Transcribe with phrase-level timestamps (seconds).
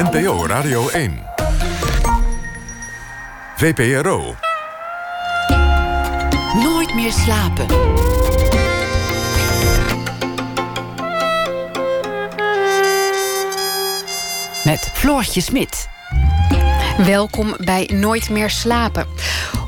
[0.00, 1.18] NPO Radio 1.
[3.56, 4.34] VPRO.
[6.62, 7.66] Nooit meer slapen.
[14.64, 15.88] Met Floortje Smit.
[16.96, 19.06] Welkom bij Nooit meer slapen.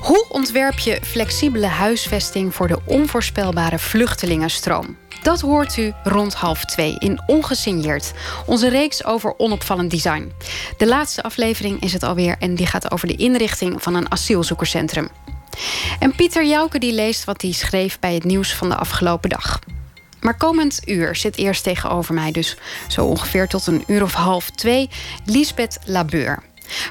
[0.02, 4.96] Hoe ontwerp je flexibele huisvesting voor de onvoorspelbare vluchtelingenstroom?
[5.22, 8.12] Dat hoort u rond half twee in Ongesigneerd.
[8.46, 10.32] Onze reeks over onopvallend design.
[10.76, 15.08] De laatste aflevering is het alweer en die gaat over de inrichting van een asielzoekerscentrum.
[15.98, 19.58] En Pieter Jouke die leest wat hij schreef bij het nieuws van de afgelopen dag.
[20.21, 22.57] Maar komend uur zit eerst tegenover mij, dus
[22.88, 24.90] zo ongeveer tot een uur of half twee,
[25.24, 26.43] Lisbeth Labeur.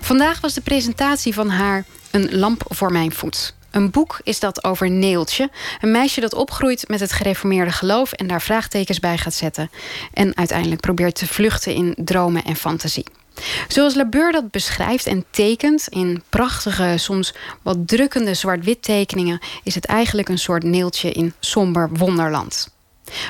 [0.02, 3.54] Vandaag was de presentatie van haar Een lamp voor mijn voet.
[3.72, 5.50] Een boek is dat over Neeltje.
[5.82, 9.72] Een meisje dat opgroeit met het gereformeerde geloof en daar vraagtekens bij gaat zetten.
[10.14, 13.06] En uiteindelijk probeert te vluchten in dromen en fantasie.
[13.68, 19.86] Zoals Labeur dat beschrijft en tekent in prachtige, soms wat drukkende zwart-wit tekeningen, is het
[19.86, 22.70] eigenlijk een soort neeltje in somber wonderland.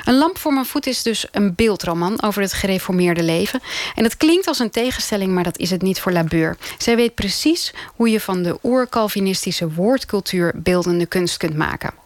[0.04, 3.60] Een lamp voor mijn voet is dus een beeldroman over het gereformeerde leven.
[3.94, 6.56] En het klinkt als een tegenstelling, maar dat is het niet voor Labeur.
[6.78, 12.01] Zij weet precies hoe je van de oer-Calvinistische woordcultuur beeldende kunst kunt maken.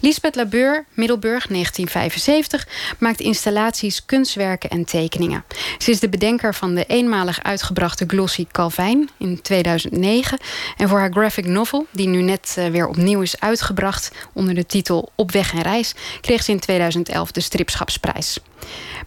[0.00, 5.44] Lisbeth Labeur, Middelburg, 1975, maakt installaties, kunstwerken en tekeningen.
[5.78, 10.38] Ze is de bedenker van de eenmalig uitgebrachte glossy Calvijn in 2009.
[10.76, 14.66] En voor haar graphic novel, die nu net eh, weer opnieuw is uitgebracht onder de
[14.66, 18.38] titel Op weg en reis, kreeg ze in 2011 de Stripschapsprijs.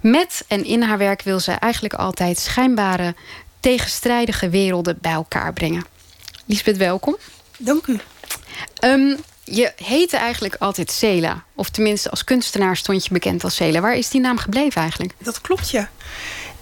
[0.01, 3.15] Met en in haar werk wil ze eigenlijk altijd schijnbare,
[3.59, 5.85] tegenstrijdige werelden bij elkaar brengen.
[6.45, 7.17] Lisbeth, welkom.
[7.57, 7.99] Dank u.
[8.83, 9.17] Um,
[9.51, 11.43] je heette eigenlijk altijd Cela.
[11.55, 13.79] Of tenminste, als kunstenaar stond je bekend als Cela.
[13.79, 15.13] Waar is die naam gebleven eigenlijk?
[15.17, 15.89] Dat klopt, ja.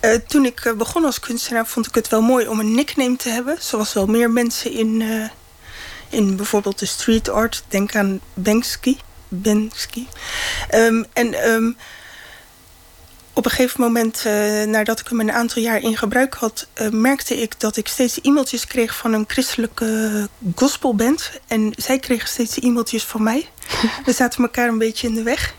[0.01, 3.15] Uh, toen ik uh, begon als kunstenaar vond ik het wel mooi om een nickname
[3.15, 3.57] te hebben.
[3.59, 5.29] Zoals wel meer mensen in, uh,
[6.09, 7.63] in bijvoorbeeld de street art.
[7.67, 8.97] Denk aan Banksy.
[9.27, 10.05] Banksy.
[10.75, 11.77] Um, en um,
[13.33, 16.89] op een gegeven moment, uh, nadat ik hem een aantal jaar in gebruik had, uh,
[16.89, 21.31] merkte ik dat ik steeds e-mailtjes kreeg van een christelijke gospelband.
[21.47, 23.47] En zij kregen steeds e-mailtjes van mij.
[24.05, 25.53] We zaten elkaar een beetje in de weg.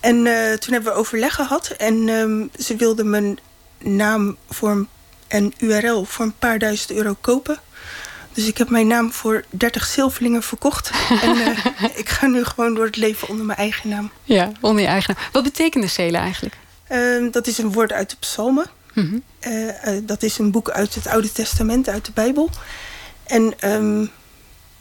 [0.00, 1.68] En uh, toen hebben we overleg gehad.
[1.68, 3.38] En um, ze wilden mijn
[3.78, 4.88] naam voor een,
[5.28, 7.60] en URL voor een paar duizend euro kopen.
[8.32, 10.90] Dus ik heb mijn naam voor 30 zilverlingen verkocht.
[11.22, 11.56] en
[11.94, 14.10] ik ga nu gewoon door het leven onder mijn eigen naam.
[14.24, 15.24] Ja, onder je eigen naam.
[15.32, 16.56] Wat betekende Cela eigenlijk?
[16.92, 18.66] Uh, dat is een woord uit de psalmen.
[18.94, 19.52] Mm -hmm.
[19.52, 22.50] uh, uh, dat is een boek uit het Oude Testament, uit de Bijbel.
[23.24, 24.10] En um,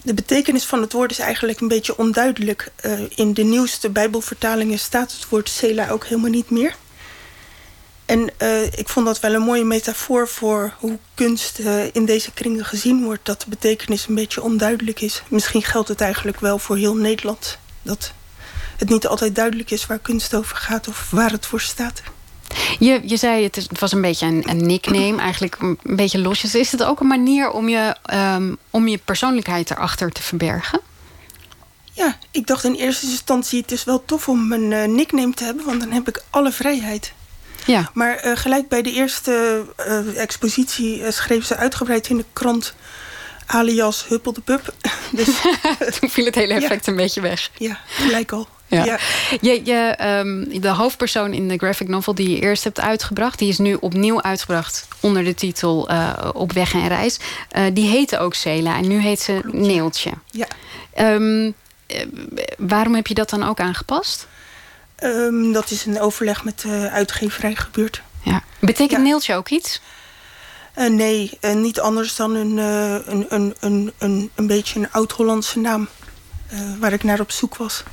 [0.03, 2.71] de betekenis van het woord is eigenlijk een beetje onduidelijk.
[2.85, 6.75] Uh, in de nieuwste Bijbelvertalingen staat het woord Sela ook helemaal niet meer.
[8.05, 8.29] En
[8.75, 11.59] ik vond dat wel een mooie metafoor voor hoe kunst
[11.91, 13.25] in deze kringen gezien wordt.
[13.25, 15.23] Dat de betekenis een beetje onduidelijk is.
[15.29, 17.57] Misschien geldt het eigenlijk wel voor heel Nederland.
[17.81, 18.13] Dat
[18.77, 22.01] het niet altijd duidelijk is waar kunst over gaat of waar het voor staat.
[22.79, 26.19] Je, je zei het, is, het was een beetje een, een nickname, eigenlijk een, beetje
[26.19, 26.55] losjes.
[26.55, 30.81] Is het ook een manier om je, um, om je persoonlijkheid erachter te verbergen?
[31.93, 35.43] Ja, ik dacht in eerste instantie het is wel tof om een uh, nickname te
[35.43, 37.13] hebben, want dan heb ik alle vrijheid.
[37.65, 37.91] Ja.
[37.93, 42.73] Maar uh, gelijk bij de eerste uh, expositie schreef ze uitgebreid in de krant
[43.45, 44.73] alias Huppel de Pup.
[45.11, 45.27] Dus,
[45.99, 46.91] Toen viel het hele effect ja.
[46.91, 47.49] een beetje weg.
[47.57, 48.47] Ja, gelijk al.
[48.67, 48.83] Ja.
[48.85, 48.99] ja.
[49.41, 53.39] Je, je, um, de hoofdpersoon in de graphic novel die je eerst hebt uitgebracht...
[53.39, 57.19] die is nu opnieuw uitgebracht onder de titel uh, Op weg en reis.
[57.57, 60.11] Uh, die heette ook Cela en nu heet ze Neeltje.
[60.25, 60.47] Ja.
[60.99, 61.53] Um, uh,
[62.57, 64.27] waarom heb je dat dan ook aangepast?
[65.03, 68.01] Um, dat is een overleg met de uitgeverij gebeurd.
[68.23, 68.43] Ja.
[68.59, 69.07] Betekent ja.
[69.07, 69.81] Neeltje ook iets?
[70.89, 75.87] Nee, niet anders dan een, een, een, een, een, een beetje een oud-Hollandse naam.
[76.79, 77.83] waar ik naar op zoek was.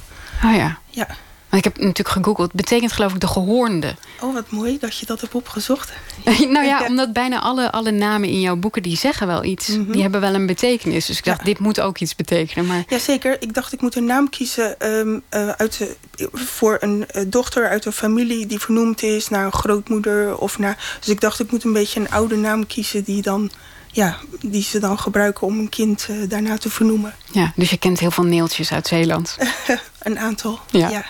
[0.45, 0.79] Oh ja.
[0.91, 1.07] Ja.
[1.55, 2.53] Want ik heb natuurlijk gegoogeld.
[2.53, 3.95] Het betekent geloof ik de gehoornde.
[4.21, 5.93] Oh, wat mooi dat je dat hebt opgezocht.
[6.25, 8.83] nou ja, omdat bijna alle, alle namen in jouw boeken...
[8.83, 9.69] die zeggen wel iets.
[9.69, 9.93] Mm -hmm.
[9.93, 11.07] Die hebben wel een betekenis.
[11.07, 11.45] Dus ik dacht, ja.
[11.45, 12.67] dit moet ook iets betekenen.
[12.67, 12.85] Maar...
[12.89, 13.43] Jazeker.
[13.43, 14.89] Ik dacht, ik moet een naam kiezen...
[14.89, 15.97] Um, uh, uit de,
[16.33, 19.29] voor een uh, dochter uit een familie die vernoemd is...
[19.29, 20.39] naar een grootmoeder.
[20.39, 23.05] Of naar, dus ik dacht, ik moet een beetje een oude naam kiezen...
[23.05, 23.51] die dan
[23.95, 27.15] ja, die ze dan gebruiken om een kind uh, daarna te vernoemen.
[27.33, 29.37] Ja, dus je kent heel veel neeltjes uit Zeeland.
[29.99, 30.89] een aantal, ja.
[30.89, 31.05] ja.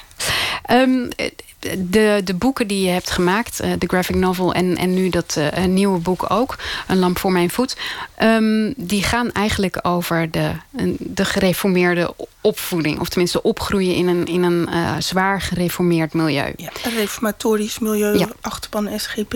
[0.70, 1.08] Um,
[1.78, 5.36] de, de boeken die je hebt gemaakt, uh, de graphic novel en, en nu dat
[5.38, 7.76] uh, nieuwe boek ook, Een lamp voor mijn voet,
[8.22, 10.50] um, die gaan eigenlijk over de,
[10.98, 13.00] de gereformeerde opvoeding.
[13.00, 16.52] Of tenminste opgroeien in een, in een uh, zwaar gereformeerd milieu.
[16.56, 18.28] Ja, een reformatorisch milieu, ja.
[18.40, 19.34] achterban SGP.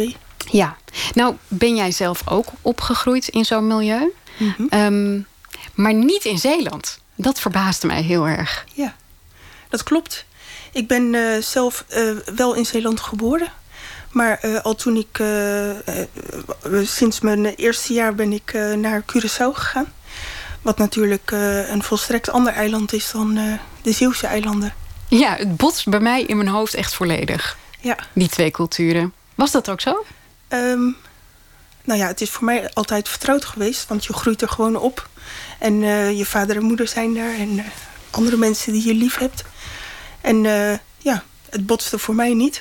[0.51, 0.77] Ja,
[1.15, 4.13] nou ben jij zelf ook opgegroeid in zo'n milieu.
[4.37, 4.67] Mhm.
[4.69, 5.21] Ehm,
[5.75, 7.01] maar niet in Zeeland.
[7.15, 8.65] Dat verbaasde mij heel erg.
[8.75, 8.95] Ja,
[9.69, 10.25] dat klopt.
[10.73, 13.49] Ik ben eh, zelf eh, wel in Zeeland geboren.
[14.11, 15.23] Maar eh, al toen ik,
[16.87, 19.93] sinds mijn eerste jaar ben ik naar Curaçao gegaan.
[20.63, 21.31] Wat natuurlijk
[21.69, 24.75] een volstrekt ander eiland is dan de Zeeuwse eilanden.
[25.09, 27.59] Ja, het botst bij mij in mijn hoofd echt volledig.
[27.81, 27.99] Ja.
[28.13, 29.13] Die twee culturen.
[29.35, 30.05] Was dat ook zo?
[30.49, 30.81] Ehm,
[31.85, 35.09] nou ja, het is voor mij altijd vertrouwd geweest, want je groeit er gewoon op.
[35.59, 37.65] En eh, je vader en moeder zijn daar en eh,
[38.11, 39.45] andere mensen die je lief hebt.
[40.21, 42.61] En eh, ja, het botste voor mij niet.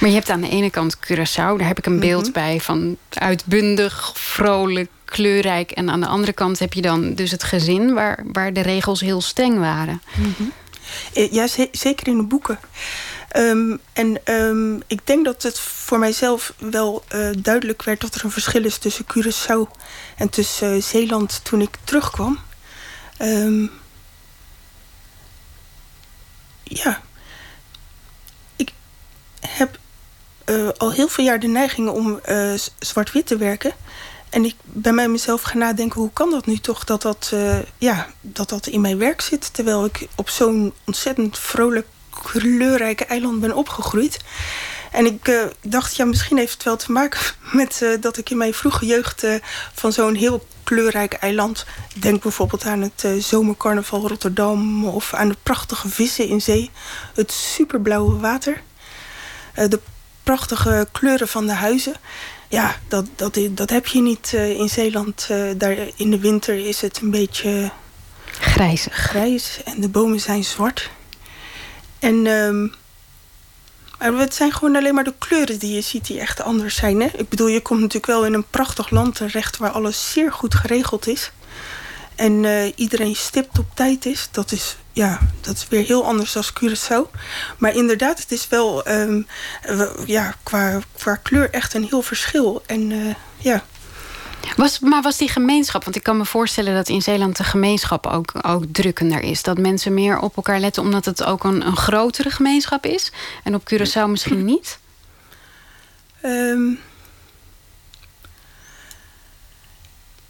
[0.00, 2.32] Maar je hebt aan de ene kant Curaçao, daar heb ik een beeld Mhm.
[2.32, 5.70] bij van uitbundig, vrolijk, kleurrijk.
[5.70, 9.00] En aan de andere kant heb je dan dus het gezin waar, waar de regels
[9.00, 10.02] heel streng waren.
[11.12, 12.58] Eh, Ja, ze- zeker in de boeken.
[13.36, 18.24] Ehm, en ehm, ik denk dat het voor mijzelf wel eh, duidelijk werd dat er
[18.24, 19.78] een verschil is tussen Curaçao
[20.16, 22.38] en tussen eh, Zeeland toen ik terugkwam.
[23.16, 23.66] Ehm,
[26.62, 27.02] ja,
[28.56, 28.72] ik
[29.40, 29.78] heb
[30.44, 32.20] eh, al heel veel jaar de neiging om
[32.78, 33.72] zwart-wit te werken.
[34.30, 37.32] En ik ben bij mezelf gaan nadenken, hoe kan dat nu toch dat dat,
[37.78, 39.54] ja, dat dat in mijn werk zit...
[39.54, 41.86] terwijl ik op zo'n ontzettend vrolijk,
[42.22, 44.18] kleurrijke eiland ben opgegroeid.
[44.96, 47.20] En ik eh, dacht, ja, misschien heeft het wel te maken
[47.52, 49.22] met eh, dat ik in mijn vroege jeugd...
[49.22, 49.34] eh,
[49.74, 51.64] van zo'n heel kleurrijk eiland...
[51.94, 54.84] denk bijvoorbeeld aan het zomercarnaval Rotterdam...
[54.86, 56.70] of aan de prachtige vissen in zee,
[57.14, 58.62] het superblauwe water...
[59.54, 59.80] de
[60.22, 61.94] prachtige kleuren van de huizen
[62.48, 65.28] ja, dat, dat, dat heb je niet in Zeeland.
[65.56, 67.70] Daar in de winter is het een beetje
[68.40, 68.94] Grijzig.
[68.94, 70.90] grijs en de bomen zijn zwart.
[71.98, 72.26] En
[73.98, 77.00] maar het zijn gewoon alleen maar de kleuren die je ziet die echt anders zijn.
[77.00, 77.08] Hè?
[77.12, 80.54] Ik bedoel, je komt natuurlijk wel in een prachtig land terecht waar alles zeer goed
[80.54, 81.32] geregeld is.
[82.14, 84.28] En eh, iedereen stipt op tijd is.
[84.30, 87.10] Dat is, ja, dat is weer heel anders dan Curaçao.
[87.58, 89.22] Maar inderdaad, het is wel ehm,
[90.06, 92.62] ja, qua, qua kleur echt een heel verschil.
[92.66, 93.64] En eh, ja,
[94.56, 98.06] Was, maar was die gemeenschap, want ik kan me voorstellen dat in Zeeland de gemeenschap
[98.06, 99.42] ook, ook drukkender is.
[99.42, 103.12] Dat mensen meer op elkaar letten omdat het ook een, een grotere gemeenschap is.
[103.44, 104.78] En op Curaçao misschien niet.
[106.20, 106.70] Ehm,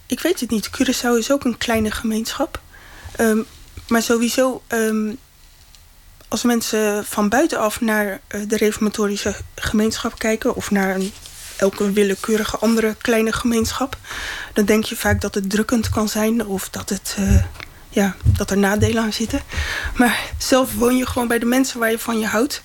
[0.07, 0.71] ik weet het niet.
[0.71, 2.61] Curaçao is ook een kleine gemeenschap.
[3.17, 3.39] Ehm,
[3.89, 5.13] maar sowieso, ehm,
[6.29, 10.55] als mensen van buitenaf naar eh, de reformatorische gemeenschap kijken...
[10.55, 11.13] of naar een,
[11.57, 13.97] elke willekeurige andere kleine gemeenschap...
[14.53, 17.45] dan denk je vaak dat het drukkend kan zijn of dat, het, eh,
[17.89, 19.41] ja, dat er nadelen aan zitten.
[19.95, 22.63] Maar zelf woon je gewoon bij de mensen waar je van je houdt.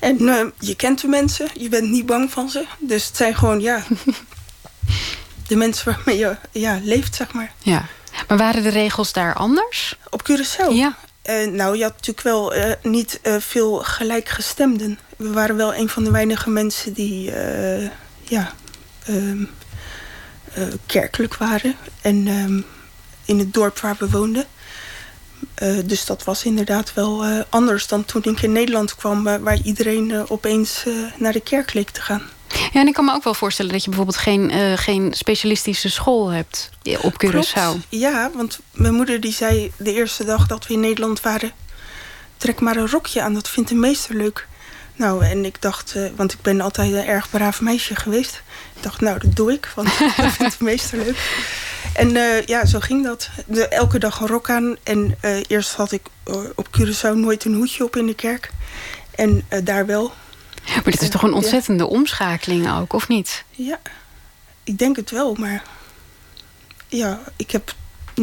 [0.00, 2.66] En eh, je kent de mensen, je bent niet bang van ze.
[2.78, 3.82] Dus het zijn gewoon, ja,
[5.48, 7.52] de mensen waarmee je ja, leeft, zeg maar.
[7.58, 7.86] Ja.
[8.28, 9.98] Maar waren de regels daar anders?
[10.10, 10.72] Op Curaçao?
[10.72, 10.96] Ja.
[11.22, 12.52] Eh, nou, je had natuurlijk wel
[12.82, 14.98] niet veel gelijkgestemden.
[15.16, 17.32] We waren wel een van de weinige mensen die
[18.24, 18.54] ja,
[19.04, 19.44] ehm,
[20.54, 21.76] eh, kerkelijk waren.
[22.00, 22.60] En ehm,
[23.24, 24.46] in het dorp waar we woonden.
[25.54, 29.22] Eh, dus dat was inderdaad wel eh, anders dan toen ik in Nederland kwam...
[29.22, 30.84] waar iedereen opeens
[31.16, 32.22] naar de kerk leek te gaan.
[32.72, 36.28] Ja, en ik kan me ook wel voorstellen dat je bijvoorbeeld geen, geen specialistische school
[36.28, 36.70] hebt
[37.00, 37.88] op Curaçao.
[37.88, 41.52] Ja, want mijn moeder die zei de eerste dag dat we in Nederland waren...
[42.36, 44.48] trek maar een rokje aan, dat vindt de meester leuk.
[44.96, 48.42] Nou, en ik dacht, eh, want ik ben altijd een erg braaf meisje geweest.
[48.76, 51.40] Ik dacht, nou, dat doe ik, want dat vindt de meester leuk.
[51.94, 53.30] En eh, ja, zo ging dat.
[53.46, 54.76] De, elke dag een rok aan.
[54.82, 56.02] En eh, eerst had ik
[56.54, 58.50] op Curaçao nooit een hoedje op in de kerk.
[59.14, 60.12] En daar wel.
[60.74, 61.34] Maar dit is toch een Ja.
[61.34, 63.44] ontzettende omschakeling ook, of niet?
[63.50, 63.80] Ja,
[64.64, 65.62] ik denk het wel, maar...
[66.88, 67.74] Ja, ik heb het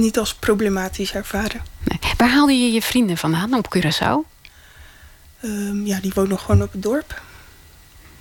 [0.01, 1.61] niet als problematisch ervaren.
[1.83, 1.99] Nee.
[2.17, 4.28] Waar haalde je je vrienden vandaan op Curaçao?
[5.41, 7.21] Ehm, ja, die wonen gewoon op het dorp.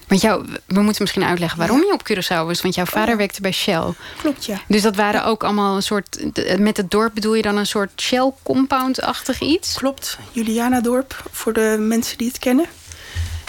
[0.09, 2.61] Want jou, we moeten misschien uitleggen waarom je op Curaçao was.
[2.63, 3.19] Want jouw vader Oh.
[3.19, 3.93] werkte bij Shell.
[4.21, 4.61] Klopt, ja.
[4.69, 6.19] Dus dat waren ook allemaal een soort...
[6.59, 9.75] Met het dorp bedoel je dan een soort Shell-compound-achtig iets?
[9.75, 12.67] Klopt, Julianadorp, voor de mensen die het kennen.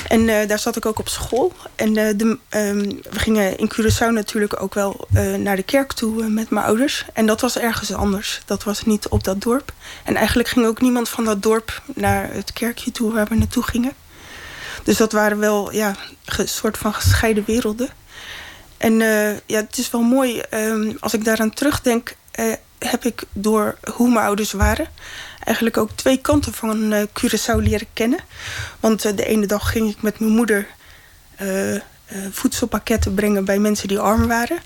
[0.08, 1.54] En eh, daar zat ik ook op school.
[1.76, 5.94] En eh, de, ehm, we gingen in Curaçao natuurlijk ook wel eh, naar de kerk
[5.94, 7.06] toe met mijn ouders.
[7.14, 8.42] En dat was ergens anders.
[8.46, 9.74] Dat was niet op dat dorp.
[10.04, 13.64] En eigenlijk ging ook niemand van dat dorp naar het kerkje toe waar we naartoe
[13.64, 13.94] gingen.
[14.84, 17.90] Dus dat waren wel ja, een soort van gescheiden werelden.
[18.78, 18.94] En
[19.46, 22.16] ja, het is wel mooi, ehm, als ik daaraan terugdenk,
[22.80, 24.88] heb ik door hoe mijn ouders waren,
[25.44, 28.20] eigenlijk ook twee kanten van eh Curaçao leren kennen.
[28.80, 30.68] Want eh, de ene dag ging ik met mijn moeder
[31.36, 31.76] eh,
[32.32, 34.58] voedselpakketten brengen bij mensen die arm waren.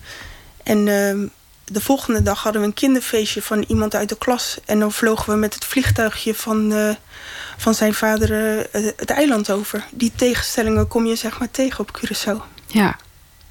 [0.63, 1.27] En ehm,
[1.63, 4.57] de volgende dag hadden we een kinderfeestje van iemand uit de klas.
[4.65, 6.89] En dan vlogen we met het vliegtuigje van, uh,
[7.57, 9.85] van zijn vader uh, het eiland over.
[9.91, 12.51] Die tegenstellingen kom je zeg maar tegen op Curaçao.
[12.67, 12.97] Ja,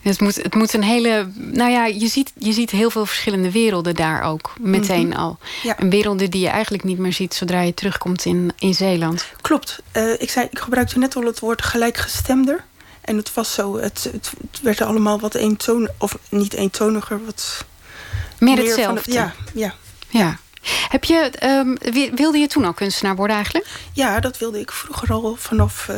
[0.02, 1.28] het moet, het moet een hele.
[1.34, 4.52] Nou ja, je ziet, je ziet heel veel verschillende werelden daar ook.
[4.60, 5.20] Meteen mm -hmm.
[5.20, 5.38] al.
[5.62, 5.80] Ja.
[5.80, 9.26] Een werelden die je eigenlijk niet meer ziet zodra je terugkomt in, in Zeeland.
[9.40, 9.82] Klopt.
[9.96, 12.64] Uh, ik, zei, ik gebruikte net al het woord gelijkgestemder.
[13.00, 14.32] En het was zo, het, het,
[14.62, 17.64] werd allemaal wat eentonig, of niet eentoniger, wat
[18.38, 19.00] meer, meer hetzelfde.
[19.00, 19.74] Het, ja, ja.
[20.08, 20.38] ja.
[20.88, 21.78] Heb je, um,
[22.14, 23.68] wilde je toen al kunstenaar worden eigenlijk?
[23.92, 25.88] Ja, dat wilde ik vroeger al vanaf.
[25.90, 25.96] Uh,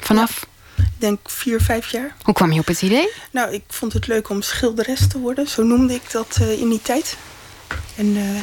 [0.00, 0.40] vanaf?
[0.40, 0.53] Ja,
[0.84, 2.14] ik denk vier, vijf jaar.
[2.22, 3.08] Hoe kwam je op het idee?
[3.30, 5.48] Nou, ik vond het leuk om schilderes te worden.
[5.48, 7.16] Zo noemde ik dat uh, in die tijd.
[7.96, 8.42] En uh, ja,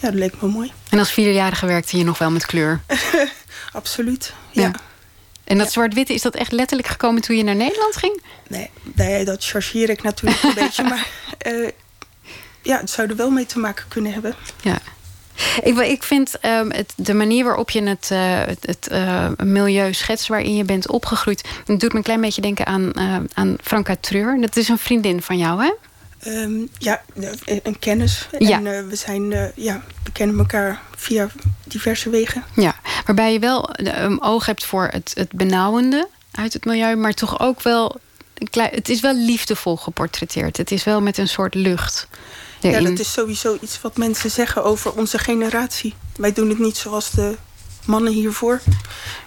[0.00, 0.72] dat leek me mooi.
[0.88, 2.80] En als vierjarige werkte je nog wel met kleur?
[3.72, 4.62] Absoluut, ja.
[4.62, 4.72] ja.
[5.44, 5.72] En dat ja.
[5.72, 8.22] zwart-witte, is dat echt letterlijk gekomen toen je naar Nederland ging?
[8.48, 10.82] Nee, nee dat chargeer ik natuurlijk een beetje.
[10.82, 11.06] Maar
[11.46, 11.68] uh,
[12.62, 14.34] ja, het zou er wel mee te maken kunnen hebben.
[14.60, 14.78] Ja.
[15.62, 19.92] Ik, ik vind um, het, de manier waarop je het, uh, het, het uh, milieu
[19.92, 21.48] schetst waarin je bent opgegroeid...
[21.64, 24.40] dat doet me een klein beetje denken aan, uh, aan Franka Treur.
[24.40, 25.72] Dat is een vriendin van jou, hè?
[26.26, 27.02] Um, ja,
[27.62, 28.28] een kennis.
[28.38, 28.56] Ja.
[28.56, 31.28] En we, zijn, ja, we kennen elkaar via
[31.64, 32.44] diverse wegen.
[32.54, 32.74] Ja,
[33.06, 36.96] waarbij je wel een oog hebt voor het, het benauwende uit het milieu...
[36.96, 37.96] maar toch ook wel...
[38.52, 40.56] Het is wel liefdevol geportretteerd.
[40.56, 42.08] Het is wel met een soort lucht.
[42.70, 45.94] Ja, dat is sowieso iets wat mensen zeggen over onze generatie.
[46.16, 47.36] Wij doen het niet zoals de
[47.84, 48.60] mannen hiervoor.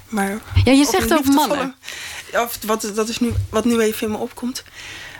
[0.07, 1.75] Maar ja, je zegt over mannen.
[2.33, 4.63] Of wat, dat is nu, wat nu even in me opkomt.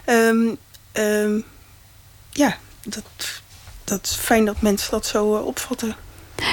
[0.06, 0.58] Um,
[0.94, 1.44] um,
[2.32, 3.04] ja, dat,
[3.84, 5.96] dat is fijn dat mensen dat zo uh, opvatten.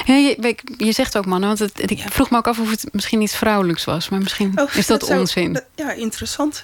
[0.05, 2.85] Ja, je, je, zegt ook mannen, want het, ik vroeg me ook af of het
[2.91, 4.09] misschien iets vrouwelijks was.
[4.09, 5.53] Maar misschien oh, is dat, dat onzin.
[5.53, 6.63] Zou, ja, interessant.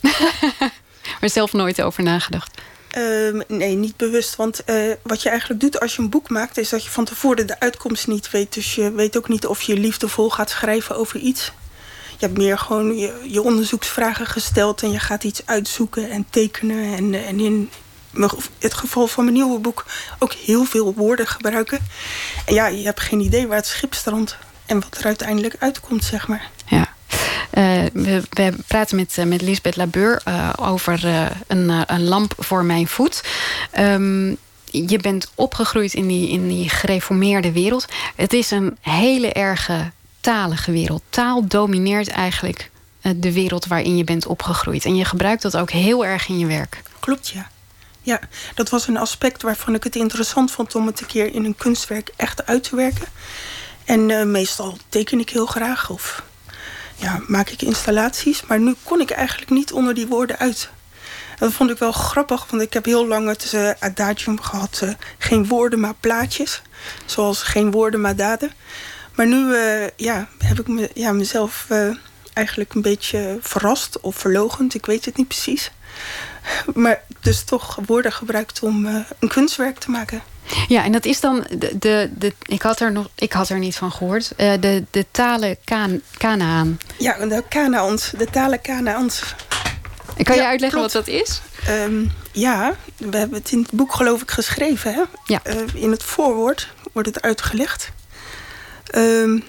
[1.20, 2.60] maar zelf nooit over nagedacht.
[2.96, 4.36] Uh, nee, niet bewust.
[4.36, 6.58] Want uh, wat je eigenlijk doet als je een boek maakt...
[6.58, 8.54] is dat je van tevoren de uitkomst niet weet.
[8.54, 11.52] Dus je weet ook niet of je liefdevol gaat schrijven over iets.
[12.18, 14.82] Je hebt meer gewoon je, je onderzoeksvragen gesteld...
[14.82, 16.94] en je gaat iets uitzoeken en tekenen.
[16.96, 17.70] En, en in
[18.58, 19.84] het geval van mijn nieuwe boek
[20.18, 21.78] ook heel veel woorden gebruiken.
[22.46, 24.36] En ja, je hebt geen idee waar het schip strandt...
[24.66, 26.50] en wat er uiteindelijk uitkomt, zeg maar.
[26.66, 26.96] Ja.
[27.54, 31.04] Uh, we, we, praten met, uh, met Lisbeth Labeur uh, over
[31.46, 33.24] een, een, lamp voor mijn voet.
[33.78, 34.36] Um,
[34.70, 37.86] je bent opgegroeid in die, in die gereformeerde wereld.
[38.16, 39.90] Het is een hele erge
[40.20, 41.02] talige wereld.
[41.10, 42.70] Taal domineert eigenlijk
[43.16, 44.84] de wereld waarin je bent opgegroeid.
[44.84, 46.82] En je gebruikt dat ook heel erg in je werk.
[47.00, 47.50] Klopt, ja.
[48.02, 48.20] Ja,
[48.54, 51.56] dat was een aspect waarvan ik het interessant vond om het een keer in een
[51.56, 53.06] kunstwerk echt uit te werken.
[53.84, 56.22] En meestal teken ik heel graag of
[56.98, 58.42] ja, maak ik installaties.
[58.46, 60.70] Maar nu kon ik eigenlijk niet onder die woorden uit.
[61.38, 64.80] Dat vond ik wel grappig, want ik heb heel lang het uh, adagium gehad.
[64.84, 66.62] Uh, geen woorden, maar plaatjes.
[67.06, 68.52] Zoals geen woorden, maar daden.
[69.14, 71.66] Maar nu uh, ja, heb ik me, ja, mezelf
[72.32, 74.74] eigenlijk een beetje verrast of verlogend.
[74.74, 75.70] Ik weet het niet precies.
[76.74, 78.86] Maar dus toch woorden gebruikt om
[79.18, 80.22] een kunstwerk te maken.
[80.68, 83.58] Ja, en dat is dan de, de, de ik, had er nog, ik had er
[83.58, 84.32] niet van gehoord.
[84.36, 86.78] Uh, de, de talen kan, Kanaan.
[86.98, 89.22] Ja, de Kanaans, de talen Kanaans.
[90.22, 90.92] Kan je ja, uitleggen klopt.
[90.92, 91.40] wat dat is?
[91.68, 94.94] Um, ja, we hebben het in het boek geloof ik geschreven.
[94.94, 95.02] Hè?
[95.24, 95.40] Ja.
[95.46, 97.90] Uh, in het voorwoord wordt het uitgelegd.
[98.94, 99.44] Um,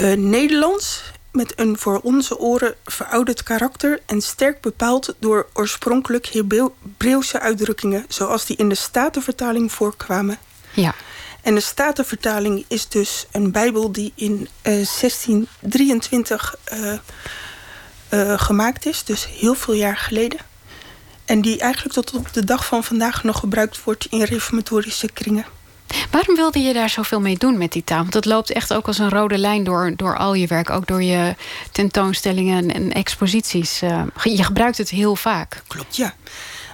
[0.00, 7.40] uh, Nederlands met een voor onze oren verouderd karakter en sterk bepaald door oorspronkelijk Hebreeuwse
[7.40, 10.38] uitdrukkingen, zoals die in de Statenvertaling voorkwamen.
[10.74, 10.94] Ja.
[11.42, 16.92] En de Statenvertaling is dus een Bijbel die in uh, 1623 uh,
[18.10, 20.38] uh, gemaakt is, dus heel veel jaar geleden.
[21.24, 25.44] En die eigenlijk tot op de dag van vandaag nog gebruikt wordt in reformatorische kringen.
[26.10, 27.98] Waarom wilde je daar zoveel mee doen met die taal?
[27.98, 30.70] Want dat loopt echt ook als een rode lijn door, door al je werk.
[30.70, 31.34] Ook door je
[31.72, 33.82] tentoonstellingen en exposities.
[33.82, 35.62] Uh, je gebruikt het heel vaak.
[35.66, 36.14] Klopt, ja.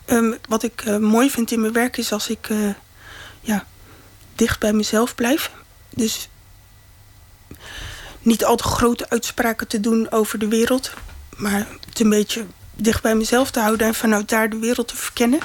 [0.07, 2.75] Um, wat ik uh, mooi vind in mijn werk is als ik uh,
[3.41, 3.67] ja,
[4.35, 5.51] dicht bij mezelf blijf.
[5.91, 6.29] Dus
[8.21, 10.91] niet al te grote uitspraken te doen over de wereld.
[11.37, 12.45] Maar het een beetje
[12.75, 15.39] dicht bij mezelf te houden en vanuit daar de wereld te verkennen.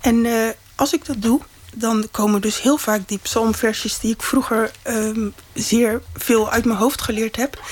[0.00, 0.26] En
[0.74, 1.40] als ik dat doe,
[1.74, 6.78] dan komen dus heel vaak die psalmversjes die ik vroeger um, zeer veel uit mijn
[6.78, 7.62] hoofd geleerd heb.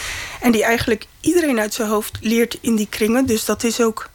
[0.40, 3.26] En die eigenlijk iedereen uit zijn hoofd leert in die kringen.
[3.26, 4.09] Dus dat is ook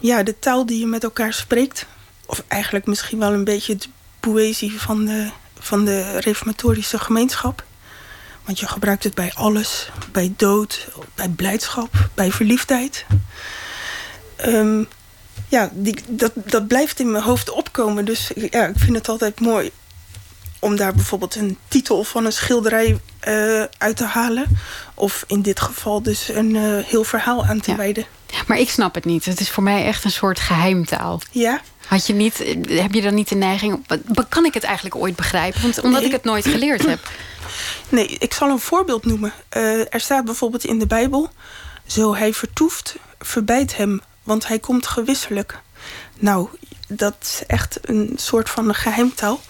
[0.00, 1.86] ja, de taal die je met elkaar spreekt.
[2.26, 3.88] Of eigenlijk misschien wel een beetje de
[4.20, 7.64] poëzie van de, van de reformatorische gemeenschap.
[8.44, 9.90] Want je gebruikt het bij alles.
[10.12, 13.06] Bij dood, bij blijdschap, bij verliefdheid.
[14.36, 14.84] Ehm,
[15.48, 18.04] ja, die, dat, dat blijft in mijn hoofd opkomen.
[18.04, 19.70] Dus ja, ik vind het altijd mooi
[20.58, 24.58] om daar bijvoorbeeld een titel van een schilderij uh, uit te halen.
[24.94, 28.04] Of in dit geval dus een uh, heel verhaal aan te wijden.
[28.46, 29.24] Maar ik snap het niet.
[29.24, 31.20] Het is voor mij echt een soort geheimtaal.
[31.30, 31.60] Ja.
[31.86, 32.38] Had je niet,
[32.68, 33.86] heb je dan niet de neiging...
[34.28, 35.62] Kan ik het eigenlijk ooit begrijpen?
[35.62, 36.98] Want, omdat ik het nooit geleerd heb.
[37.88, 39.32] Nee, ik zal een voorbeeld noemen.
[39.56, 41.30] Uh, er staat bijvoorbeeld in de Bijbel...
[41.86, 45.58] Zo hij vertoeft, verbijt hem, want hij komt gewisselijk.
[46.18, 46.48] Nou,
[46.88, 49.40] dat is echt een soort van geheimtaal.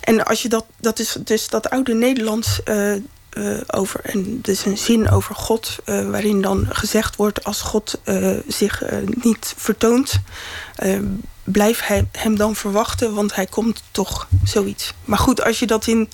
[0.00, 4.64] En als je dat, dat is dus dat oude Nederlands uh, uh, over, en dus
[4.64, 8.00] een zin over God, uh, waarin dan gezegd wordt: als God
[8.46, 10.20] zich niet vertoont,
[11.44, 14.92] blijf hij hem dan verwachten, want hij komt toch zoiets.
[15.04, 16.10] Maar goed, als je dat in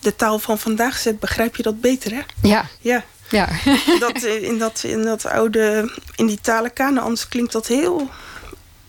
[0.00, 2.20] de taal van vandaag zet, begrijp je dat beter, hè?
[2.42, 2.64] Ja.
[2.80, 3.04] Ja.
[3.32, 3.48] Ja.
[3.98, 8.10] dat, in, dat, in dat oude, in die talen anders klinkt dat heel,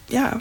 [0.06, 0.40] ja,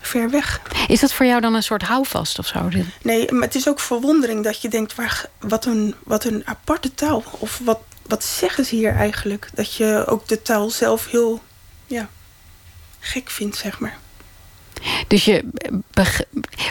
[0.00, 0.60] ver weg.
[0.88, 2.68] Is dat voor jou dan een soort houvast of zo?
[3.02, 4.94] Nee, maar het is ook verwondering dat je denkt...
[4.94, 7.24] Waar, wat, een, wat een aparte taal.
[7.30, 9.48] Of wat, wat zeggen ze hier eigenlijk?
[9.54, 11.42] Dat je ook de taal zelf heel
[11.86, 12.08] ja,
[13.00, 13.98] gek vindt, zeg maar.
[15.08, 15.44] Dus je,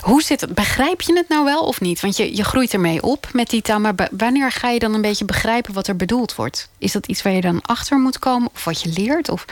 [0.02, 0.54] hoe zit het?
[0.54, 2.00] Begrijp je het nou wel of niet?
[2.00, 3.80] Want je, je groeit ermee op met die taal.
[3.80, 6.70] Maar wanneer ga je dan een beetje begrijpen wat er bedoeld wordt?
[6.78, 8.50] Is dat iets waar je dan achter moet komen?
[8.54, 9.30] Of wat je leert?
[9.30, 9.46] Of...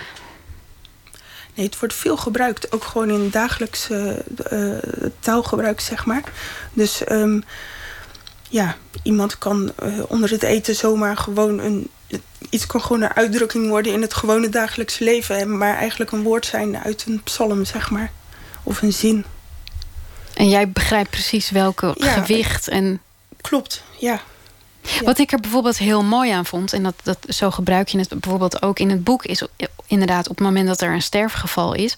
[1.54, 2.72] Nee, het wordt veel gebruikt.
[2.72, 4.14] Ook gewoon in dagelijks uh,
[5.20, 6.24] taalgebruik, zeg maar.
[6.74, 7.44] Dus um,
[8.50, 11.90] ja, iemand kan uh, onder het eten zomaar gewoon een...
[12.50, 15.58] Iets kan gewoon een uitdrukking worden in het gewone dagelijks leven.
[15.58, 18.12] Maar eigenlijk een woord zijn uit een psalm, zeg maar.
[18.64, 19.26] Of een zin.
[20.34, 23.02] En jij begrijpt precies welke ja, gewicht en...
[23.42, 24.22] Klopt, ja.
[25.04, 28.10] Wat ik er bijvoorbeeld heel mooi aan vond, en dat, dat, zo gebruik je het
[28.20, 29.48] bijvoorbeeld ook in het boek, is
[29.88, 31.96] inderdaad op het moment dat er een sterfgeval is.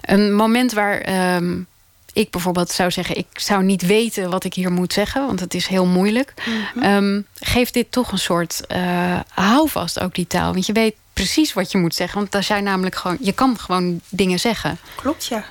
[0.00, 1.66] Een moment waar um,
[2.12, 5.54] ik bijvoorbeeld zou zeggen: ik zou niet weten wat ik hier moet zeggen, want het
[5.54, 6.34] is heel moeilijk.
[6.46, 6.82] Mm -hmm.
[6.82, 10.52] um, geeft dit toch een soort uh, houvast, ook die taal.
[10.52, 12.18] Want je weet precies wat je moet zeggen.
[12.18, 14.78] Want als jij namelijk gewoon, je kan gewoon dingen zeggen.
[14.94, 15.44] Klopt, ja.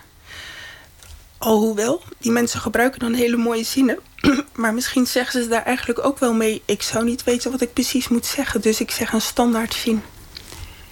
[1.45, 3.99] Alhoewel, die mensen gebruiken dan hele mooie zinnen.
[4.55, 6.62] Maar misschien zeggen ze daar eigenlijk ook wel mee...
[6.65, 8.62] ik zou niet weten wat ik precies moet zeggen.
[8.62, 10.03] Dus ik zeg een standaard zin.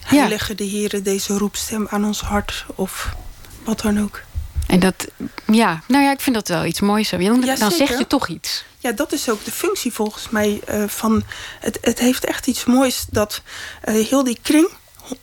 [0.03, 0.55] Heilige ja.
[0.55, 2.65] de Heren deze roepstem aan ons hart.
[2.75, 3.15] Of
[3.63, 4.21] wat dan ook.
[4.67, 5.07] En dat,
[5.45, 7.09] ja, nou ja, ik vind dat wel iets moois.
[7.09, 8.65] Dan, ja, dan zeg je toch iets.
[8.79, 11.23] Ja, dat is ook de functie volgens mij uh, van...
[11.59, 13.41] Het, het heeft echt iets moois dat
[13.85, 14.69] uh, heel die kring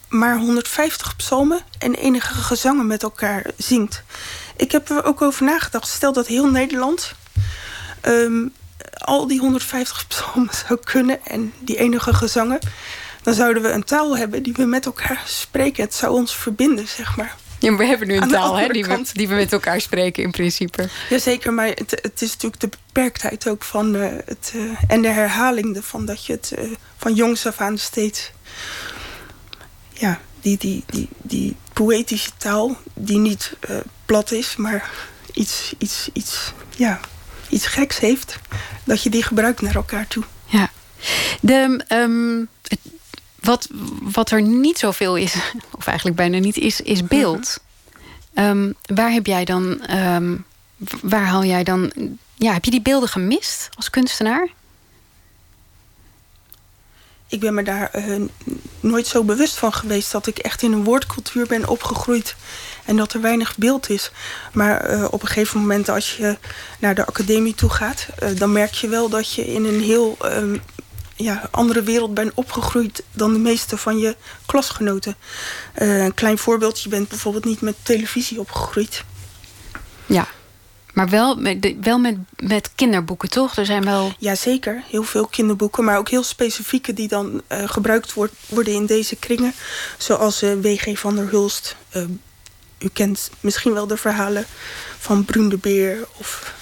[0.08, 4.02] maar 150 psalmen en enige gezangen met elkaar zingt.
[4.60, 5.88] Ik heb er ook over nagedacht.
[5.88, 7.14] Stel dat heel Nederland
[8.02, 8.52] um,
[8.98, 12.58] al die 150 psalmen zou kunnen en die enige gezangen,
[13.22, 15.84] dan zouden we een taal hebben die we met elkaar spreken.
[15.84, 17.36] Het zou ons verbinden, zeg maar.
[17.58, 20.30] Ja, we hebben nu een taal hè, die, we, die we met elkaar spreken in
[20.30, 20.88] principe.
[21.10, 24.52] Jazeker, maar het, het is natuurlijk de beperktheid ook van uh, het...
[24.56, 26.64] Uh, en de herhaling ervan dat je het uh,
[26.96, 28.32] van jongs af aan steeds...
[29.92, 33.56] Ja, die, die, die, die poëtische taal die niet
[34.10, 34.90] plat is, maar
[35.32, 37.00] iets, iets, iets, ja,
[37.48, 38.38] iets geks heeft,
[38.84, 40.24] dat je die gebruikt naar elkaar toe.
[40.44, 40.70] Ja.
[41.40, 42.78] De, um, het,
[43.40, 43.68] wat,
[44.02, 45.34] wat er niet zoveel is,
[45.78, 47.60] of eigenlijk bijna niet is, is beeld.
[48.34, 50.44] Um, waar heb jij dan, um,
[51.02, 51.92] waar haal jij dan,
[52.34, 54.48] ja, heb je die beelden gemist als kunstenaar?
[57.28, 58.28] Ik ben me daar uh,
[58.80, 62.36] nooit zo bewust van geweest dat ik echt in een woordcultuur ben opgegroeid
[62.84, 64.10] en dat er weinig beeld is.
[64.52, 66.38] Maar uh, op een gegeven moment als je
[66.78, 68.06] naar de academie toe gaat...
[68.22, 70.62] Uh, dan merk je wel dat je in een heel um,
[71.16, 73.02] ja, andere wereld bent opgegroeid...
[73.12, 74.16] dan de meeste van je
[74.46, 75.16] klasgenoten.
[75.82, 79.04] Uh, een klein voorbeeld, je bent bijvoorbeeld niet met televisie opgegroeid.
[80.06, 80.26] Ja,
[80.92, 83.56] maar wel, met, wel met, met kinderboeken, toch?
[83.56, 84.12] Er zijn wel...
[84.18, 85.84] Jazeker, heel veel kinderboeken.
[85.84, 89.52] Maar ook heel specifieke die dan uh, gebruikt wordt, worden in deze kringen.
[89.98, 90.98] Zoals uh, W.G.
[90.98, 92.04] van der Hulst, uh,
[92.80, 94.46] u kent misschien wel de verhalen
[94.98, 96.54] van Bruin de Beer of...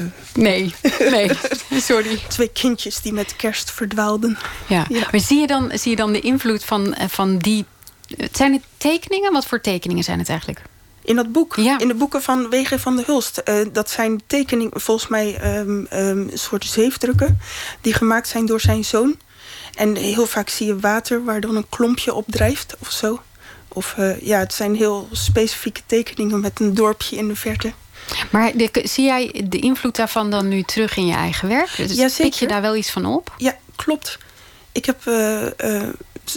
[0.00, 0.74] Uh, nee,
[1.10, 1.30] nee,
[1.90, 2.20] sorry.
[2.28, 4.38] Twee kindjes die met kerst verdwaalden.
[4.66, 5.08] Ja, ja.
[5.10, 7.64] maar zie je, dan, zie je dan de invloed van, van die...
[8.32, 9.32] Zijn het tekeningen?
[9.32, 10.62] Wat voor tekeningen zijn het eigenlijk?
[11.02, 11.78] In dat boek, ja.
[11.78, 13.42] in de boeken van Wege van de Hulst.
[13.44, 17.38] Uh, dat zijn tekeningen, volgens mij um, um, soort zeefdrukken...
[17.80, 19.16] die gemaakt zijn door zijn zoon.
[19.74, 23.20] En heel vaak zie je water waar dan een klompje op drijft of zo.
[23.72, 27.72] Of uh, ja, het zijn heel specifieke tekeningen met een dorpje in de verte.
[28.30, 28.52] Maar
[28.82, 31.76] zie jij de invloed daarvan dan nu terug in je eigen werk?
[31.76, 32.48] Dus Ja, Pik je zeker.
[32.48, 33.34] daar wel iets van op?
[33.36, 34.18] Ja, klopt.
[34.72, 35.46] Ik heb eh,
[35.82, 35.88] eh,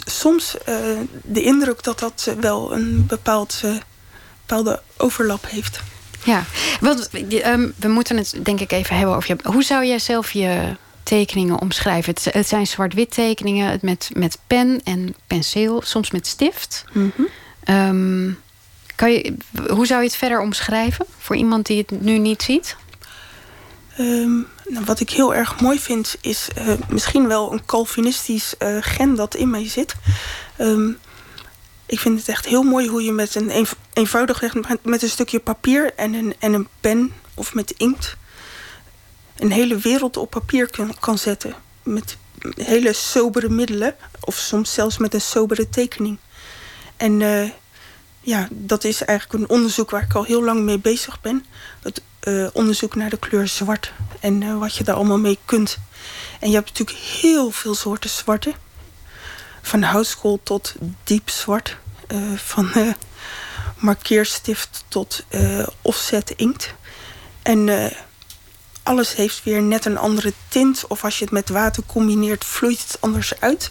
[0.06, 0.76] soms eh,
[1.22, 3.74] de indruk dat dat eh, wel een bepaald, eh,
[4.46, 5.80] bepaalde overlap heeft.
[6.24, 6.44] Ja,
[6.80, 9.48] want ehm, we moeten het denk ik even hebben over je.
[9.50, 12.14] Hoe zou jij zelf je tekeningen omschrijven?
[12.14, 16.84] Het, het zijn zwart-wit tekeningen het met, met pen en penseel, soms met stift.
[17.64, 18.30] Ehm,
[18.96, 19.34] kan je,
[19.68, 22.76] hoe zou je het verder omschrijven voor iemand die het nu niet ziet?
[23.96, 24.34] Ehm,
[24.68, 29.14] nou, wat ik heel erg mooi vind, is eh, misschien wel een Calvinistisch eh, gen
[29.14, 29.94] dat in mij zit.
[30.56, 30.88] Ehm,
[31.86, 35.08] ik vind het echt heel mooi hoe je met een eenv- eenvoudig met- met een
[35.08, 38.16] stukje papier en een, en een pen of met inkt
[39.38, 41.54] een hele wereld op papier kan, kan zetten.
[41.82, 42.16] Met
[42.56, 46.18] hele sobere middelen, of soms zelfs met een sobere tekening.
[46.96, 47.50] En eh,
[48.20, 51.44] ja, dat is eigenlijk een onderzoek waar ik al heel lang mee bezig ben.
[51.82, 55.78] Het eh, onderzoek naar de kleur zwart en eh, wat je daar allemaal mee kunt.
[56.40, 58.52] En je hebt natuurlijk heel veel soorten zwarte.
[59.62, 61.76] Van houtskool tot diep zwart.
[62.36, 62.70] van
[63.76, 65.24] markeerstift tot
[65.82, 66.74] offset inkt.
[67.42, 67.68] En
[68.84, 70.86] alles heeft weer net een andere tint.
[70.86, 73.70] Of als je het met water combineert, vloeit het anders uit.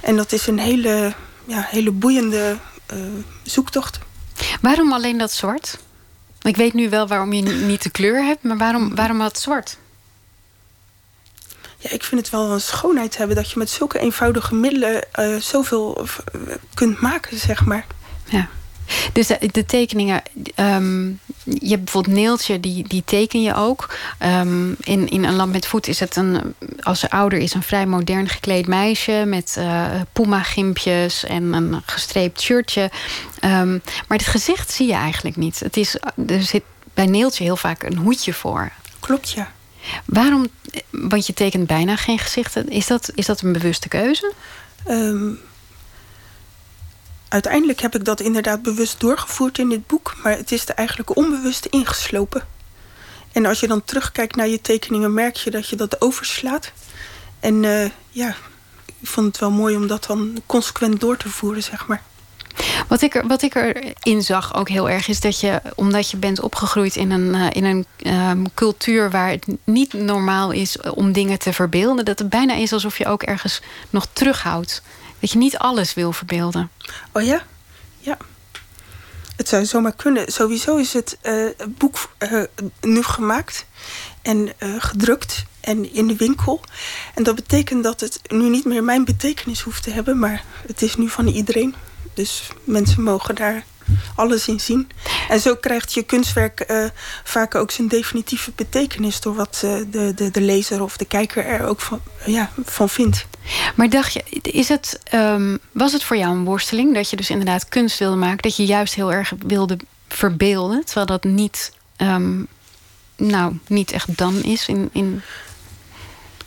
[0.00, 1.14] En dat is een hele,
[1.44, 2.98] ja, hele boeiende eh,
[3.42, 3.98] zoektocht.
[4.60, 5.78] Waarom alleen dat zwart?
[6.42, 9.78] Ik weet nu wel waarom je niet de kleur hebt, maar waarom, waarom dat zwart?
[11.78, 15.36] Ja, ik vind het wel een schoonheid hebben dat je met zulke eenvoudige middelen eh,
[15.36, 16.06] zoveel
[16.74, 17.86] kunt maken, zeg maar.
[18.24, 18.48] Ja.
[19.12, 20.22] Dus de, de tekeningen,
[20.54, 21.06] ehm,
[21.44, 23.96] je hebt bijvoorbeeld Neeltje, die, die teken je ook.
[24.18, 27.62] Ehm, in, in Een Land met Voet is het een, als ze ouder is, een
[27.62, 32.90] vrij modern gekleed meisje met eh puma-gimpjes en een gestreept shirtje.
[33.40, 33.72] Ehm,
[34.08, 35.60] maar het gezicht zie je eigenlijk niet.
[35.60, 35.96] Het is,
[36.26, 36.62] er zit
[36.94, 38.72] bij Neeltje heel vaak een hoedje voor.
[39.00, 39.52] Klopt, ja.
[40.04, 40.46] Waarom,
[40.90, 44.32] want je tekent bijna geen gezichten, is dat, is dat een bewuste keuze?
[47.28, 51.16] Uiteindelijk heb ik dat inderdaad bewust doorgevoerd in dit boek, maar het is er eigenlijk
[51.16, 52.46] onbewust ingeslopen.
[53.32, 56.72] En als je dan terugkijkt naar je tekeningen, merk je dat je dat overslaat.
[57.40, 58.36] En eh, ja,
[58.86, 62.02] ik vond het wel mooi om dat dan consequent door te voeren, zeg maar.
[62.88, 66.16] Wat ik, er, wat ik erin zag ook heel erg is dat je, omdat je
[66.16, 71.12] bent opgegroeid in een, eh, in een ehm, cultuur waar het niet normaal is om
[71.12, 73.60] dingen te verbeelden, dat het bijna is alsof je ook ergens
[73.90, 74.82] nog terughoudt.
[75.18, 76.70] Dat je niet alles wil verbeelden.
[77.12, 77.42] Oh ja?
[77.98, 78.16] Ja.
[79.36, 80.32] Het zou zomaar kunnen.
[80.32, 82.42] Sowieso is het eh, boek eh,
[82.80, 83.66] nu gemaakt
[84.22, 86.60] en eh, gedrukt en in de winkel.
[87.14, 90.82] En dat betekent dat het nu niet meer mijn betekenis hoeft te hebben, maar het
[90.82, 91.74] is nu van iedereen.
[92.14, 93.64] Dus mensen mogen daar
[94.14, 94.90] alles in zien.
[95.28, 96.84] En zo krijgt je kunstwerk eh,
[97.24, 101.44] vaak ook zijn definitieve betekenis door wat eh, de, de, de lezer of de kijker
[101.44, 103.26] er ook van, ja, van vindt.
[103.74, 107.30] Maar dacht je, is het, ehm, was het voor jou een worsteling dat je dus
[107.30, 112.42] inderdaad kunst wilde maken, dat je juist heel erg wilde verbeelden, terwijl dat niet, ehm,
[113.16, 115.22] nou, niet echt dan is in, in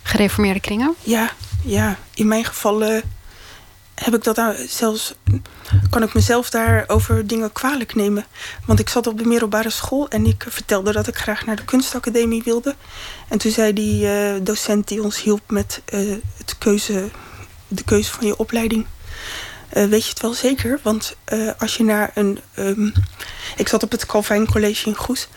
[0.02, 0.94] gereformeerde kringen?
[1.02, 1.30] Ja,
[1.64, 1.98] ja.
[2.14, 3.02] In mijn geval eh,
[4.04, 5.14] heb ik dat zelfs.
[5.90, 8.24] kan ik mezelf daarover dingen kwalijk nemen.
[8.66, 11.64] Want ik zat op de middelbare school en ik vertelde dat ik graag naar de
[11.64, 12.74] kunstacademie wilde.
[13.28, 16.00] En toen zei die eh, docent die ons hielp met eh,
[16.36, 17.08] het keuze,
[17.68, 18.86] de keuze van je opleiding.
[19.68, 20.80] eh, weet je het wel zeker?
[20.82, 21.16] Want
[21.58, 22.38] als je naar een.
[22.54, 22.90] ehm,
[23.56, 25.28] ik zat op het Calvijn College in Goes.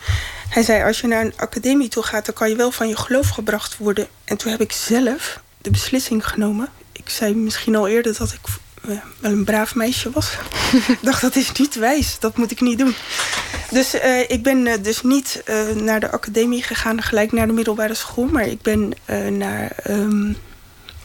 [0.48, 2.96] Hij zei: Als je naar een academie toe gaat, dan kan je wel van je
[2.96, 4.06] geloof gebracht worden.
[4.24, 6.68] En toen heb ik zelf de beslissing genomen.
[7.04, 8.40] Ik zei misschien al eerder dat ik
[8.88, 10.30] eh, wel een braaf meisje was.
[10.88, 12.18] ik dacht, dat is niet wijs.
[12.18, 12.94] Dat moet ik niet doen.
[13.70, 15.42] Dus eh, ik ben eh, dus niet
[15.74, 18.24] naar de academie gegaan, gelijk naar de middelbare school.
[18.24, 18.92] Maar ik ben
[19.38, 19.70] naar.
[19.70, 20.32] ehm,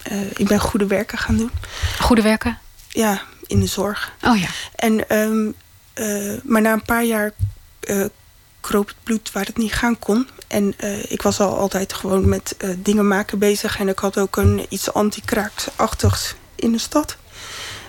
[0.04, 1.52] eh, ik ben goede werken gaan doen.
[2.00, 2.58] Goede werken?
[2.90, 4.12] Ja, in de zorg.
[4.22, 4.48] Oh ja.
[4.76, 5.52] En, ehm,
[5.94, 7.32] eh, maar na een paar jaar
[8.69, 10.27] kroop bloed waar het niet gaan kon.
[10.47, 13.79] En eh, ik was al altijd gewoon met eh, dingen maken bezig.
[13.79, 17.17] En ik had ook een, iets anti-kraaksachtigs in de stad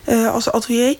[0.04, 0.96] eh, als atelier.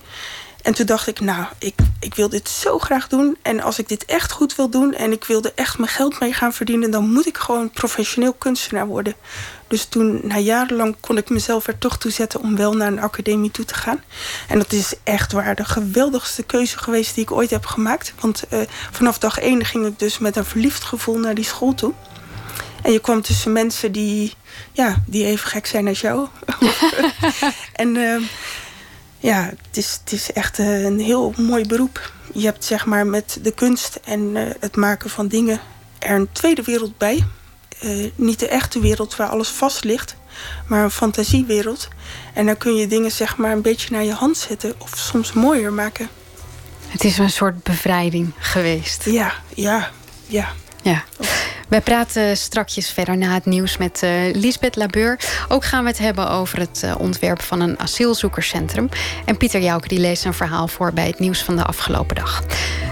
[0.63, 3.37] En toen dacht ik, nou, ik, ik wil dit zo graag doen.
[3.43, 6.33] En als ik dit echt goed wil doen en ik wilde echt mijn geld mee
[6.33, 9.15] gaan verdienen, dan moet ik gewoon professioneel kunstenaar worden.
[9.69, 13.01] Dus toen, na jarenlang, kon ik mezelf er toch toe zetten om wel naar een
[13.01, 14.03] academie toe te gaan.
[14.49, 18.13] En dat is echt waar de geweldigste keuze geweest die ik ooit heb gemaakt.
[18.21, 21.75] Want eh, vanaf dag één ging ik dus met een verliefd gevoel naar die school
[21.75, 21.93] toe.
[22.83, 24.35] En je kwam tussen mensen die,
[24.73, 26.29] ja, die even gek zijn als jou.
[27.73, 28.23] en eh,
[29.21, 32.13] ja, het is, het is echt eh, een heel mooi beroep.
[32.33, 35.61] je hebt zeg maar met de kunst en uh, het maken van dingen
[35.99, 37.25] er een tweede wereld bij.
[37.85, 40.17] Uh, niet de echte wereld waar alles vast ligt,
[40.67, 41.89] maar een fantasiewereld.
[42.35, 45.33] En dan kun je dingen zeg maar een beetje naar je hand zetten of soms
[45.33, 46.09] mooier maken.
[46.87, 49.05] Het is een soort bevrijding geweest.
[49.05, 49.91] Ja, ja,
[50.27, 50.49] ja.
[50.83, 51.05] Ja.
[51.71, 55.19] Wij praten strakjes verder na het nieuws met uh, Lisbeth Labeur.
[55.49, 58.89] Ook gaan we het hebben over het uh, ontwerp van een asielzoekerscentrum.
[59.25, 62.43] En Pieter Jouke die leest een verhaal voor bij het nieuws van de afgelopen dag.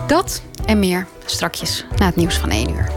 [0.07, 2.88] Dat en meer strakjes na het nieuws van 1 uur.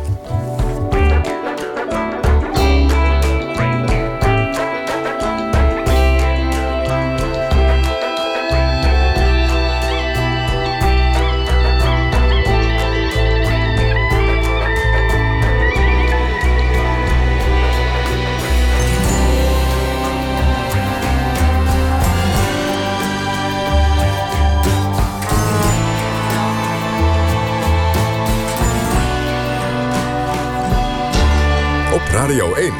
[32.12, 32.74] Radio 1.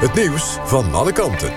[0.00, 1.52] Het nieuws van alle kanten.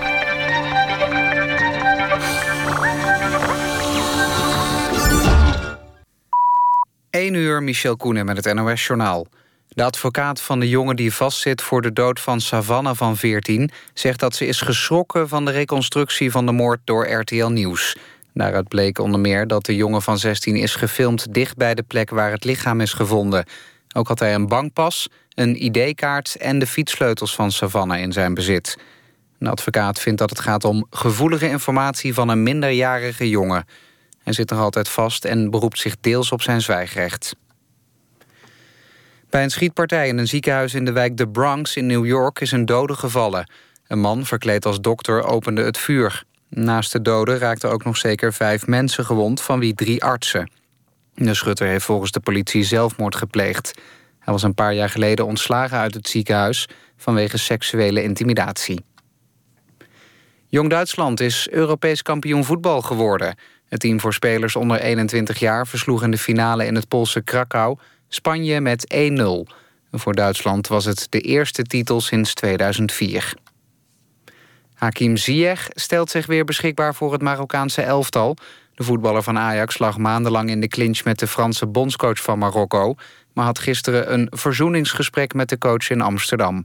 [7.10, 9.26] 1 uur, Michel Koenen met het NOS-journaal.
[9.68, 13.70] De advocaat van de jongen die vastzit voor de dood van Savannah van 14...
[13.94, 17.96] zegt dat ze is geschrokken van de reconstructie van de moord door RTL Nieuws.
[18.34, 21.34] Daaruit bleek onder meer dat de jongen van 16 is gefilmd...
[21.34, 23.44] dicht bij de plek waar het lichaam is gevonden.
[23.92, 28.78] Ook had hij een bankpas een ID-kaart en de fietssleutels van Savannah in zijn bezit.
[29.38, 33.64] Een advocaat vindt dat het gaat om gevoelige informatie van een minderjarige jongen.
[34.22, 37.36] Hij zit nog altijd vast en beroept zich deels op zijn zwijgrecht.
[39.30, 42.52] Bij een schietpartij in een ziekenhuis in de wijk The Bronx in New York is
[42.52, 43.50] een dode gevallen.
[43.86, 46.24] Een man verkleed als dokter opende het vuur.
[46.48, 50.50] Naast de doden raakten ook nog zeker vijf mensen gewond, van wie drie artsen.
[51.14, 53.72] De schutter heeft volgens de politie zelfmoord gepleegd.
[54.18, 58.84] Hij was een paar jaar geleden ontslagen uit het ziekenhuis vanwege seksuele intimidatie.
[60.46, 63.36] Jong Duitsland is Europees kampioen voetbal geworden.
[63.68, 67.78] Het team voor spelers onder 21 jaar versloeg in de finale in het Poolse Krakau
[68.08, 69.54] Spanje met 1-0.
[69.90, 73.34] Voor Duitsland was het de eerste titel sinds 2004.
[74.74, 78.36] Hakim Ziyech stelt zich weer beschikbaar voor het Marokkaanse elftal.
[78.82, 82.94] De voetballer van Ajax lag maandenlang in de clinch met de Franse bondscoach van Marokko
[83.32, 86.64] maar had gisteren een verzoeningsgesprek met de coach in Amsterdam.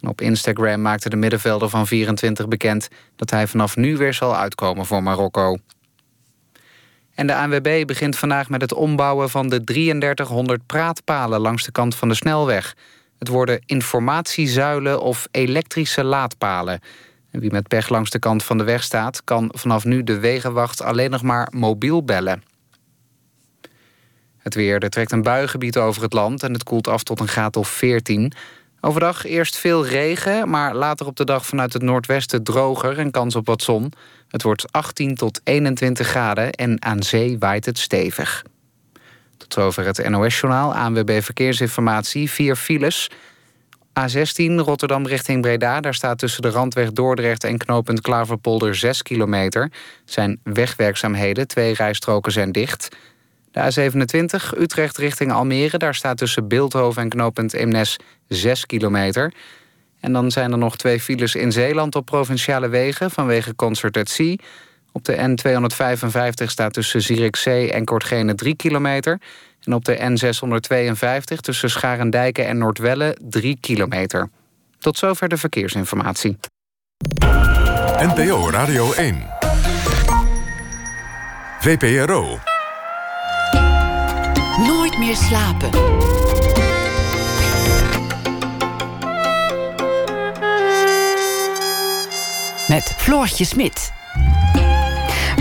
[0.00, 4.36] En op Instagram maakte de middenvelder van 24 bekend dat hij vanaf nu weer zal
[4.36, 5.56] uitkomen voor Marokko.
[7.14, 11.94] En de ANWB begint vandaag met het ombouwen van de 3300 praatpalen langs de kant
[11.94, 12.76] van de snelweg.
[13.18, 16.80] Het worden informatiezuilen of elektrische laadpalen.
[17.40, 20.82] Wie met pech langs de kant van de weg staat, kan vanaf nu de wegenwacht
[20.82, 22.42] alleen nog maar mobiel bellen.
[24.38, 27.28] Het weer, er trekt een buigebied over het land en het koelt af tot een
[27.28, 28.32] graad of 14.
[28.80, 33.36] Overdag eerst veel regen, maar later op de dag vanuit het noordwesten droger en kans
[33.36, 33.92] op wat zon.
[34.28, 38.44] Het wordt 18 tot 21 graden en aan zee waait het stevig.
[39.36, 43.10] Tot zover het NOS-journaal, ANWB Verkeersinformatie, vier files.
[44.00, 49.70] A16 Rotterdam richting Breda, daar staat tussen de Randweg Dordrecht en knooppunt Klaverpolder 6 kilometer.
[50.04, 52.88] zijn wegwerkzaamheden, twee rijstroken zijn dicht...
[53.52, 55.78] De A27 Utrecht richting Almere.
[55.78, 57.96] Daar staat tussen Beeldhoven en knooppunt Eemnes
[58.28, 59.32] 6 kilometer.
[60.00, 63.10] En dan zijn er nog twee files in Zeeland op provinciale wegen...
[63.10, 64.36] vanwege Concert at Sea.
[64.92, 69.20] Op de N255 staat tussen Zierikzee en Kortgene 3 kilometer.
[69.64, 74.28] En op de N652 tussen Scharendijken en Noordwelle 3 kilometer.
[74.78, 76.38] Tot zover de verkeersinformatie.
[77.96, 79.22] NPO Radio 1.
[81.60, 82.38] VPRO.
[84.66, 85.70] Nooit meer slapen.
[92.68, 93.92] Met Floortje Smit.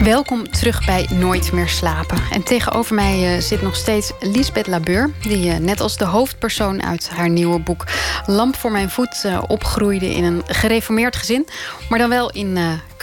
[0.03, 2.17] Welkom terug bij Nooit meer slapen.
[2.31, 5.11] En tegenover mij uh, zit nog steeds Lisbeth Labeur...
[5.21, 7.87] die uh, net als de hoofdpersoon uit haar nieuwe boek...
[8.25, 11.47] Lamp voor mijn voet uh, opgroeide in een gereformeerd gezin.
[11.89, 12.57] Maar dan wel in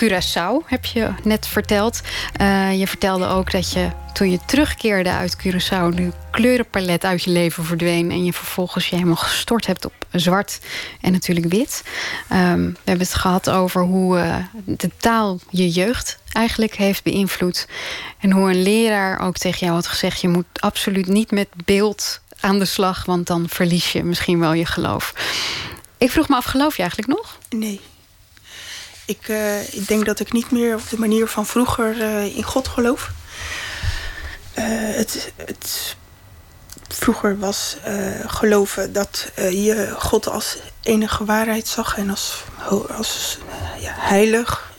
[0.05, 2.01] Curaçao, heb je net verteld.
[2.77, 5.95] je vertelde ook dat je toen je terugkeerde uit Curaçao...
[5.95, 8.11] de kleurenpalet uit je leven verdween...
[8.11, 10.59] en je vervolgens je helemaal gestort hebt op zwart
[11.01, 11.83] en natuurlijk wit.
[12.33, 17.69] Um, we hebben het gehad over hoe uh, de taal je jeugd eigenlijk heeft beïnvloed.
[18.19, 20.21] En hoe een leraar ook tegen jou had gezegd...
[20.21, 23.05] je moet absoluut niet met beeld aan de slag...
[23.05, 25.15] want dan verlies je misschien wel je geloof.
[25.99, 27.39] Ik vroeg me af, geloof je eigenlijk nog?
[27.51, 27.81] Nee.
[29.09, 32.43] Ik, uh, ik denk dat ik niet meer op de manier van vroeger uh, in
[32.43, 33.11] God geloof.
[34.55, 35.97] het, het
[36.89, 37.77] vroeger was
[38.27, 42.45] geloven dat je God als enige waarheid zag en als,
[42.97, 43.39] als
[43.81, 44.73] ja, heilig.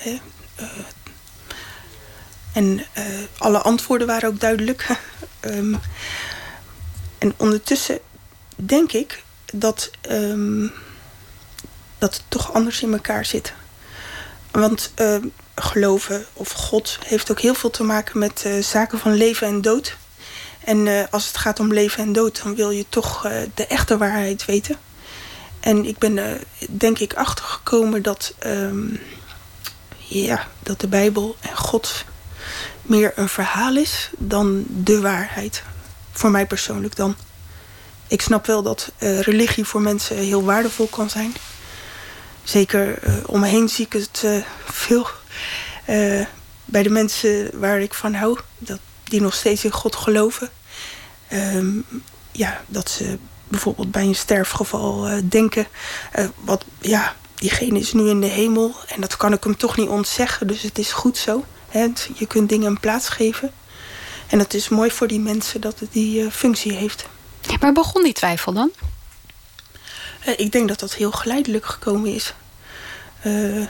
[2.53, 2.85] en
[3.37, 4.87] alle antwoorden waren ook duidelijk.
[5.41, 5.79] um,
[7.17, 7.99] en ondertussen
[8.55, 10.67] denk ik dat, ehm,
[11.97, 13.53] dat het toch anders in elkaar zit.
[14.51, 19.13] Want ehm, geloven of God heeft ook heel veel te maken met uh, zaken van
[19.13, 19.97] leven en dood.
[20.63, 23.21] En uh, als het gaat om leven en dood, dan wil je toch
[23.53, 24.77] de echte waarheid weten.
[25.59, 28.99] En ik ben er denk ik achtergekomen dat, um,
[29.97, 32.05] ja, dat de Bijbel en God
[32.81, 35.63] meer een verhaal is dan de waarheid.
[36.11, 37.15] Voor mij persoonlijk dan.
[38.07, 41.35] Ik snap wel dat religie voor mensen heel waardevol kan zijn.
[42.43, 45.07] Zeker uh, om me heen zie ik het uh, veel
[46.65, 48.39] bij de mensen waar ik van hou.
[48.57, 50.49] Dat, die nog steeds in God geloven.
[51.33, 51.85] Um,
[52.31, 55.67] ja, dat ze bijvoorbeeld bij een sterfgeval denken...
[56.35, 59.89] wat, ja, diegene is nu in de hemel en dat kan ik hem toch niet
[59.89, 60.47] ontzeggen.
[60.47, 61.45] Dus het is goed zo.
[61.69, 61.87] Hè?
[62.13, 63.51] Je kunt dingen een plaats geven.
[64.27, 67.05] En het is mooi voor die mensen dat het die functie heeft.
[67.59, 68.71] Waar begon die twijfel dan?
[70.29, 72.33] Uh, ik denk dat dat heel geleidelijk gekomen is.
[73.25, 73.65] Uh,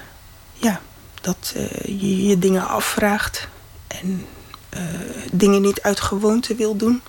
[0.54, 0.82] ja,
[1.22, 3.48] dat uh, je je dingen afvraagt
[3.88, 4.26] en
[5.32, 7.02] dingen niet uit gewoonte wil doen.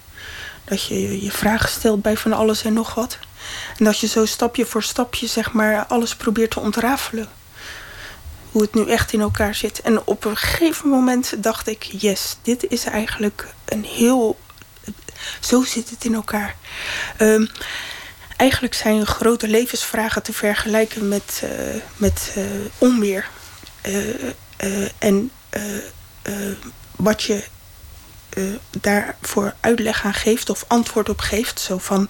[0.65, 3.19] Dat je je vragen stelt bij van alles en nog wat.
[3.79, 7.29] En dat je zo stapje voor stapje zeg maar alles probeert te ontrafelen.
[8.51, 9.81] Hoe het nu echt in elkaar zit.
[9.81, 14.39] En op een gegeven moment dacht ik, yes, dit is eigenlijk een heel
[15.41, 16.57] zo zit het in elkaar.
[17.19, 17.49] Um,
[18.41, 21.51] eigenlijk zijn grote levensvragen te vergelijken met, uh,
[21.97, 22.45] met uh,
[22.79, 23.29] onweer.
[23.87, 25.31] Uh, en
[26.97, 27.45] wat je
[28.81, 31.61] daarvoor uitleg aan geeft of antwoord op geeft.
[31.61, 32.09] Zo van,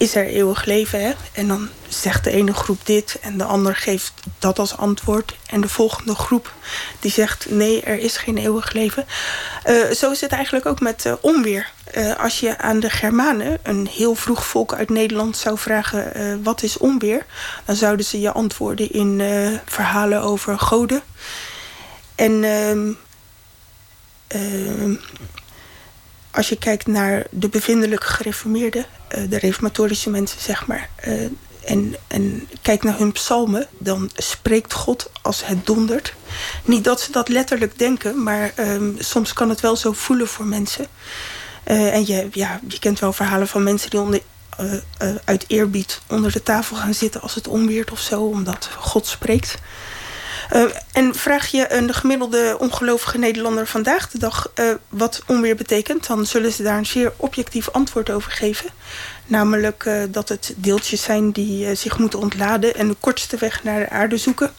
[0.00, 1.00] is er eeuwig leven?
[1.00, 1.12] Hè?
[1.32, 5.36] En dan zegt de ene groep dit en de ander geeft dat als antwoord.
[5.46, 6.52] En de volgende groep
[7.00, 9.06] die zegt nee, er is geen eeuwig leven.
[9.66, 11.70] Uh, zo is het eigenlijk ook met uh, onweer.
[11.96, 16.62] Uh, als je aan de Germanen, een heel vroeg volk uit Nederland, zou vragen wat
[16.62, 17.26] is onweer,
[17.64, 19.22] dan zouden ze je antwoorden in
[19.64, 21.02] verhalen over goden.
[22.14, 22.92] En ehm,
[24.26, 24.94] ehm,
[26.30, 28.86] als je kijkt naar de bevindelijk gereformeerden,
[29.28, 30.88] de reformatorische mensen, zeg maar,
[31.64, 36.14] en, en kijk naar hun psalmen, dan spreekt God als het dondert.
[36.64, 40.46] Niet dat ze dat letterlijk denken, maar um, soms kan het wel zo voelen voor
[40.46, 40.86] mensen.
[41.66, 44.20] Uh, en je, ja, je kent wel verhalen van mensen die onder,
[45.24, 49.54] uit eerbied onder de tafel gaan zitten als het onweert of zo, omdat God spreekt.
[50.54, 56.06] Uh, en vraag je een gemiddelde ongelovige Nederlander vandaag de dag uh, wat onweer betekent,
[56.06, 58.70] dan zullen ze daar een zeer objectief antwoord over geven.
[59.26, 63.80] Namelijk uh, dat het deeltjes zijn die zich moeten ontladen en de kortste weg naar
[63.80, 64.52] de aarde zoeken.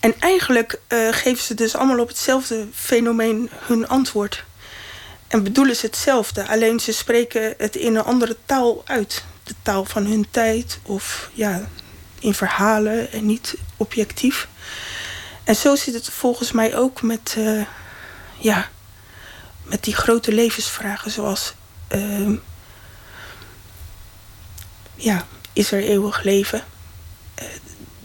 [0.00, 4.44] En eigenlijk geven ze dus allemaal op hetzelfde fenomeen hun antwoord.
[5.28, 9.24] En bedoelen ze hetzelfde, alleen ze spreken het in een andere taal uit.
[9.42, 11.68] De taal van hun tijd of ja,
[12.20, 14.48] in verhalen en niet objectief.
[15.44, 17.64] En zo zit het volgens mij ook met, uh,
[18.38, 18.68] ja,
[19.62, 21.54] met die grote levensvragen zoals...
[21.94, 22.38] Uh,
[24.94, 26.64] ja, is er eeuwig leven?
[27.42, 27.44] Uh,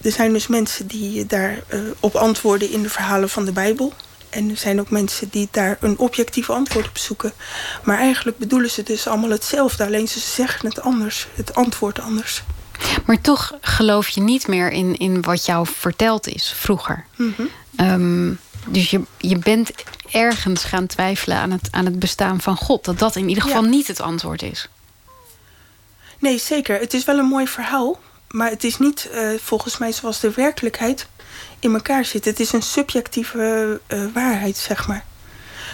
[0.02, 3.93] er zijn dus mensen die daar uh, op antwoorden in de verhalen van de Bijbel.
[4.30, 7.34] En er zijn ook mensen die daar een objectief antwoord op zoeken.
[7.84, 9.86] Maar eigenlijk bedoelen ze dus allemaal hetzelfde.
[9.86, 12.43] Alleen ze zeggen het anders, het antwoord anders.
[13.06, 17.06] Maar toch geloof je niet meer in, in wat jou verteld is vroeger.
[17.15, 17.50] Mm -hmm.
[17.88, 19.72] um, dus je, je bent
[20.12, 22.86] ergens gaan twijfelen aan het, aan het bestaan van God.
[22.86, 23.70] Dat dat in ieder geval ja.
[23.70, 24.70] niet het antwoord is.
[26.20, 26.80] Nee, zeker.
[26.80, 28.00] Het is wel een mooi verhaal.
[28.28, 31.08] Maar het is niet uh, volgens mij zoals de werkelijkheid
[31.60, 32.26] in elkaar zit.
[32.26, 35.06] Het is een subjectieve uh, waarheid, zeg maar.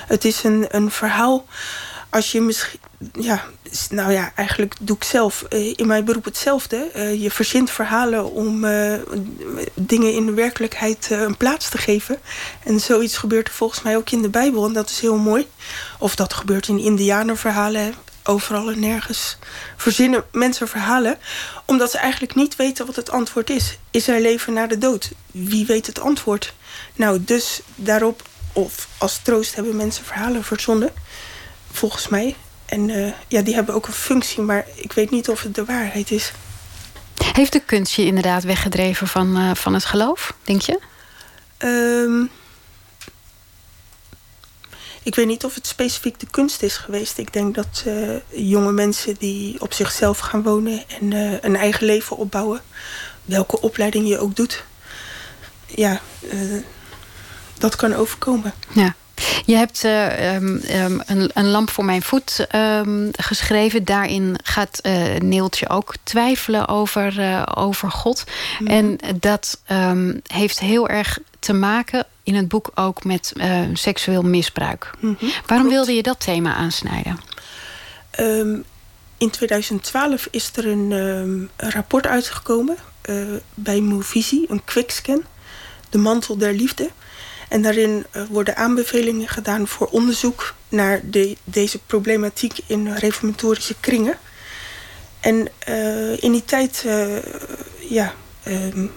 [0.07, 1.45] Het is een, een verhaal.
[2.09, 2.79] Als je misschien
[3.19, 3.45] ja,
[3.89, 5.41] nou ja, eigenlijk doe ik zelf
[5.75, 6.91] in mijn beroep hetzelfde.
[6.95, 8.93] Uh, je verzint verhalen om uh,
[9.73, 12.19] dingen in de werkelijkheid een plaats te geven.
[12.63, 14.65] En zoiets gebeurt er volgens mij ook in de Bijbel.
[14.65, 15.47] En dat is heel mooi.
[15.99, 17.93] Of dat gebeurt in indianerverhalen.
[18.23, 19.37] Overal en nergens
[19.77, 21.17] verzinnen mensen verhalen.
[21.65, 23.77] Omdat ze eigenlijk niet weten wat het antwoord is.
[23.91, 25.11] Is er leven na de dood?
[25.31, 26.53] Wie weet het antwoord?
[26.95, 28.21] Nou, dus daarop,
[28.53, 30.91] of als troost hebben mensen verhalen verzonnen.
[31.71, 32.35] Volgens mij.
[32.67, 35.65] En uh, ja, die hebben ook een functie, maar ik weet niet of het de
[35.65, 36.31] waarheid is.
[37.33, 40.79] Heeft de kunst je inderdaad weggedreven van, uh, van het geloof, denk je?
[41.57, 42.29] Um,
[45.03, 47.17] ik weet niet of het specifiek de kunst is geweest.
[47.17, 51.11] Ik denk dat uh, jonge mensen die op zichzelf gaan wonen en
[51.45, 52.61] een eigen leven opbouwen,
[53.25, 54.63] welke opleiding je ook doet,
[55.65, 56.01] ja,
[57.57, 58.53] dat kan overkomen.
[58.73, 58.95] Ja.
[59.45, 63.85] Je hebt uh, um, um, een, een, lamp voor mijn voet um, geschreven.
[63.85, 68.23] Daarin gaat uh, Neeltje ook twijfelen over, uh, over God.
[68.59, 68.67] Mm.
[68.67, 69.61] En dat
[70.23, 73.33] heeft heel erg te maken in het boek ook met
[73.73, 74.91] seksueel misbruik.
[74.99, 75.29] Mm -hmm.
[75.29, 75.69] Waarom Klopt.
[75.69, 77.19] wilde je dat thema aansnijden?
[79.17, 82.77] in 2012 is er een, een rapport uitgekomen
[83.53, 85.23] bij Movisie, een quickscan.
[85.89, 86.89] De mantel der liefde.
[87.47, 94.17] En daarin uh, worden aanbevelingen gedaan voor onderzoek naar de, deze problematiek in reformatorische kringen.
[95.19, 97.17] En uh, in die tijd, uh,
[97.79, 98.13] ja,
[98.47, 98.91] um,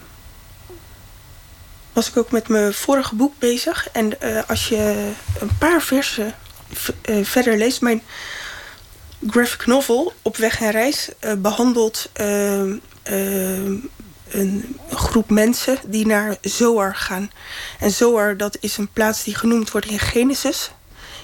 [1.93, 3.89] was ik ook met mijn vorige boek bezig.
[3.93, 6.35] En als je een paar versen
[7.23, 8.03] verder leest, mijn
[9.27, 13.77] graphic novel Op weg en reis behandelt ehm, ehm,
[14.31, 17.31] een groep mensen die naar Zoar gaan.
[17.79, 20.71] En Zoar, dat is een plaats die genoemd wordt in Genesis.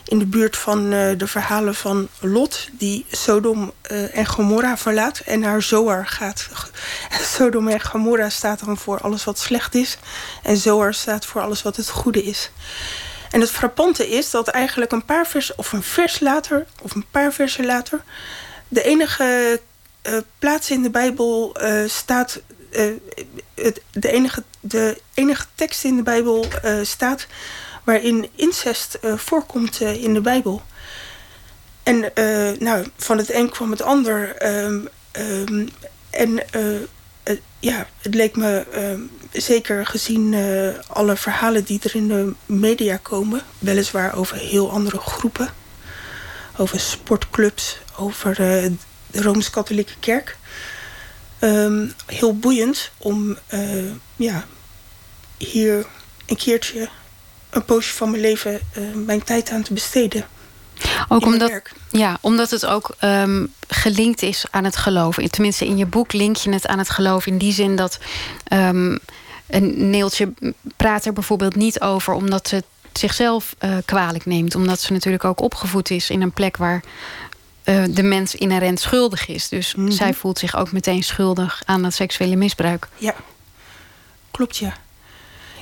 [0.05, 5.19] In de buurt van uh, de verhalen van Lot, die Sodom uh, en Gomorra verlaat
[5.19, 6.49] en naar Zoar gaat.
[7.37, 9.99] Sodom en Gomorra staat dan voor alles wat slecht is.
[10.43, 12.51] En Zoar staat voor alles wat het goede is.
[13.31, 17.07] En het frappante is dat eigenlijk een paar vers, of een vers later, of een
[17.11, 18.03] paar versen later,
[18.69, 19.61] de enige
[20.03, 22.41] uh, plaats in de Bijbel staat
[23.55, 27.27] het, de, enige, de enige tekst in de Bijbel uh, staat
[27.85, 30.63] waarin incest uh, voorkomt in de Bijbel.
[31.83, 32.13] En
[32.59, 34.47] nou, van het een kwam het ander.
[34.65, 35.69] Um, um,
[36.11, 36.43] en
[37.59, 39.01] ja, het leek me ehm,
[39.33, 40.35] zeker gezien
[40.87, 45.49] alle verhalen die er in de media komen, weliswaar over heel andere groepen,
[46.57, 48.77] over sportclubs, over de
[49.13, 50.37] Rooms-Katholieke Kerk
[51.41, 54.45] um, heel boeiend om uh, ja,
[55.37, 55.87] hier
[56.27, 56.89] een keertje
[57.51, 60.27] een poosje van mijn leven uh, mijn tijd aan te besteden.
[61.09, 65.31] Ook omdat, ja, omdat het ook um, gelinkt is aan het geloven.
[65.31, 67.27] Tenminste, in je boek link je het aan het geloof.
[67.27, 67.99] In die zin dat
[68.53, 68.99] um,
[69.47, 70.33] een Neeltje
[70.77, 72.13] praat er bijvoorbeeld niet over...
[72.13, 74.55] omdat ze het zichzelf uh, kwalijk neemt.
[74.55, 76.83] Omdat ze natuurlijk ook opgevoed is in een plek waar
[77.67, 79.49] uh, de mens inherent schuldig is.
[79.49, 79.93] Dus mm -hmm.
[79.93, 82.89] zij voelt zich ook meteen schuldig aan dat seksuele misbruik.
[82.97, 83.15] Ja,
[84.31, 84.77] klopt ja.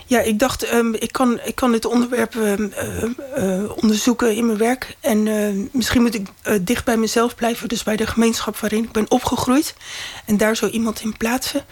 [0.07, 4.59] Ja, ik dacht, um, ik, kan, ik kan dit onderwerp uh, uh, onderzoeken in mijn
[4.59, 4.96] werk.
[5.00, 6.28] En misschien moet ik
[6.61, 7.68] dicht bij mezelf blijven.
[7.68, 9.74] Dus bij de gemeenschap waarin ik ben opgegroeid.
[10.24, 11.64] En daar zo iemand in plaatsen.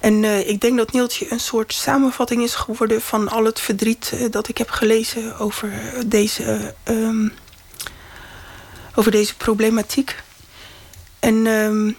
[0.00, 3.00] En ik denk dat Neeltje een soort samenvatting is geworden...
[3.00, 5.72] van al het verdriet dat ik heb gelezen over
[6.06, 7.32] deze um,
[8.94, 10.22] over deze problematiek.
[11.18, 11.96] En um,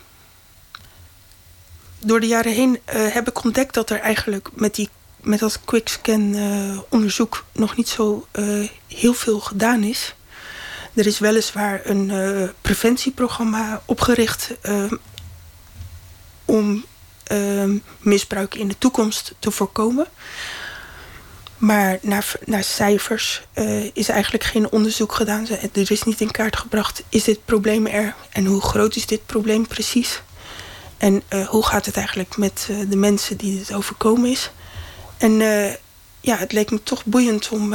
[2.00, 4.90] door de jaren heen uh, heb ik ontdekt dat er eigenlijk met, die,
[5.22, 10.16] met dat quickscan uh, onderzoek nog niet zo uh, heel veel gedaan is.
[10.94, 12.12] Er is weliswaar een
[12.62, 14.52] preventieprogramma opgericht
[16.46, 16.86] om
[17.24, 20.08] ehm, misbruik in de toekomst te voorkomen.
[21.64, 25.48] Maar naar, naar cijfers uh, is eigenlijk geen onderzoek gedaan.
[25.74, 28.16] Er is niet in kaart gebracht, is dit probleem er?
[28.30, 30.22] En hoe groot is dit probleem precies?
[30.98, 34.52] En uh, hoe gaat het eigenlijk met uh, de mensen die dit overkomen is?
[35.18, 35.32] En
[36.22, 37.74] ja, het leek me toch boeiend om,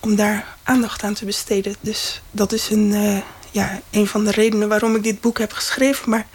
[0.00, 1.74] om daar aandacht aan te besteden.
[1.80, 6.10] Dus dat is een, ja, een van de redenen waarom ik dit boek heb geschreven.
[6.10, 6.26] Maar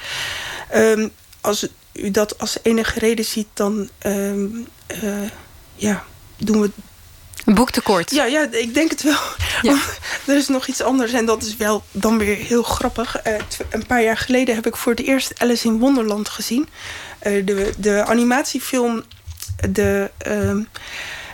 [0.75, 4.67] um, als u dat als enige reden ziet, dan um,
[5.75, 6.05] ja,
[6.37, 6.71] doen we
[7.47, 8.11] een boek tekort.
[8.11, 9.19] Ja, ja, ik denk het wel.
[9.61, 9.77] Ja.
[10.25, 13.27] er is nog iets anders en dat is wel dan weer heel grappig.
[13.27, 13.33] Uh,
[13.69, 16.67] een paar jaar geleden heb ik voor het eerst Alice in Wonderland gezien.
[17.23, 19.03] Uh, de, de animatiefilm
[19.69, 20.11] de,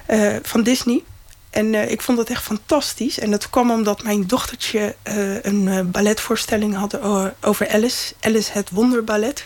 [0.10, 1.04] uh, van Disney.
[1.50, 3.20] En ik vond dat echt fantastisch.
[3.20, 4.96] En dat kwam omdat mijn dochtertje
[5.42, 7.02] een balletvoorstelling had
[7.42, 8.14] over Alice.
[8.20, 9.46] Alice het Wonderballet.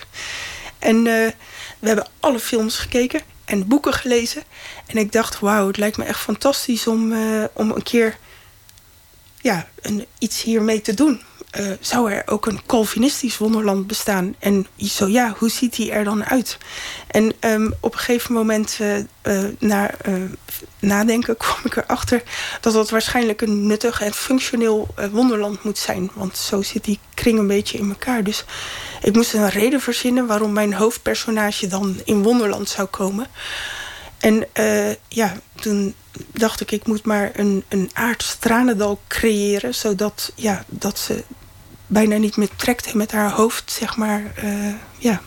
[0.79, 1.33] En we
[1.87, 4.43] hebben alle films gekeken en boeken gelezen.
[4.85, 8.17] En ik dacht, wauw, het lijkt me echt fantastisch om, uh, om een keer
[9.41, 11.21] ja, een, iets hiermee te doen.
[11.59, 14.35] Uh, zou er ook een Calvinistisch wonderland bestaan?
[14.39, 16.57] En zo ja, hoe ziet die er dan uit?
[17.07, 19.91] En um, op een gegeven moment, uh, uh, na
[20.79, 22.23] nadenken, kwam ik erachter
[22.61, 26.09] dat dat waarschijnlijk een nuttig en functioneel wonderland moet zijn.
[26.13, 28.23] Want zo zit die kring een beetje in elkaar.
[28.23, 28.45] Dus
[29.01, 33.27] ik moest een reden verzinnen waarom mijn hoofdpersonage dan in Wonderland zou komen.
[34.17, 34.47] En
[35.07, 35.95] ja, toen
[36.31, 39.75] dacht ik, ik moet maar een, een aards tranendal creëren...
[39.75, 41.23] zodat ja, dat ze
[41.87, 44.23] bijna niet meer trekt en met haar hoofd, zeg maar...
[44.97, 45.21] ja,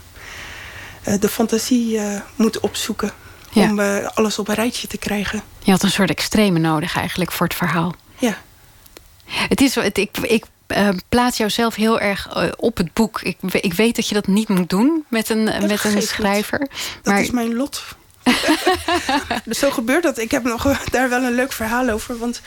[1.20, 2.00] de fantasie
[2.36, 3.10] moet opzoeken
[3.54, 3.80] om
[4.14, 5.42] alles op een rijtje te krijgen.
[5.62, 7.94] Je had een soort extreme nodig eigenlijk voor het verhaal.
[8.18, 8.38] Ja.
[9.24, 13.20] Het is, het, ik, ik uh, plaats jouzelf heel erg uh, op het boek.
[13.22, 16.58] Ik, ik weet dat je dat niet moet doen met een, met een schrijver.
[16.58, 16.68] Dat
[17.04, 17.20] maar...
[17.20, 17.82] is mijn lot.
[19.44, 20.18] dus zo gebeurt dat.
[20.18, 22.18] Ik heb nog daar wel een leuk verhaal over.
[22.18, 22.40] Want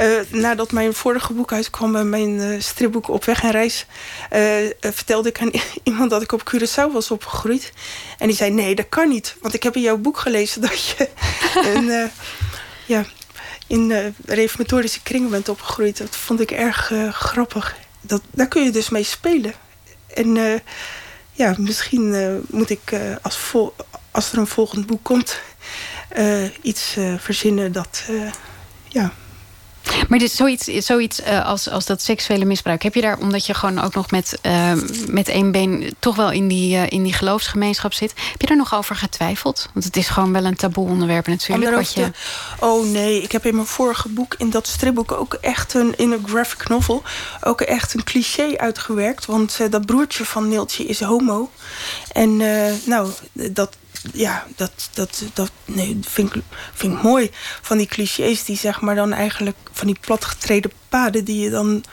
[0.00, 3.86] uh, nadat mijn vorige boek uitkwam, mijn uh, stripboek Op Weg en Reis,
[4.32, 5.50] uh, vertelde ik aan
[5.82, 7.72] iemand dat ik op Curaçao was opgegroeid.
[8.18, 9.36] En die zei: Nee, dat kan niet.
[9.40, 11.08] Want ik heb in jouw boek gelezen dat je
[11.74, 12.10] een,
[12.86, 13.04] ja,
[13.66, 15.98] in reformatorische kringen bent opgegroeid.
[15.98, 17.76] Dat vond ik erg grappig.
[18.00, 19.52] Dat, daar kun je dus mee spelen.
[20.14, 20.60] En
[21.32, 22.80] ja, misschien moet ik
[23.22, 23.74] als, vol,
[24.14, 25.40] als er een volgend boek komt...
[26.62, 28.04] iets verzinnen dat
[28.88, 29.12] ja,
[30.08, 33.78] maar dit, zoiets, zoiets als, als dat seksuele misbruik, heb je daar, omdat je gewoon
[33.78, 34.38] ook nog met,
[35.06, 38.74] met één been toch wel in die, in die geloofsgemeenschap zit, heb je daar nog
[38.74, 39.68] over getwijfeld?
[39.72, 41.74] Want het is gewoon wel een taboe onderwerp natuurlijk.
[41.74, 42.10] Wat je...
[42.58, 46.12] Oh nee, ik heb in mijn vorige boek, in dat stripboek, ook echt een, in
[46.12, 47.02] een graphic novel,
[47.40, 49.26] ook echt een cliché uitgewerkt.
[49.26, 51.50] Want dat broertje van Neeltje is homo.
[52.12, 52.36] En
[52.84, 53.76] nou, dat,
[54.12, 56.42] ja, dat, dat, dat nee, vind, ik,
[56.74, 57.30] vind mooi.
[57.62, 59.56] Van die clichés die zeg maar dan eigenlijk...
[59.72, 61.84] van die platgetreden paden die je dan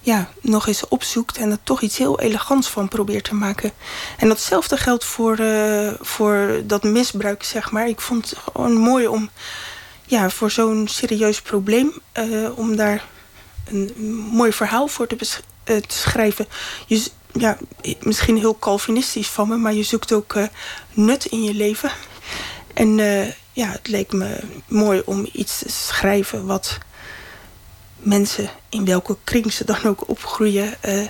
[0.00, 1.36] ja, nog eens opzoekt...
[1.36, 3.72] en er toch iets heel elegants van probeert te maken.
[4.18, 7.88] En datzelfde geldt voor, uh, voor dat misbruik, zeg maar.
[7.88, 9.30] Ik vond het gewoon mooi om
[10.06, 11.92] ja, voor zo'n serieus probleem...
[12.18, 13.04] Uh, om daar
[13.64, 13.92] een
[14.32, 15.16] mooi verhaal voor te,
[15.64, 16.46] te schrijven.
[17.32, 17.58] Ja,
[18.00, 20.46] misschien heel Calvinistisch van me, maar je zoekt ook uh,
[20.92, 21.90] nut in je leven.
[22.74, 26.78] En uh, ja, het leek me mooi om iets te schrijven wat
[27.96, 31.08] mensen, in welke kring ze dan ook opgroeien, uh,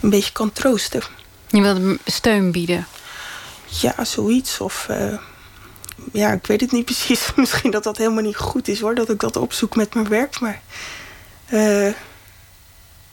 [0.00, 1.02] een beetje kan troosten.
[1.48, 2.86] Je wilt steun bieden?
[3.80, 4.60] Ja, zoiets.
[4.60, 4.88] Of
[6.12, 7.30] ja, ik weet het niet precies.
[7.36, 10.40] Misschien dat dat helemaal niet goed is hoor, dat ik dat opzoek met mijn werk.
[10.40, 10.62] Maar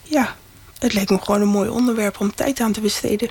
[0.02, 0.36] ja,
[0.80, 3.30] het leek me gewoon een mooi onderwerp om tijd aan te besteden.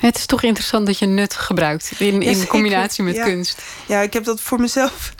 [0.00, 3.62] Het is toch interessant dat je nut gebruikt in, in combinatie met kunst.
[3.86, 5.14] Ja, ik heb dat voor mezelf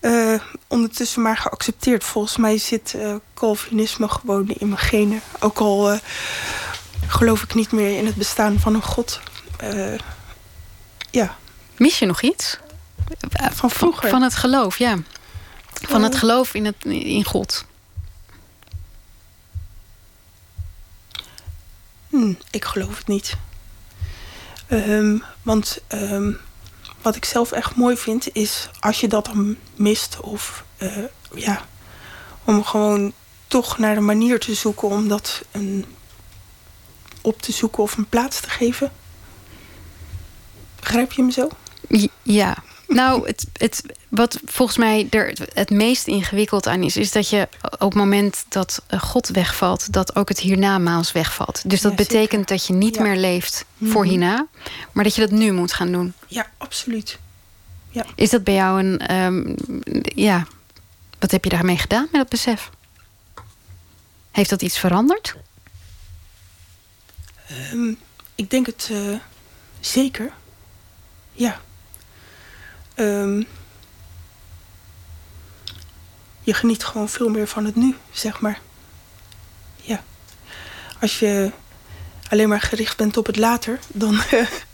[0.00, 2.04] uh, ondertussen maar geaccepteerd.
[2.04, 5.20] Volgens mij zit uh, Calvinisme gewoon in mijn genen.
[5.38, 5.98] Ook al uh,
[7.06, 9.20] geloof ik niet meer in het bestaan van een god.
[11.10, 11.36] ja.
[11.76, 12.58] Mis je nog iets?
[13.52, 14.08] Van vroeger?
[14.08, 14.96] Van het geloof, ja.
[15.72, 17.64] Van het geloof in, het, in God.
[22.10, 23.36] Hm, ik geloof het niet.
[24.68, 26.38] Um, want um,
[27.02, 31.04] wat ik zelf echt mooi vind is als je dat dan mist of uh,
[31.34, 31.66] ja,
[32.44, 33.12] om gewoon
[33.46, 35.84] toch naar een manier te zoeken om dat een,
[37.20, 38.92] op te zoeken of een plaats te geven.
[40.80, 41.48] Begrijp je me zo?
[42.22, 47.28] Ja, nou, het, het, wat volgens mij er het meest ingewikkeld aan is, is dat
[47.28, 51.70] je op het moment dat eh, God wegvalt, dat ook het hiernamaals wegvalt.
[51.70, 54.10] Dus dat betekent dat je niet meer leeft voor mhm.
[54.10, 54.46] hierna,
[54.92, 56.12] maar dat je dat nu moet gaan doen.
[56.26, 57.18] Ja, absoluut.
[57.90, 58.06] Ja.
[58.14, 59.14] Is dat bij jou een.
[59.16, 59.54] Um,
[60.02, 60.46] ja,
[61.18, 62.70] wat heb je daarmee gedaan met dat besef?
[64.30, 65.36] Heeft dat iets veranderd?
[67.72, 67.98] Um,
[68.34, 69.18] ik denk het uh,
[69.80, 70.32] zeker.
[71.32, 71.60] Ja.
[73.00, 73.46] Um,
[76.40, 78.60] je geniet gewoon veel meer van het nu, zeg maar.
[79.76, 80.02] Ja.
[81.00, 81.50] Als je
[82.28, 84.20] alleen maar gericht bent op het later, dan,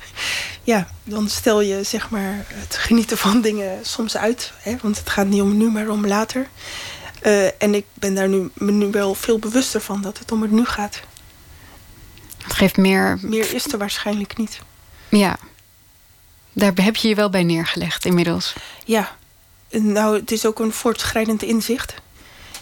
[0.63, 4.53] ja, dan stel je zeg maar, het genieten van dingen soms uit.
[4.57, 4.77] Hè?
[4.83, 6.49] Want het gaat niet om nu, maar om later.
[7.23, 10.43] Uh, en ik ben daar nu, me nu wel veel bewuster van dat het om
[10.43, 11.01] het nu gaat.
[12.43, 13.19] Het geeft meer.
[13.23, 14.59] Meer is er waarschijnlijk niet.
[15.09, 15.39] Ja.
[16.57, 18.55] Daar heb je je wel bij neergelegd inmiddels.
[18.85, 19.17] Ja,
[19.71, 21.95] nou, het is ook een voortschrijdend inzicht.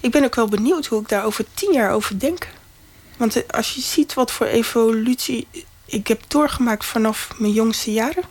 [0.00, 2.48] Ik ben ook wel benieuwd hoe ik daar over tien jaar over denk.
[3.16, 5.46] Want eh, als je ziet wat voor evolutie
[5.84, 8.22] ik heb doorgemaakt vanaf mijn jongste jaren.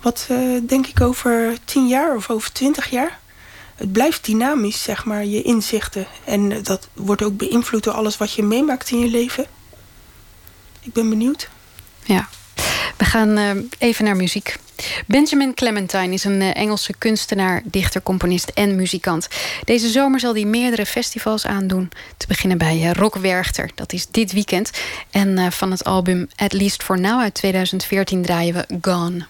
[0.00, 3.20] Wat uh, denk ik over tien jaar of over twintig jaar?
[3.74, 6.06] Het blijft dynamisch, zeg maar, je inzichten.
[6.24, 9.46] En eh, dat wordt ook beïnvloed door alles wat je meemaakt in je leven.
[10.80, 11.48] Ik ben benieuwd.
[12.04, 12.28] Ja.
[13.02, 14.56] We gaan uh, even naar muziek.
[15.06, 19.28] Benjamin Clementine is een uh, Engelse kunstenaar, dichter, componist en muzikant.
[19.64, 21.90] Deze zomer zal hij meerdere festivals aandoen.
[22.16, 24.70] Te beginnen bij uh, Rock Werchter, dat is dit weekend.
[25.10, 29.26] En van het album At Least For Now uit 2014 draaien we Gone.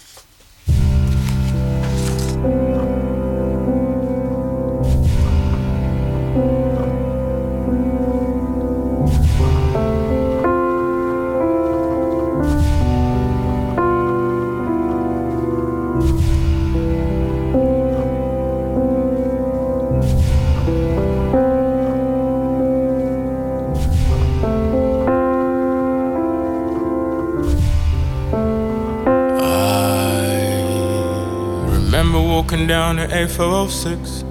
[32.42, 34.24] Walking down the A406,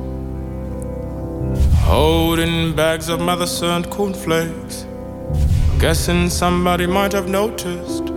[1.78, 4.86] holding bags of mother son cornflakes.
[5.80, 8.09] Guessing somebody might have noticed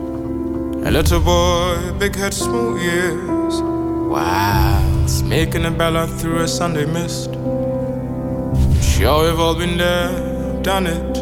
[0.88, 3.62] a little boy, big head, small ears,
[4.10, 4.82] wow,
[5.26, 7.32] making a bella through a Sunday mist.
[8.82, 10.10] Sure, we've all been there,
[10.62, 11.14] done it.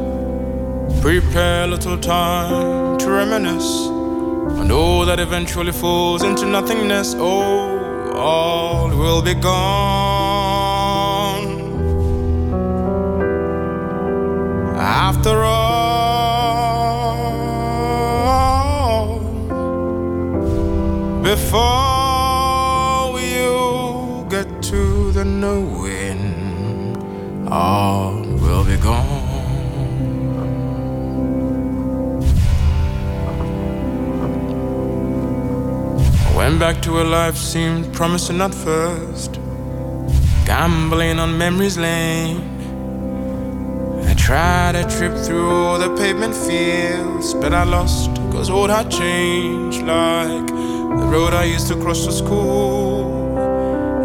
[1.03, 3.89] Prepare a little time to reminisce
[4.61, 7.14] and all that eventually falls into nothingness.
[7.18, 7.82] Oh,
[8.15, 9.73] all will be gone.
[14.77, 15.63] After all,
[21.23, 26.21] before you get to the knowing,
[27.51, 27.91] all
[36.63, 39.33] back to a life seemed promising at first.
[40.47, 42.39] Gambling on memory's lane.
[44.07, 48.89] I tried a trip through all the pavement fields, but I lost, cause all had
[48.93, 49.83] changed.
[49.83, 50.47] Like
[51.01, 53.37] the road I used to cross to school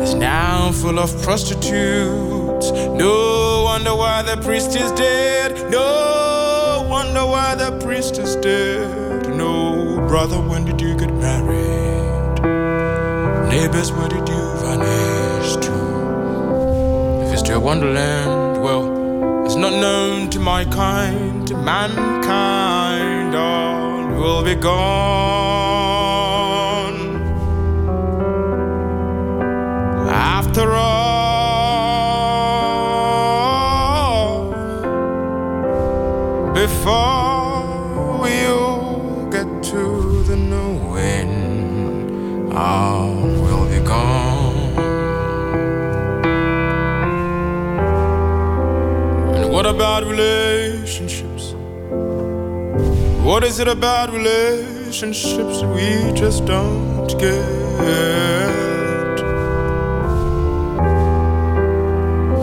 [0.02, 2.72] is now full of prostitutes.
[3.06, 5.52] No wonder why the priest is dead.
[5.70, 9.30] No wonder why the priest is dead.
[9.30, 11.57] No, brother, when did you get married?
[13.68, 15.74] Neighbors, where did you vanish to?
[17.26, 24.08] If it's to a wonderland, well, it's not known to my kind, to mankind, all
[24.08, 24.78] will be gone.
[30.08, 31.18] After all,
[36.54, 37.27] before
[49.78, 51.54] about relationships?
[53.24, 59.18] What is it about relationships that we just don't get?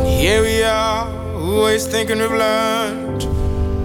[0.06, 3.24] Here we are, always thinking we've learned.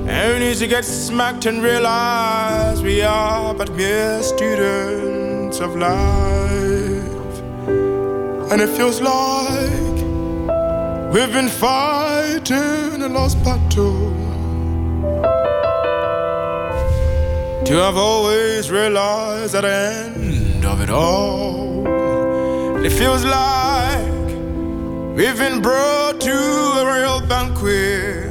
[0.08, 7.34] Only to get smacked and realize we are but mere students of life.
[8.52, 9.98] And it feels like
[11.12, 14.14] we've been fighting lost battle.
[17.66, 21.86] To have always realized at the end of it all,
[22.86, 24.08] it feels like
[25.16, 28.30] we've been brought to a real banquet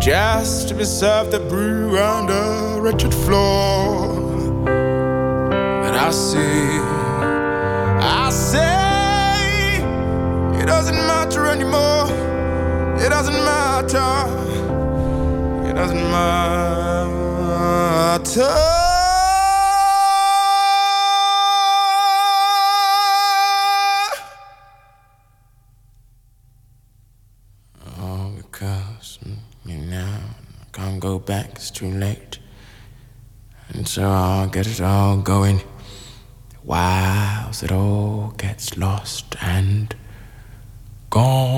[0.00, 4.64] just to be served the brew on the wretched floor.
[4.64, 6.91] But I see,
[13.12, 14.12] doesn't matter.
[15.68, 16.52] It doesn't matter.
[27.98, 28.32] Oh,
[30.98, 32.38] go back, it's too late.
[33.68, 35.60] And so I'll get it all going
[36.64, 39.94] whilst it all gets lost and
[41.12, 41.52] gone.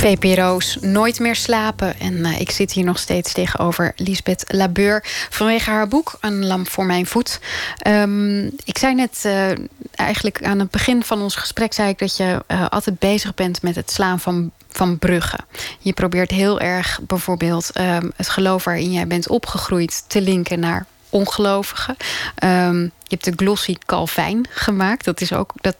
[0.00, 1.98] VPRO's Nooit meer slapen.
[1.98, 6.68] En uh, ik zit hier nog steeds tegenover Lisbeth Labeur vanwege haar boek Een lamp
[6.68, 7.40] voor mijn voet.
[7.86, 9.50] Um, ik zei net, uh,
[9.94, 13.62] eigenlijk aan het begin van ons gesprek, zei ik dat je uh, altijd bezig bent
[13.62, 15.44] met het slaan van van bruggen.
[15.78, 20.86] Je probeert heel erg bijvoorbeeld um, het geloof waarin jij bent opgegroeid te linken naar
[21.08, 21.96] ongelovigen.
[22.44, 25.04] Um, je hebt de glossy Calvijn gemaakt.
[25.04, 25.76] Dat is ook dat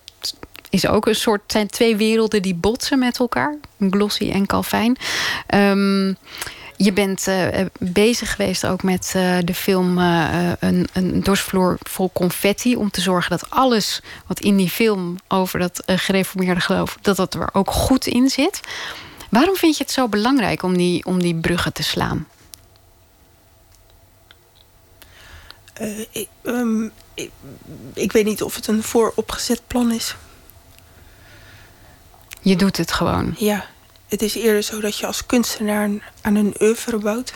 [0.70, 3.56] is ook een soort zijn twee werelden die botsen met elkaar,
[3.90, 4.96] glossy en Calvijn.
[5.54, 6.16] Um,
[6.76, 7.46] je bent uh,
[7.78, 12.76] bezig geweest ook met uh, de film uh, een, een dorsvloer vol confetti.
[12.76, 17.34] Om te zorgen dat alles wat in die film over dat gereformeerde geloof, dat dat
[17.34, 18.60] er ook goed in zit.
[19.30, 22.26] Waarom vind je het zo belangrijk om die, om die bruggen te slaan?
[26.10, 27.30] Ik, um, ik,
[27.94, 30.16] ik weet niet of het een vooropgezet plan is.
[32.40, 33.34] Je doet het gewoon.
[33.38, 33.66] Ja,
[34.08, 37.32] het is eerder zo dat je als kunstenaar aan een oeuvre bouwt.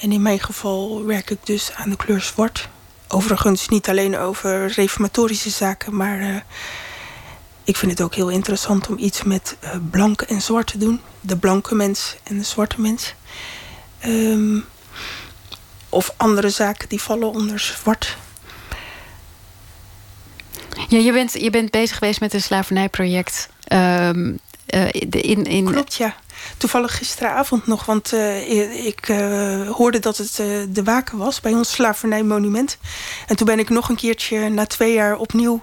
[0.00, 2.68] En in mijn geval werk ik dus aan de kleur zwart.
[3.08, 6.36] overigens niet alleen over reformatorische zaken, maar uh,
[7.64, 11.00] ik vind het ook heel interessant om iets met uh, blanke en zwart te doen.
[11.20, 13.14] De blanke mens en de zwarte mens.
[14.06, 14.64] Um,
[15.88, 18.16] of andere zaken die vallen onder zwart.
[20.88, 23.48] Ja, je bent, je bent bezig geweest met een slavernijproject.
[23.68, 24.38] Um,
[24.74, 25.64] uh, in, in...
[25.64, 26.14] Klopt, ja.
[26.56, 30.36] Toevallig gisteravond nog, want uh, ik uh, hoorde dat het
[30.68, 32.78] de waken was bij ons slavernijmonument.
[33.26, 35.62] En toen ben ik nog een keertje na twee jaar opnieuw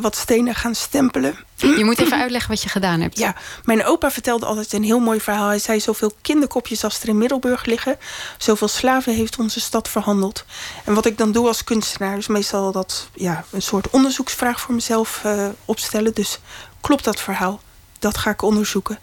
[0.00, 1.36] wat stenen gaan stempelen.
[1.56, 3.18] Je moet even uitleggen wat je gedaan hebt.
[3.18, 3.34] Ja,
[3.64, 5.48] mijn opa vertelde altijd een heel mooi verhaal.
[5.48, 7.98] Hij zei: Zoveel kinderkopjes als er in Middelburg liggen,
[8.38, 10.44] zoveel slaven heeft onze stad verhandeld.
[10.84, 14.74] En wat ik dan doe als kunstenaar, is meestal dat ja, een soort onderzoeksvraag voor
[14.74, 15.24] mezelf
[15.64, 16.14] opstellen.
[16.14, 16.38] Dus
[16.86, 17.60] klopt dat verhaal?
[17.98, 18.98] dat ga ik onderzoeken.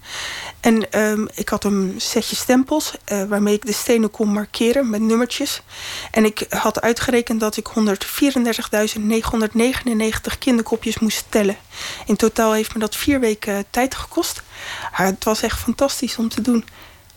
[0.59, 5.01] En um, ik had een setje stempels uh, waarmee ik de stenen kon markeren met
[5.01, 5.61] nummertjes.
[6.11, 7.73] En ik had uitgerekend dat ik 134.999
[10.39, 11.57] kinderkopjes moest tellen.
[12.05, 14.41] In totaal heeft me dat vier weken tijd gekost.
[14.97, 16.65] Maar het was echt fantastisch om te doen.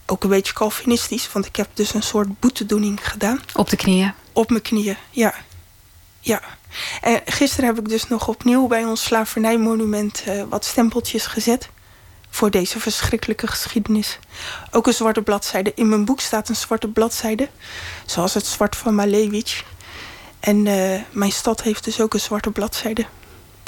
[0.06, 3.40] Ook een beetje calvinistisch, want ik heb dus een soort boetedoening gedaan.
[3.54, 4.12] Op de knieën?
[4.32, 5.34] Op mijn knieën, ja.
[6.20, 6.42] Ja.
[7.00, 11.68] En gisteren heb ik dus nog opnieuw bij ons slavernijmonument uh, wat stempeltjes gezet
[12.30, 14.18] voor deze verschrikkelijke geschiedenis.
[14.70, 15.72] Ook een zwarte bladzijde.
[15.74, 17.48] In mijn boek staat een zwarte bladzijde,
[18.06, 19.64] zoals het zwart van Malevich.
[20.40, 23.06] En uh, mijn stad heeft dus ook een zwarte bladzijde.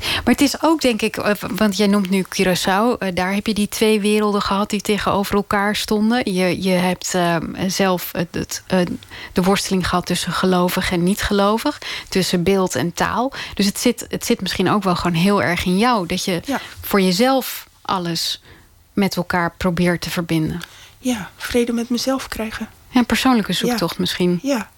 [0.04, 2.98] Maar het is ook, denk ik, eh, want jij noemt nu Curaçao.
[2.98, 6.32] Eh, daar heb je die twee werelden gehad die tegenover elkaar stonden.
[6.32, 7.36] Je, je hebt uh,
[7.66, 8.80] zelf het, het, uh,
[9.32, 11.78] de worsteling gehad tussen gelovig en niet gelovig.
[12.08, 13.32] Tussen beeld en taal.
[13.54, 16.06] Dus het zit, het zit misschien ook wel gewoon heel erg in jou.
[16.06, 16.60] Dat je ja.
[16.80, 18.42] voor jezelf alles
[18.92, 20.60] met elkaar probeert te verbinden.
[20.98, 22.68] Ja, vrede met mezelf krijgen.
[22.88, 24.00] Ja, een persoonlijke zoektocht ja.
[24.00, 24.38] misschien.
[24.42, 24.70] Ja,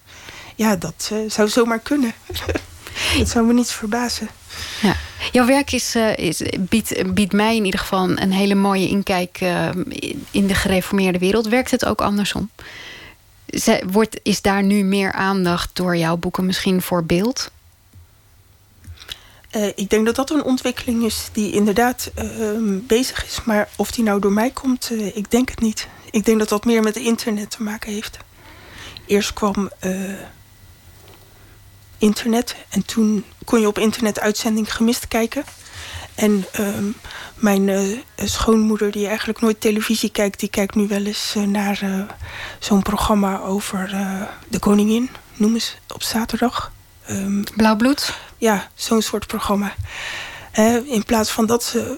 [0.55, 2.13] ja dat uh, zou zomaar kunnen.
[2.93, 4.29] Het zou me niets verbazen.
[4.81, 4.95] Ja.
[5.31, 9.41] Jouw werk is, uh, is, biedt, biedt mij in ieder geval een hele mooie inkijk
[9.41, 9.69] uh,
[10.31, 11.47] in de gereformeerde wereld.
[11.47, 12.49] Werkt het ook andersom?
[13.45, 17.51] Zij, wordt, is daar nu meer aandacht door jouw boeken misschien voor beeld?
[19.55, 23.43] Uh, ik denk dat dat een ontwikkeling is die inderdaad uh, bezig is.
[23.43, 25.87] Maar of die nou door mij komt, ik denk het niet.
[26.11, 28.17] Ik denk dat dat meer met internet te maken heeft.
[29.05, 29.71] Eerst kwam
[32.01, 35.43] internet en toen kon je op internet uitzending gemist kijken.
[36.15, 36.85] En ehm,
[37.35, 42.07] mijn schoonmoeder, die eigenlijk nooit televisie kijkt, die kijkt nu wel eens naar
[42.59, 43.89] zo'n programma over
[44.47, 46.71] de koningin, noemen ze op zaterdag.
[47.09, 48.13] Um, Blauw bloed?
[48.37, 49.73] Ja, zo'n soort programma.
[50.85, 51.97] In plaats van dat ze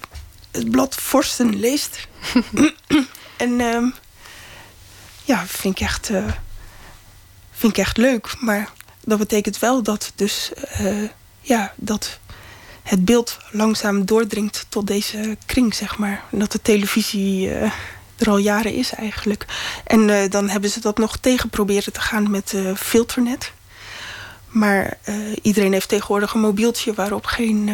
[0.51, 2.07] het blad Vorsten leest.
[3.37, 3.93] en um,
[5.23, 6.11] ja, vind ik, echt,
[7.51, 8.35] vind ik echt leuk.
[8.39, 8.69] Maar
[9.05, 10.51] dat betekent wel dat dus
[10.81, 11.09] uh,
[11.41, 12.19] ja, dat
[12.83, 16.23] het beeld langzaam doordringt tot deze kring, zeg maar.
[16.31, 17.49] En dat de televisie
[18.17, 19.45] er al jaren is eigenlijk.
[19.83, 23.51] En dan hebben ze dat nog tegen proberen te gaan met filternet.
[24.47, 24.97] Maar
[25.41, 27.69] iedereen heeft tegenwoordig een mobieltje waarop geen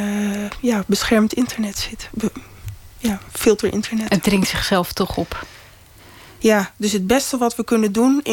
[0.61, 2.09] ja, beschermd internet zit.
[2.97, 4.09] Ja, filter internet.
[4.09, 5.45] Het dringt zichzelf toch op.
[6.39, 8.23] Ja, dus het beste wat we kunnen doen,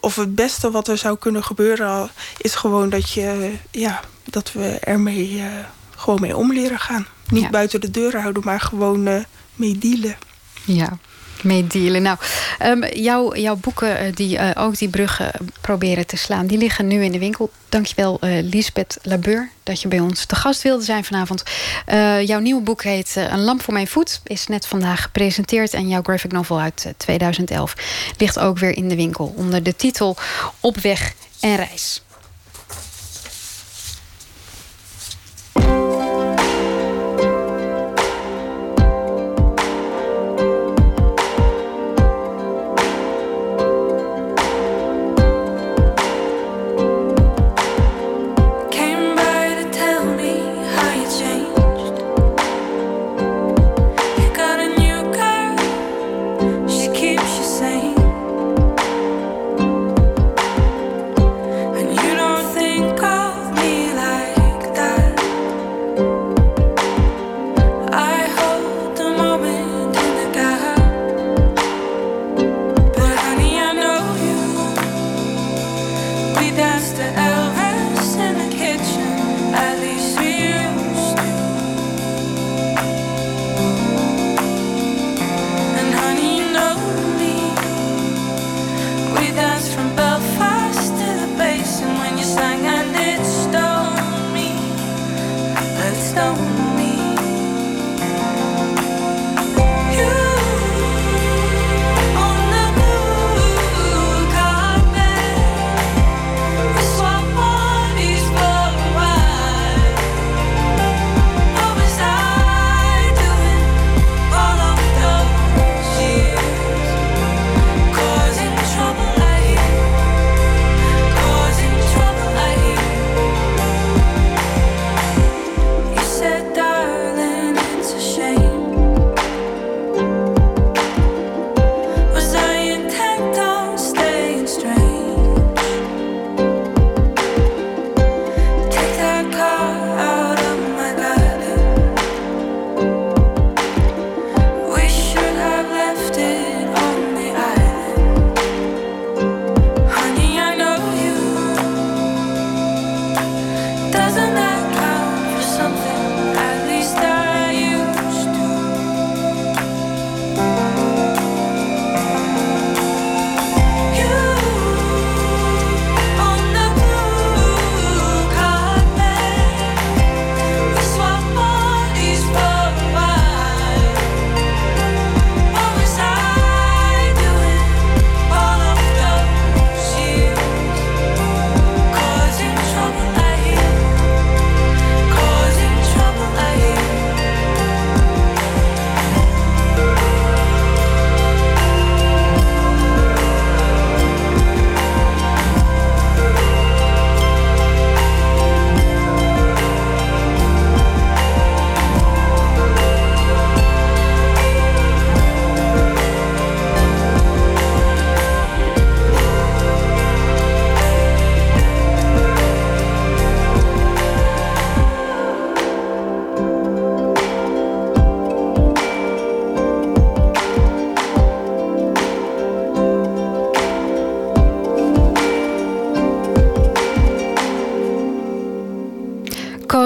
[0.00, 4.78] of het beste wat er zou kunnen gebeuren, is gewoon dat, je, ja, dat we
[4.80, 5.44] ermee uh,
[5.96, 7.06] gewoon mee om leren gaan.
[7.28, 7.50] Niet ja.
[7.50, 10.16] buiten de deur houden, maar gewoon mee dealen.
[10.64, 10.98] Ja,
[11.44, 12.02] mee dealen.
[12.02, 12.18] Nou,
[12.62, 15.30] um, jouw, jouw boeken die uh, ook die bruggen
[15.60, 17.50] proberen te slaan, die liggen nu in de winkel.
[17.68, 21.42] Dankjewel uh, Lisbeth Labeur dat je bij ons te gast wilde zijn vanavond.
[22.26, 24.20] Jouw nieuwe boek heet Een lamp voor mijn voet.
[24.24, 25.74] Is net vandaag gepresenteerd.
[25.74, 27.74] En jouw graphic novel uit 2011
[28.18, 29.34] ligt ook weer in de winkel.
[29.36, 30.16] Onder de titel
[30.60, 32.02] Op weg en reis.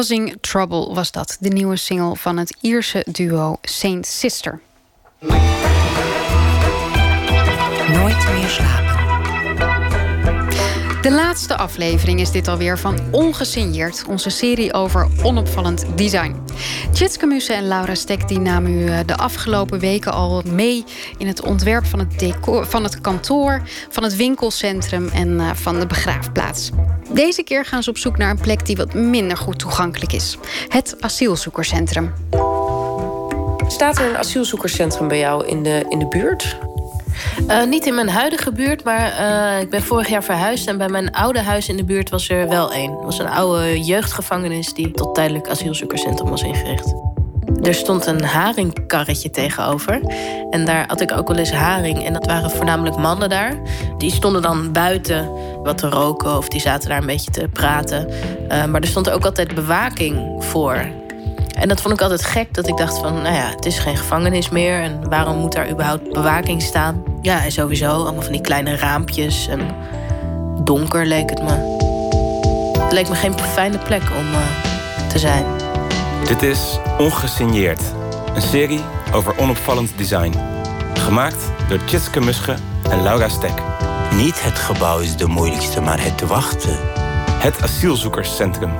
[0.08, 4.60] Causing Trouble was dat, de nieuwe single van het Ierse duo Saint Sister.
[7.92, 8.96] Nooit meer slapen.
[11.02, 16.36] De laatste aflevering is dit alweer van Ongesigneerd, onze serie over onopvallend design.
[16.92, 20.84] Tjitske Musse en Laura Stek die namen u eh, de afgelopen weken al mee
[21.18, 25.78] in het ontwerp van het, decor, van het kantoor, van het winkelcentrum en eh, van
[25.78, 26.70] de begraafplaats.
[27.18, 30.38] Deze keer gaan ze op zoek naar een plek die wat minder goed toegankelijk is:
[30.68, 32.12] het asielzoekerscentrum.
[33.66, 36.56] Staat er een asielzoekerscentrum bij jou in de, in de buurt?
[37.48, 40.68] Uh, niet in mijn huidige buurt, maar uh, ik ben vorig jaar verhuisd.
[40.68, 42.90] En bij mijn oude huis in de buurt was er wel één.
[42.92, 46.94] Het was een oude jeugdgevangenis die tot tijdelijk asielzoekerscentrum was ingericht.
[47.62, 50.00] Er stond een haringkarretje tegenover.
[50.50, 52.04] En daar had ik ook wel eens haring.
[52.04, 53.52] En dat waren voornamelijk mannen daar.
[53.98, 55.30] Die stonden dan buiten
[55.62, 58.08] wat te roken of die zaten daar een beetje te praten.
[58.08, 60.86] Uh, maar er stond ook altijd bewaking voor.
[61.58, 63.96] En dat vond ik altijd gek, dat ik dacht van, nou ja, het is geen
[63.96, 64.80] gevangenis meer.
[64.82, 67.02] En waarom moet daar überhaupt bewaking staan?
[67.22, 69.60] Ja, en sowieso, allemaal van die kleine raampjes en
[70.64, 71.76] donker leek het me.
[72.82, 74.38] Het leek me geen fijne plek om uh,
[75.08, 75.44] te zijn.
[76.26, 77.82] Dit is Ongesigneerd,
[78.34, 78.80] een serie
[79.12, 80.34] over onopvallend design.
[80.94, 82.56] Gemaakt door Tjitske Musche
[82.90, 83.62] en Laura Stek.
[84.14, 86.78] Niet het gebouw is de moeilijkste, maar het wachten.
[87.30, 88.72] Het asielzoekerscentrum.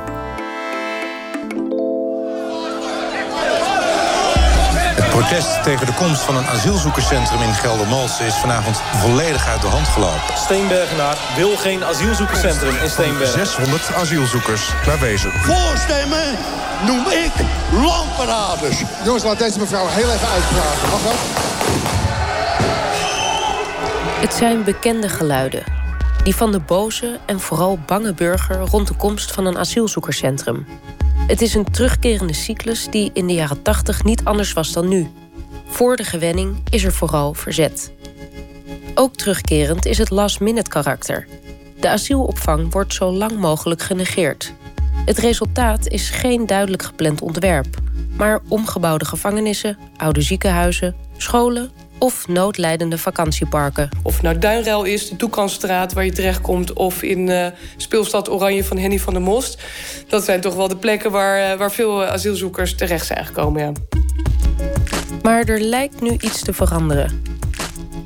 [5.19, 9.89] Protest tegen de komst van een asielzoekerscentrum in Geldermalsen is vanavond volledig uit de hand
[9.89, 10.37] gelopen.
[10.37, 13.31] Steenbergenaar wil geen asielzoekerscentrum in Steenberg.
[13.31, 15.33] 600 asielzoekers aanwezig.
[15.45, 16.39] Voorstemmen
[16.87, 17.33] noem ik
[17.73, 18.83] landverraders.
[19.05, 20.91] Jongens, laat deze mevrouw heel even uitpraten.
[20.91, 21.17] Mag dat?
[24.21, 25.63] Het zijn bekende geluiden.
[26.23, 30.67] Die van de boze en vooral bange burger rond de komst van een asielzoekerscentrum.
[31.29, 35.11] Het is een terugkerende cyclus die in de jaren 80 niet anders was dan nu.
[35.67, 37.93] Voor de gewenning is er vooral verzet.
[38.95, 41.27] Ook terugkerend is het last-minute karakter.
[41.81, 44.53] De asielopvang wordt zo lang mogelijk genegeerd.
[45.05, 47.77] Het resultaat is geen duidelijk gepland ontwerp,
[48.17, 53.89] maar omgebouwde gevangenissen, oude ziekenhuizen, scholen of noodlijdende vakantieparken.
[54.03, 56.73] Of het nou Duinruil is, de Toekanstraat waar je terechtkomt...
[56.73, 57.47] of in uh,
[57.77, 59.63] Speelstad Oranje van Henny van der Most.
[60.09, 63.63] Dat zijn toch wel de plekken waar, uh, waar veel asielzoekers terecht zijn gekomen.
[63.63, 63.73] Ja.
[65.23, 67.23] Maar er lijkt nu iets te veranderen.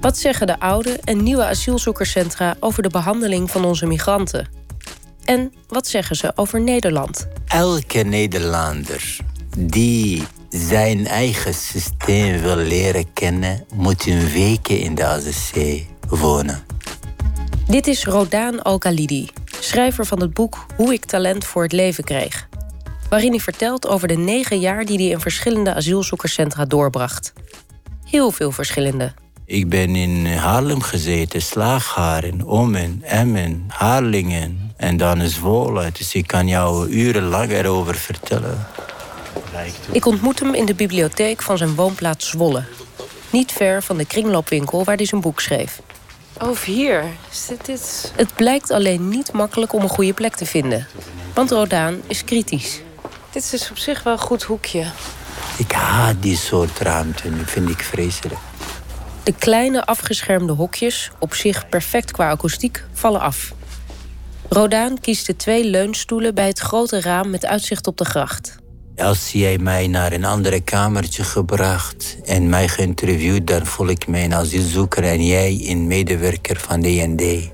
[0.00, 4.48] Wat zeggen de oude en nieuwe asielzoekerscentra over de behandeling van onze migranten?
[5.24, 7.26] En wat zeggen ze over Nederland?
[7.46, 9.16] Elke Nederlander
[9.58, 10.22] die
[10.52, 16.64] zijn eigen systeem wil leren kennen, moet een weken in de AZC wonen.
[17.66, 19.30] Dit is Rodaan Al-Khalidi,
[19.60, 22.48] schrijver van het boek Hoe ik talent voor het leven kreeg.
[23.08, 27.32] Waarin hij vertelt over de negen jaar die hij in verschillende asielzoekerscentra doorbracht.
[28.04, 29.12] Heel veel verschillende.
[29.44, 35.90] Ik ben in Haarlem gezeten, Slaagharen, Ommen, Emmen, Haarlingen en dan in Zwolle.
[35.92, 38.66] Dus ik kan jou urenlang erover vertellen.
[39.92, 42.64] Ik ontmoet hem in de bibliotheek van zijn woonplaats Zwolle.
[43.30, 45.80] Niet ver van de kringloopwinkel waar hij zijn boek schreef.
[46.40, 47.04] Oh, hier.
[47.48, 48.12] Dit, dit...
[48.16, 50.86] Het blijkt alleen niet makkelijk om een goede plek te vinden.
[51.34, 52.80] Want Rodaan is kritisch.
[53.30, 54.84] Dit is dus op zich wel een goed hoekje.
[55.58, 57.36] Ik haat die soort ruimte.
[57.36, 58.40] Dat vind ik vreselijk.
[59.22, 63.52] De kleine afgeschermde hokjes, op zich perfect qua akoestiek, vallen af.
[64.48, 68.60] Rodaan kiest de twee leunstoelen bij het grote raam met uitzicht op de gracht.
[68.96, 74.24] Als jij mij naar een andere kamertje gebracht en mij geïnterviewd, dan voel ik mij
[74.24, 77.50] een asielzoeker en jij een medewerker van D&D.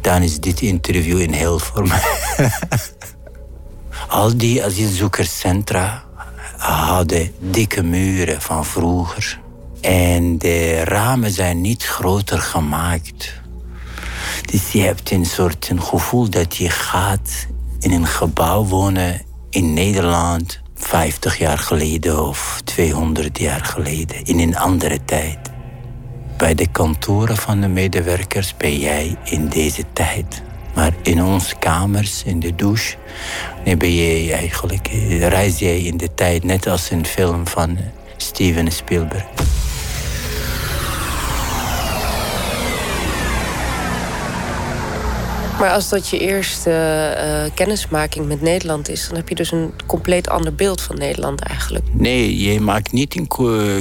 [0.00, 2.02] Dan is dit interview een heel voor mij.
[4.08, 6.04] Al die asielzoekerscentra
[6.56, 9.40] hadden dikke muren van vroeger.
[9.80, 13.40] En de ramen zijn niet groter gemaakt.
[14.50, 17.46] Dus je hebt een soort een gevoel dat je gaat
[17.78, 24.56] in een gebouw wonen in Nederland 50 jaar geleden of 200 jaar geleden, in een
[24.56, 25.38] andere tijd.
[26.36, 30.42] Bij de kantoren van de medewerkers ben jij in deze tijd.
[30.74, 32.96] Maar in onze kamers, in de douche,
[33.78, 37.78] ben je eigenlijk, reis jij in de tijd net als een film van
[38.16, 39.51] Steven Spielberg.
[45.62, 46.70] Maar als dat je eerste
[47.16, 51.40] uh, kennismaking met Nederland is, dan heb je dus een compleet ander beeld van Nederland
[51.40, 51.84] eigenlijk.
[51.92, 53.16] Nee, je maakt niet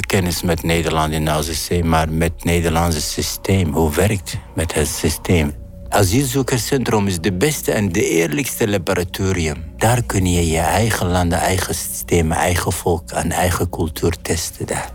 [0.06, 3.74] kennis met Nederland in AZC, maar met het Nederlandse systeem.
[3.74, 5.54] Hoe werkt met het systeem?
[5.90, 9.64] Asielzoekerscentrum is de beste en de eerlijkste laboratorium.
[9.78, 14.66] Daar kun je je eigen landen, eigen systemen, eigen volk en eigen cultuur testen.
[14.66, 14.92] Daar.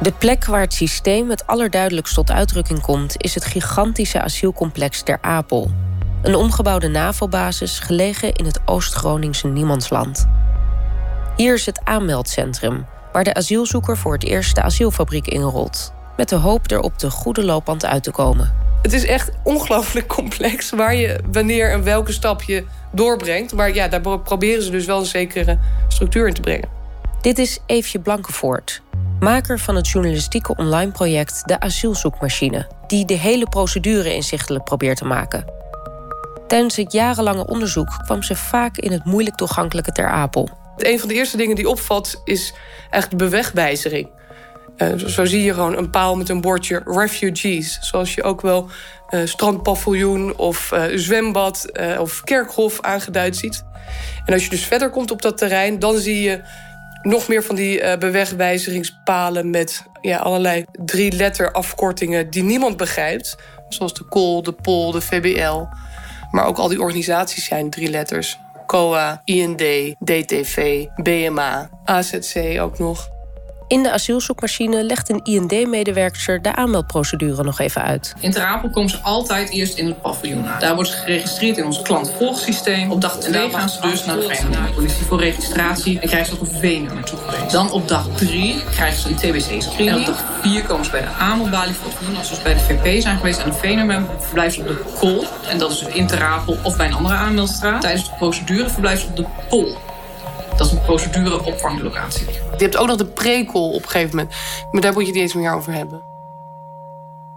[0.00, 5.18] De plek waar het systeem het allerduidelijkst tot uitdrukking komt, is het gigantische asielcomplex Ter
[5.20, 5.70] Apel.
[6.22, 10.26] Een omgebouwde NAVO-basis gelegen in het Oost-Groningse Niemandsland.
[11.36, 15.92] Hier is het aanmeldcentrum, waar de asielzoeker voor het eerst de asielfabriek inrolt.
[16.16, 18.54] Met de hoop er op de goede loopband uit te komen.
[18.82, 23.54] Het is echt ongelooflijk complex waar je wanneer en welke stap je doorbrengt.
[23.54, 26.68] Maar ja, daar proberen ze dus wel een zekere structuur in te brengen.
[27.20, 28.82] Dit is Eefje Blankenvoort,
[29.20, 35.04] maker van het journalistieke online project De Asielzoekmachine, die de hele procedure inzichtelijk probeert te
[35.04, 35.44] maken.
[36.46, 40.48] Tijdens het jarenlange onderzoek kwam ze vaak in het moeilijk toegankelijke Ter Apel.
[40.76, 42.54] Een van de eerste dingen die opvalt is
[42.90, 44.10] echt de bewegwijzering.
[44.76, 47.78] Uh, zo zie je gewoon een paal met een bordje refugees.
[47.80, 48.68] Zoals je ook wel
[49.10, 51.66] uh, strandpaviljoen of uh, zwembad
[51.98, 53.64] of kerkhof aangeduid ziet.
[54.24, 56.40] En als je dus verder komt op dat terrein, dan zie je
[57.02, 63.36] nog meer van die bewegwijzigingspalen met ja, allerlei drie letter afkortingen die niemand begrijpt.
[63.68, 65.64] Zoals de KOL, de POL, de VBL.
[66.30, 68.38] Maar ook al die organisaties zijn drie letters.
[68.66, 69.62] COA, IND,
[70.04, 73.08] DTV, BMA, AZC ook nog.
[73.70, 78.14] In de asielzoekmachine legt een IND-medewerker de aanmeldprocedure nog even uit.
[78.20, 80.60] In Ter Apel komen ze altijd eerst in het paviljoen aan.
[80.60, 82.90] Daar worden ze geregistreerd in ons klantvolgsysteem.
[82.90, 86.48] Op dag 2 gaan ze dus naar de Verenigde voor registratie en krijgen ze ook
[86.48, 87.48] een V-nummer toegewezen.
[87.48, 89.88] Dan op dag 3 krijgen ze een TBC-screening.
[89.88, 92.16] En op dag 4 komen ze bij de aanmeldbalie voor het doen.
[92.16, 95.24] Als ze bij de VP zijn geweest en een V-nummer verblijven ze op de KOL.
[95.48, 97.80] En dat is dus in Ter Apel of bij een andere aanmeldstraat.
[97.80, 99.76] Tijdens de procedure verblijven ze op de POL.
[100.60, 102.26] Dat is een procedure opvanglocatie.
[102.26, 104.34] Je hebt ook nog de prekol op een gegeven moment.
[104.70, 106.02] Maar daar moet je het niet eens meer over hebben.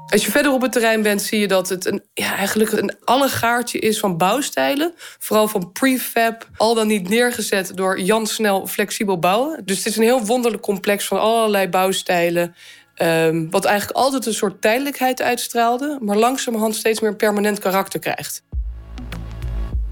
[0.05, 2.95] Als je verder op het terrein bent, zie je dat het een, ja, eigenlijk een
[3.03, 4.93] allegaartje is van bouwstijlen.
[5.19, 9.61] Vooral van prefab, al dan niet neergezet door Jan Snel flexibel bouwen.
[9.65, 12.55] Dus het is een heel wonderlijk complex van allerlei bouwstijlen.
[13.01, 17.99] Um, wat eigenlijk altijd een soort tijdelijkheid uitstraalde, maar langzamerhand steeds meer een permanent karakter
[17.99, 18.43] krijgt.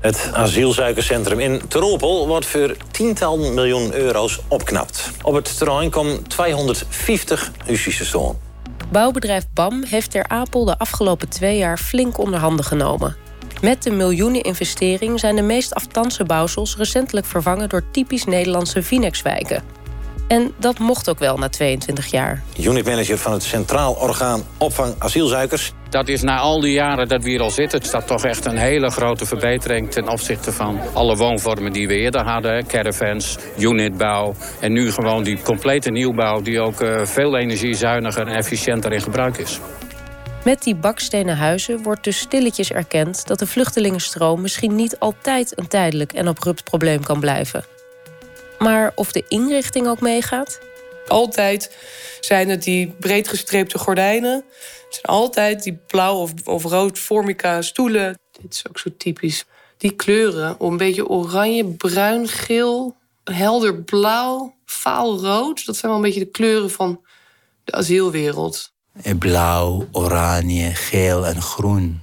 [0.02, 5.12] Het asielzuikerscentrum in Teropel wordt voor tientallen miljoen euro's opknapt.
[5.22, 8.38] Op het terrein komen 250 huisjes staan.
[8.92, 13.16] Bouwbedrijf BAM heeft Ter Apel de afgelopen twee jaar flink onder handen genomen.
[13.62, 19.64] Met de miljoeneninvestering zijn de meest aftanse bouwsels recentelijk vervangen door typisch Nederlandse Vinex-wijken.
[20.28, 22.44] En dat mocht ook wel na 22 jaar.
[22.60, 25.74] Unitmanager van het Centraal Orgaan Opvang Asielzuikers.
[25.92, 27.78] Dat is na al die jaren dat we hier al zitten...
[27.78, 29.92] het staat toch echt een hele grote verbetering...
[29.92, 32.68] ten opzichte van alle woonvormen die we eerder hadden.
[32.68, 36.42] Caravans, unitbouw en nu gewoon die complete nieuwbouw...
[36.42, 39.60] die ook uh, veel energiezuiniger en efficiënter in gebruik is.
[40.44, 43.28] Met die bakstenen huizen wordt dus stilletjes erkend...
[43.28, 47.64] dat de vluchtelingenstroom misschien niet altijd een tijdelijk en abrupt probleem kan blijven.
[48.60, 50.60] Maar of de inrichting ook meegaat?
[51.12, 51.78] Altijd
[52.20, 54.34] zijn het die breedgestreepte gordijnen.
[54.86, 58.20] Het zijn altijd die blauw of, of rood formica stoelen.
[58.42, 59.46] Dit is ook zo typisch.
[59.78, 64.56] Die kleuren, een beetje oranje, bruin, geel, helder blauw,
[65.22, 65.66] rood.
[65.66, 67.02] Dat zijn wel een beetje de kleuren van
[67.64, 68.74] de asielwereld.
[69.20, 72.02] Blauw, oranje, geel en groen.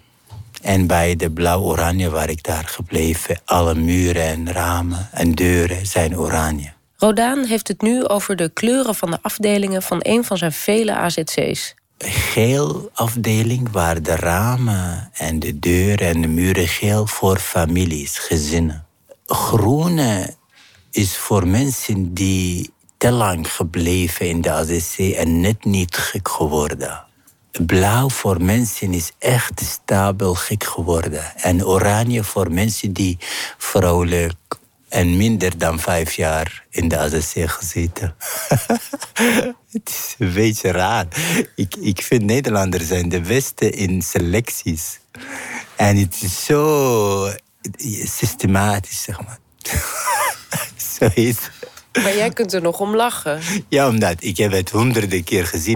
[0.62, 6.18] En bij de blauw-oranje waar ik daar gebleven, alle muren en ramen en deuren zijn
[6.18, 6.76] oranje.
[7.00, 10.94] Rodaan heeft het nu over de kleuren van de afdelingen van een van zijn vele
[10.94, 11.74] AZC's.
[11.98, 18.86] Geel afdeling waar de ramen en de deuren en de muren geel voor families, gezinnen.
[19.26, 20.34] Groene
[20.90, 27.06] is voor mensen die te lang gebleven in de AZC en net niet gek geworden
[27.66, 31.36] blauw voor mensen is echt stabiel gek geworden.
[31.36, 33.18] En oranje voor mensen die
[33.58, 34.36] vrolijk
[34.88, 38.14] en minder dan vijf jaar in de AZC gezeten.
[39.72, 41.06] het is een beetje raar.
[41.54, 45.00] Ik, ik vind Nederlanders zijn de beste in selecties.
[45.76, 47.32] En het is zo
[48.04, 49.38] systematisch, zeg maar.
[50.98, 51.50] Zoiets.
[51.92, 53.40] Maar jij kunt er nog om lachen.
[53.68, 55.74] Ja, omdat ik heb het honderden keer gezien.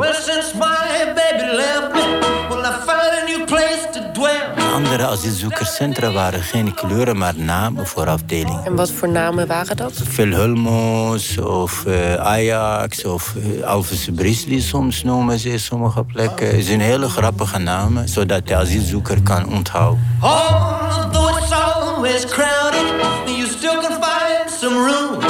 [4.73, 8.64] Andere asielzoekerscentra waren geen kleuren, maar namen voor afdelingen.
[8.64, 9.93] En wat voor namen waren dat?
[10.05, 16.57] Vilhelmos of uh, Ajax of uh, Alphense Brisley soms noemen ze sommige plekken.
[16.57, 20.16] Het zijn hele grappige namen, zodat de asielzoeker kan onthouden.
[20.20, 22.87] Although it's always crowded,
[23.27, 25.20] you still can find some room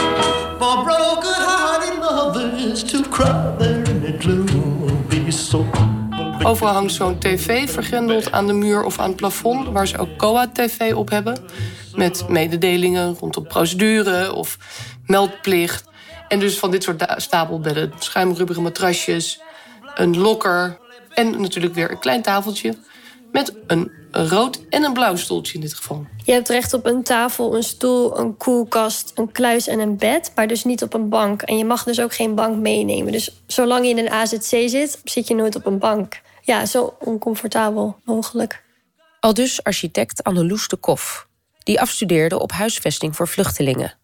[0.58, 5.06] for broken-hearted lovers to cry there in the gloom.
[5.08, 5.66] Be so
[6.44, 9.68] Overal hangt zo'n tv vergrendeld aan de muur of aan het plafond...
[9.68, 11.38] waar ze ook COA-tv op hebben.
[11.94, 14.58] Met mededelingen rondom procedure of
[15.06, 15.84] meldplicht.
[16.28, 17.92] En dus van dit soort stapelbedden.
[17.98, 19.40] Schuimrubberen matrasjes,
[19.94, 20.78] een lokker...
[21.08, 22.74] en natuurlijk weer een klein tafeltje
[23.32, 26.06] met een rood en een blauw stoeltje in dit geval.
[26.24, 30.32] Je hebt recht op een tafel, een stoel, een koelkast, een kluis en een bed,
[30.34, 31.42] maar dus niet op een bank.
[31.42, 33.12] En je mag dus ook geen bank meenemen.
[33.12, 36.20] Dus zolang je in een AZC zit, zit je nooit op een bank.
[36.44, 38.62] Ja, zo oncomfortabel mogelijk.
[39.20, 41.28] Al dus architect Anneloes de Kof,
[41.58, 43.94] die afstudeerde op huisvesting voor vluchtelingen.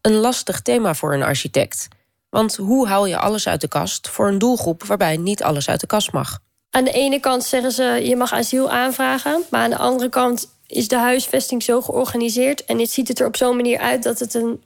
[0.00, 1.88] Een lastig thema voor een architect.
[2.30, 5.80] Want hoe haal je alles uit de kast voor een doelgroep waarbij niet alles uit
[5.80, 6.38] de kast mag?
[6.70, 10.48] Aan de ene kant zeggen ze je mag asiel aanvragen, maar aan de andere kant
[10.66, 14.18] is de huisvesting zo georganiseerd en het ziet het er op zo'n manier uit dat
[14.18, 14.62] het een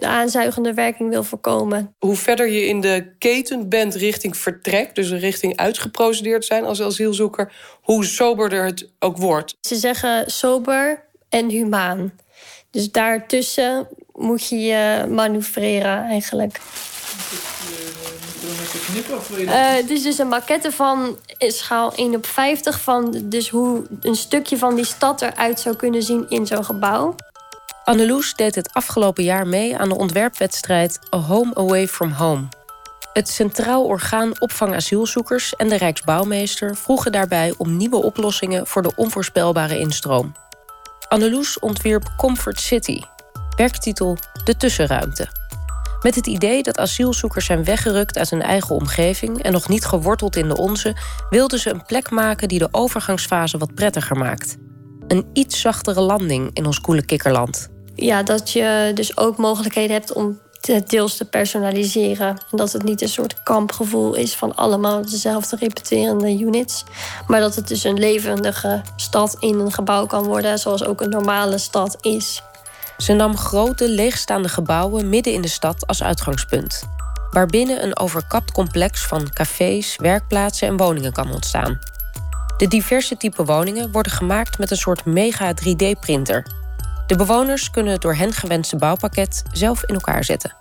[0.00, 1.94] aanzuigende werking wil voorkomen.
[1.98, 7.52] Hoe verder je in de keten bent richting vertrek, dus richting uitgeprocedeerd zijn als asielzoeker,
[7.82, 9.56] hoe soberder het ook wordt.
[9.60, 12.12] Ze zeggen sober en humaan.
[12.70, 16.60] Dus daartussen moet je je manoeuvreren eigenlijk.
[19.38, 24.14] Uh, het is dus een maquette van schaal 1 op 50 van dus hoe een
[24.14, 27.14] stukje van die stad eruit zou kunnen zien in zo'n gebouw.
[27.84, 32.48] Anneloes deed het afgelopen jaar mee aan de ontwerpwedstrijd A Home Away from Home.
[33.12, 38.92] Het Centraal Orgaan Opvang Asielzoekers en de Rijksbouwmeester vroegen daarbij om nieuwe oplossingen voor de
[38.96, 40.34] onvoorspelbare instroom.
[41.08, 43.00] Anneloes ontwierp Comfort City,
[43.56, 45.28] werktitel De Tussenruimte.
[46.02, 50.36] Met het idee dat asielzoekers zijn weggerukt uit hun eigen omgeving en nog niet geworteld
[50.36, 50.96] in de onze,
[51.30, 54.56] wilden ze een plek maken die de overgangsfase wat prettiger maakt.
[55.06, 57.71] Een iets zachtere landing in ons koele kikkerland.
[57.94, 62.28] Ja, dat je dus ook mogelijkheden hebt om het deels te personaliseren.
[62.28, 66.84] En dat het niet een soort kampgevoel is van allemaal dezelfde repeterende units.
[67.26, 71.10] Maar dat het dus een levendige stad in een gebouw kan worden, zoals ook een
[71.10, 72.42] normale stad is.
[72.96, 76.82] Ze nam grote leegstaande gebouwen midden in de stad als uitgangspunt.
[77.30, 81.78] Waarbinnen een overkapt complex van cafés, werkplaatsen en woningen kan ontstaan.
[82.56, 86.46] De diverse type woningen worden gemaakt met een soort mega 3D-printer.
[87.12, 90.54] De bewoners kunnen het door hen gewenste bouwpakket zelf in elkaar zetten.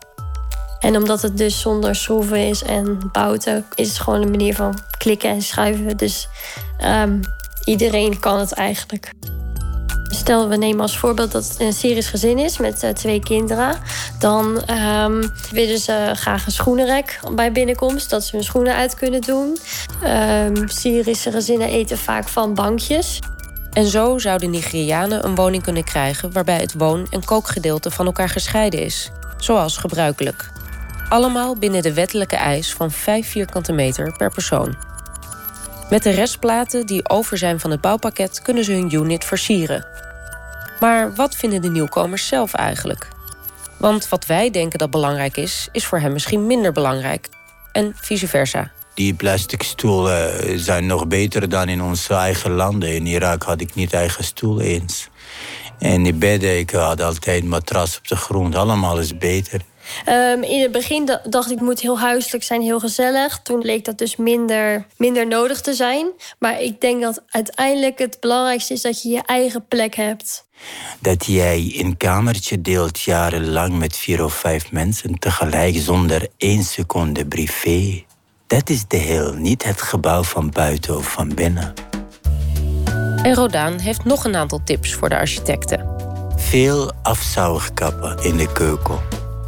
[0.80, 4.80] En omdat het dus zonder schroeven is en bouten, is het gewoon een manier van
[4.98, 5.98] klikken en schuiven.
[5.98, 6.28] Dus
[6.84, 7.19] um,
[7.65, 9.11] iedereen kan het eigenlijk.
[10.03, 13.78] Stel, we nemen als voorbeeld dat het een Syrisch gezin is met uh, twee kinderen.
[14.19, 19.22] Dan um, willen ze graag een schoenenrek bij binnenkomst, dat ze hun schoenen uit kunnen
[19.22, 19.57] doen.
[20.06, 23.19] Um, Syrische gezinnen eten vaak van bankjes.
[23.72, 28.30] En zo zouden Nigerianen een woning kunnen krijgen waarbij het woon- en kookgedeelte van elkaar
[28.30, 30.49] gescheiden is, zoals gebruikelijk.
[31.10, 34.76] Allemaal binnen de wettelijke eis van 5 vierkante meter per persoon.
[35.89, 39.85] Met de restplaten die over zijn van het bouwpakket kunnen ze hun unit versieren.
[40.80, 43.07] Maar wat vinden de nieuwkomers zelf eigenlijk?
[43.77, 47.30] Want wat wij denken dat belangrijk is, is voor hen misschien minder belangrijk.
[47.72, 48.72] En vice versa.
[48.93, 52.95] Die plastic stoelen zijn nog beter dan in onze eigen landen.
[52.95, 55.09] In Irak had ik niet eigen stoel eens.
[55.80, 58.55] En die bedden, ik had altijd matras op de grond.
[58.55, 59.61] Allemaal is beter.
[60.09, 63.39] Um, in het begin dacht ik, moet heel huiselijk zijn, heel gezellig.
[63.41, 66.07] Toen leek dat dus minder, minder nodig te zijn.
[66.39, 70.45] Maar ik denk dat uiteindelijk het belangrijkste is dat je je eigen plek hebt.
[70.99, 77.26] Dat jij een kamertje deelt jarenlang met vier of vijf mensen tegelijk zonder één seconde
[77.26, 78.03] privé.
[78.52, 81.73] Dat is de heel, niet het gebouw van buiten of van binnen.
[83.23, 85.90] En Rodaan heeft nog een aantal tips voor de architecten.
[86.36, 88.99] Veel afzuigkappen in de keuken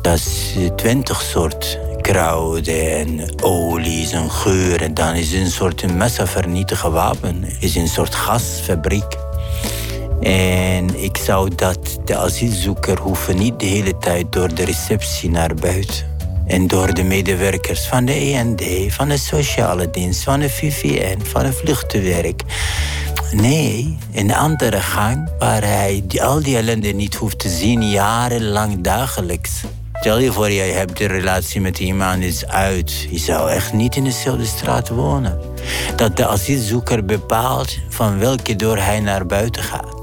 [0.03, 4.93] dat is twintig soort kruiden en olies en geuren.
[4.93, 7.45] Dan is het een soort massavernietige wapen.
[7.59, 9.17] is een soort gasfabriek.
[10.21, 15.53] En ik zou dat de asielzoeker hoeven niet de hele tijd door de receptie naar
[15.53, 16.12] buiten.
[16.47, 18.63] En door de medewerkers van de END,
[18.93, 22.41] van de sociale dienst, van de VVN, van het vluchtenwerk.
[23.31, 29.63] Nee, een andere gang waar hij al die ellende niet hoeft te zien, jarenlang dagelijks.
[29.93, 33.07] Stel je voor, jij hebt de relatie met iemand is uit.
[33.09, 35.39] Je zou echt niet in dezelfde straat wonen.
[35.95, 39.95] Dat de asielzoeker bepaalt van welke deur hij naar buiten gaat.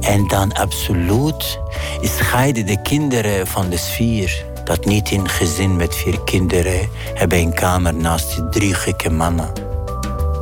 [0.00, 1.58] En dan absoluut
[2.02, 4.44] scheiden de kinderen van de sfeer.
[4.64, 9.52] Dat niet een gezin met vier kinderen hebben een kamer naast drie gekke mannen.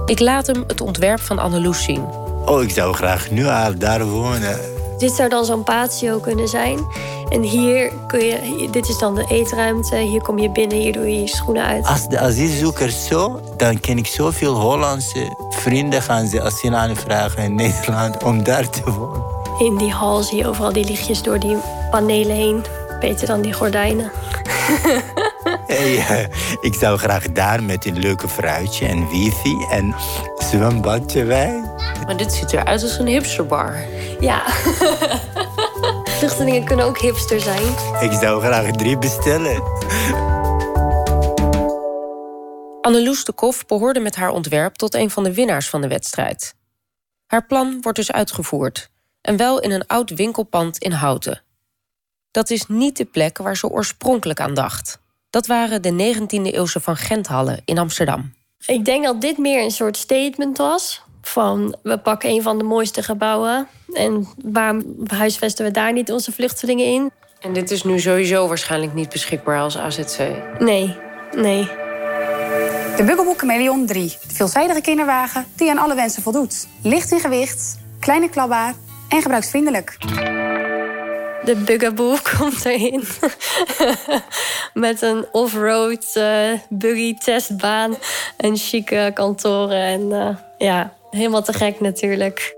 [0.06, 2.04] Ik laat hem het ontwerp van Anneloes zien.
[2.44, 4.60] Oh, ik zou graag nu al daar wonen.
[4.98, 6.86] Dit zou dan zo'n patio kunnen zijn.
[7.28, 9.96] En hier kun je, dit is dan de eetruimte.
[9.96, 11.86] Hier kom je binnen, hier doe je je schoenen uit.
[11.86, 17.54] Als de asielzoekers zo, dan ken ik zoveel Hollandse vrienden gaan ze asiel aanvragen in
[17.54, 19.22] Nederland om daar te wonen.
[19.58, 21.56] In die hal zie je overal die lichtjes door die
[21.90, 22.64] panelen heen.
[23.00, 24.10] Beter dan die gordijnen.
[25.66, 26.26] Hey, eh,
[26.60, 29.94] ik zou graag daar met een leuke fruitje en wifi en
[30.38, 31.62] zwembadje bij.
[32.06, 33.84] Maar dit ziet eruit als een hipsterbar.
[34.20, 34.42] Ja.
[36.18, 37.62] Vluchtelingen kunnen ook hipster zijn.
[38.00, 39.62] Ik zou graag drie bestellen.
[42.80, 46.54] Anneloes de Koff behoorde met haar ontwerp tot een van de winnaars van de wedstrijd.
[47.26, 48.90] Haar plan wordt dus uitgevoerd.
[49.20, 51.42] En wel in een oud winkelpand in Houten.
[52.30, 54.98] Dat is niet de plek waar ze oorspronkelijk aan dacht.
[55.30, 58.32] Dat waren de 19e-eeuwse Van Genthallen in Amsterdam.
[58.66, 61.02] Ik denk dat dit meer een soort statement was.
[61.22, 63.68] Van we pakken een van de mooiste gebouwen.
[63.92, 64.74] En waar
[65.06, 67.10] huisvesten we daar niet onze vluchtelingen in?
[67.40, 70.18] En dit is nu sowieso waarschijnlijk niet beschikbaar als AZC.
[70.58, 70.96] Nee,
[71.36, 71.64] nee.
[72.96, 74.16] De Buggelboek Chameleon 3.
[74.28, 76.66] De veelzijdige kinderwagen die aan alle wensen voldoet.
[76.82, 78.74] Licht in gewicht, klein en klapbaar
[79.08, 79.96] en gebruiksvriendelijk.
[81.44, 83.04] De Bugaboo komt erin.
[84.74, 87.96] Met een off-road uh, buggy testbaan
[88.36, 89.82] en chique kantoren.
[89.82, 92.56] En uh, ja, helemaal te gek natuurlijk.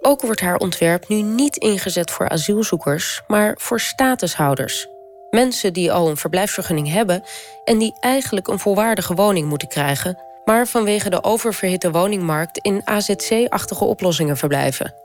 [0.00, 4.86] Ook wordt haar ontwerp nu niet ingezet voor asielzoekers, maar voor statushouders.
[5.30, 7.22] Mensen die al een verblijfsvergunning hebben
[7.64, 13.84] en die eigenlijk een volwaardige woning moeten krijgen, maar vanwege de oververhitte woningmarkt in AZC-achtige
[13.84, 15.03] oplossingen verblijven.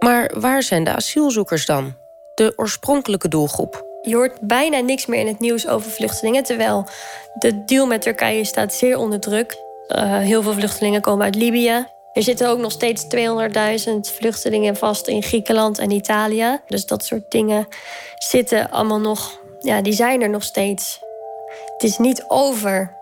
[0.00, 1.94] Maar waar zijn de asielzoekers dan?
[2.34, 3.88] De oorspronkelijke doelgroep.
[4.02, 6.86] Je hoort bijna niks meer in het nieuws over vluchtelingen, terwijl
[7.38, 9.56] de deal met Turkije staat zeer onder druk.
[9.88, 11.86] Uh, heel veel vluchtelingen komen uit Libië.
[12.12, 16.60] Er zitten ook nog steeds 200.000 vluchtelingen vast in Griekenland en Italië.
[16.66, 17.68] Dus dat soort dingen
[18.18, 19.40] zitten allemaal nog.
[19.58, 21.00] Ja, die zijn er nog steeds.
[21.72, 22.96] Het is niet over.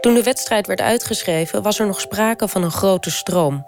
[0.00, 3.66] Toen de wedstrijd werd uitgeschreven, was er nog sprake van een grote stroom.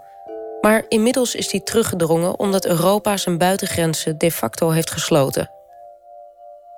[0.64, 5.50] Maar inmiddels is die teruggedrongen omdat Europa zijn buitengrenzen de facto heeft gesloten.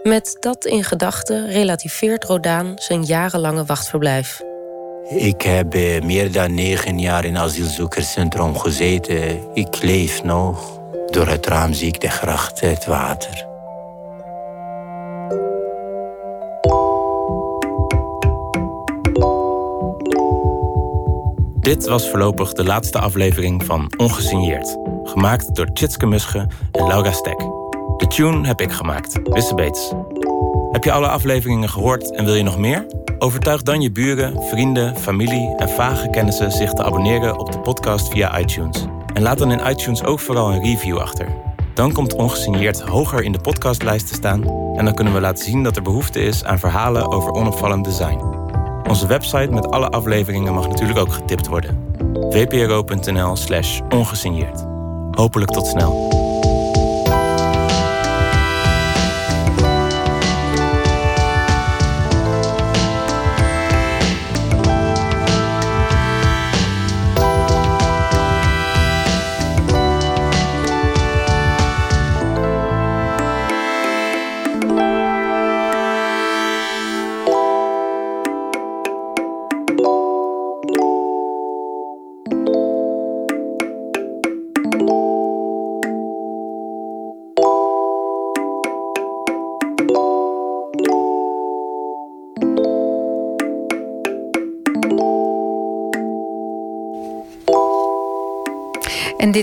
[0.03, 4.41] Met dat in gedachten relativeert Rodaan zijn jarenlange wachtverblijf.
[5.09, 9.55] Ik heb eh, meer dan negen jaar in asielzoekerscentrum gezeten.
[9.55, 10.81] Ik leef nog.
[11.07, 13.56] Door het raam zie ik de gracht, het water.
[21.67, 24.77] Dit was voorlopig de laatste aflevering van Ongesigneerd.
[25.05, 27.39] Gemaakt door Tjitske Musche en Laura Stek.
[27.97, 29.93] De tune heb ik gemaakt, Wisse Beets.
[30.71, 32.87] Heb je alle afleveringen gehoord en wil je nog meer?
[33.19, 38.09] Overtuig dan je buren, vrienden, familie en vage kennissen zich te abonneren op de podcast
[38.09, 38.85] via iTunes.
[39.13, 41.29] En laat dan in iTunes ook vooral een review achter.
[41.75, 44.43] Dan komt ongesigneerd hoger in de podcastlijst te staan
[44.77, 48.46] en dan kunnen we laten zien dat er behoefte is aan verhalen over onopvallend design.
[48.89, 51.79] Onze website met alle afleveringen mag natuurlijk ook getipt worden.
[52.31, 54.65] vpro.nl/slash ongesigneerd.
[55.11, 56.25] Hopelijk tot snel.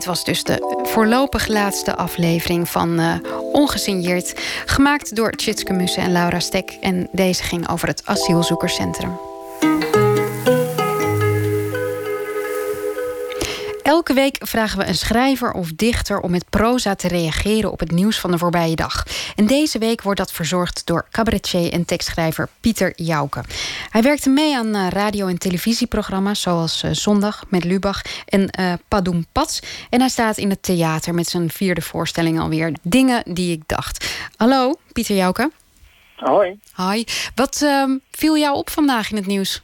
[0.04, 3.16] Dit was dus de voorlopig laatste aflevering van uh,
[3.52, 4.34] Ongesigneerd.
[4.66, 6.78] Gemaakt door Tjitske Mussen en Laura Stek.
[6.82, 9.33] En deze ging over het asielzoekerscentrum.
[14.04, 17.92] Elke week vragen we een schrijver of dichter om met proza te reageren op het
[17.92, 19.04] nieuws van de voorbije dag.
[19.36, 23.44] En deze week wordt dat verzorgd door cabaretier en tekstschrijver Pieter Jouke.
[23.90, 28.74] Hij werkte mee aan eh, radio- en televisieprogramma's zoals eh, Zondag met Lubach en uh,
[28.88, 29.60] Padoem Pats.
[29.90, 32.74] En hij staat in het theater met zijn vierde voorstelling alweer.
[32.82, 34.16] Dingen die ik dacht.
[34.36, 35.52] Hallo, Pieter Jouke.
[36.16, 36.60] Hoi.
[36.72, 37.04] Hoi.
[37.36, 39.62] Wat uh, viel jou op vandaag in het nieuws?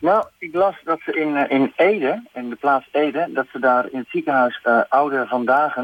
[0.00, 3.58] Nou, ik las dat ze in, uh, in Ede, in de plaats Ede, dat ze
[3.58, 5.76] daar in het ziekenhuis uh, ouder vandaag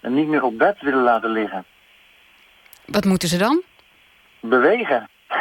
[0.00, 1.64] niet meer op bed willen laten liggen.
[2.84, 3.62] Wat moeten ze dan?
[4.40, 5.08] Bewegen.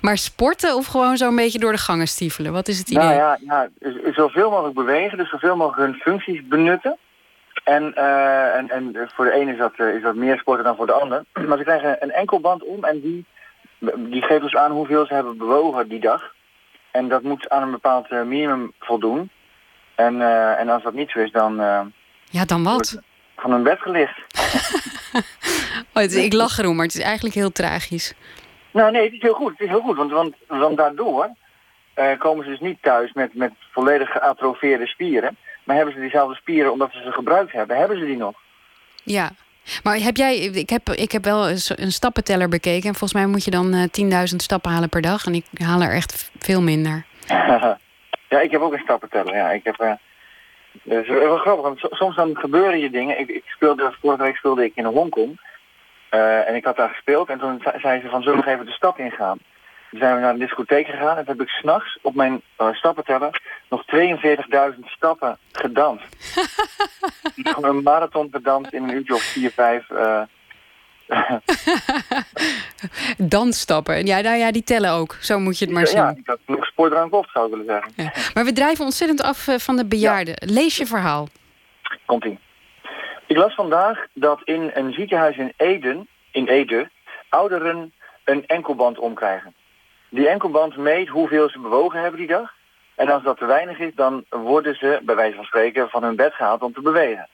[0.00, 2.52] maar sporten of gewoon zo'n beetje door de gangen stiefelen?
[2.52, 3.04] Wat is het idee?
[3.04, 3.68] Nou ja, ja,
[4.12, 6.98] zoveel mogelijk bewegen, dus zoveel mogelijk hun functies benutten.
[7.64, 10.76] En, eh, en, en voor de ene is dat, eh, is dat meer sporten dan
[10.76, 11.24] voor de ander.
[11.48, 13.24] Maar ze krijgen een enkelband om en die,
[13.96, 16.34] die geeft dus aan hoeveel ze hebben bewogen die dag.
[16.90, 19.30] En dat moet aan een bepaald eh, minimum voldoen.
[19.94, 21.80] En, eh, en als dat niet zo is, dan eh,
[22.30, 22.98] Ja, dan wat?
[23.36, 24.18] van hun bed gelicht.
[25.92, 28.14] Oh, ik lach erom, maar het is eigenlijk heel tragisch.
[28.70, 29.50] Nou nee, het is heel goed.
[29.50, 31.28] Het is heel goed, want, want, want daardoor
[32.18, 35.36] komen ze dus niet thuis met, met volledig geatrofeerde spieren.
[35.64, 38.34] Maar hebben ze diezelfde spieren omdat ze ze gebruikt hebben, hebben ze die nog.
[39.04, 39.30] Ja.
[39.82, 42.88] Maar heb jij, ik heb, ik heb wel eens een stappenteller bekeken.
[42.88, 43.82] En volgens mij moet je dan eh
[44.30, 45.24] 10.000 stappen halen per dag.
[45.26, 47.04] En ik haal er echt veel minder.
[48.28, 49.34] ja, ik heb ook een stappenteller.
[49.36, 49.80] Ja, ik heb.
[49.80, 49.92] eh
[50.88, 53.20] het is wel grappig, want so- soms dan gebeuren je dingen.
[53.20, 55.40] Ik, ik speelde, vorige week speelde ik in Hongkong.
[56.08, 57.28] eh en ik had daar gespeeld.
[57.28, 59.38] En toen ze- zei ze van, zullen we nog even de stad ingaan?
[59.90, 61.16] Toen zijn we naar een discotheek gegaan.
[61.16, 63.84] En toen heb ik s'nachts op mijn eh, stappenteller nog
[64.74, 66.04] 42.000 stappen gedanst.
[67.60, 69.90] Een marathon gedanst in een uurtje of 4, 5.
[69.90, 70.22] eh
[73.18, 74.06] Dansstappen.
[74.06, 75.16] Ja, nou ja, die tellen ook.
[75.20, 75.98] Zo moet je het maar zien.
[75.98, 78.12] ja, ik had nog sportdrank zou ik willen zeggen.
[78.34, 80.34] Maar we drijven ontzettend af eh, van de bejaarden.
[80.38, 81.28] Lees je verhaal.
[82.06, 82.38] Komt-ie.
[83.26, 86.90] Ik las vandaag dat in een ziekenhuis in Eden, in Ede,
[87.28, 87.92] ouderen
[88.24, 89.54] een enkelband omkrijgen.
[90.08, 92.52] Die enkelband meet hoeveel ze bewogen hebben die dag.
[92.94, 96.16] En als dat te weinig is, dan worden ze, bij wijze van spreken, van hun
[96.16, 97.28] bed gehaald om te bewegen.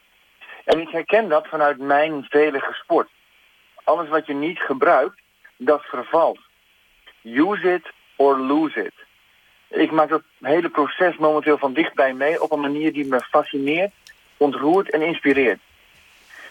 [0.64, 3.08] En ik herken dat vanuit mijn velige sport.
[3.84, 5.20] Alles wat je niet gebruikt,
[5.56, 6.38] dat vervalt.
[7.22, 8.94] Use it or lose it.
[9.68, 13.92] Ik maak dat hele proces momenteel van dichtbij mee op een manier die me fascineert,
[14.36, 15.60] ontroert en inspireert.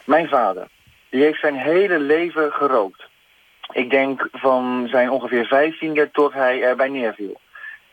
[0.03, 0.67] Mijn vader,
[1.09, 3.07] die heeft zijn hele leven gerookt.
[3.71, 7.39] Ik denk van zijn ongeveer vijftiende tot hij erbij neerviel.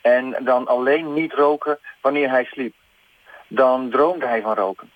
[0.06, 2.74] En dan alleen niet roken wanneer hij sliep.
[3.48, 4.90] Dan droomde hij van roken.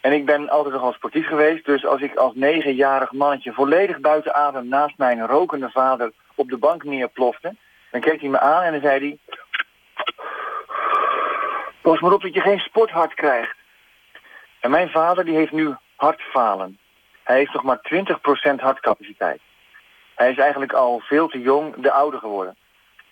[0.00, 4.34] En ik ben altijd nogal sportief geweest, dus als ik als negenjarig mannetje volledig buiten
[4.34, 7.54] adem naast mijn rokende vader op de bank neerplofte,
[7.90, 9.36] dan keek hij me aan en dan zei hij,
[11.80, 13.56] pas maar op dat je geen sporthart krijgt.
[14.60, 16.78] En mijn vader die heeft nu hartfalen.
[17.22, 17.80] Hij heeft nog maar
[18.54, 19.40] 20% hartcapaciteit.
[20.14, 22.56] Hij is eigenlijk al veel te jong de oude geworden.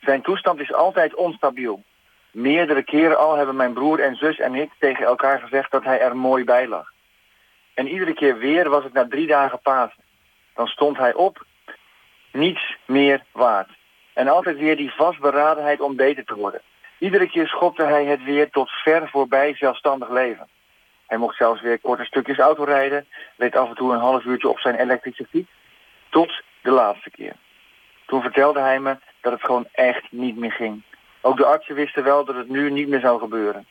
[0.00, 1.82] Zijn toestand is altijd onstabiel.
[2.30, 6.00] Meerdere keren al hebben mijn broer en zus en ik tegen elkaar gezegd dat hij
[6.00, 6.92] er mooi bij lag.
[7.74, 10.02] En iedere keer weer was het na drie dagen Pasen.
[10.54, 11.44] Dan stond hij op,
[12.32, 13.68] niets meer waard.
[14.12, 16.60] En altijd weer die vastberadenheid om beter te worden.
[16.98, 20.48] Iedere keer schopte hij het weer tot ver voorbij zelfstandig leven.
[21.06, 23.06] Hij mocht zelfs weer korte stukjes auto rijden,
[23.36, 25.50] reed af en toe een half uurtje op zijn elektrische fiets.
[26.08, 27.34] Tot de laatste keer.
[28.10, 30.82] Toen vertelde hij me dat het gewoon echt niet meer ging.
[31.20, 33.66] Ook de artsen wisten wel dat het nu niet meer zou gebeuren.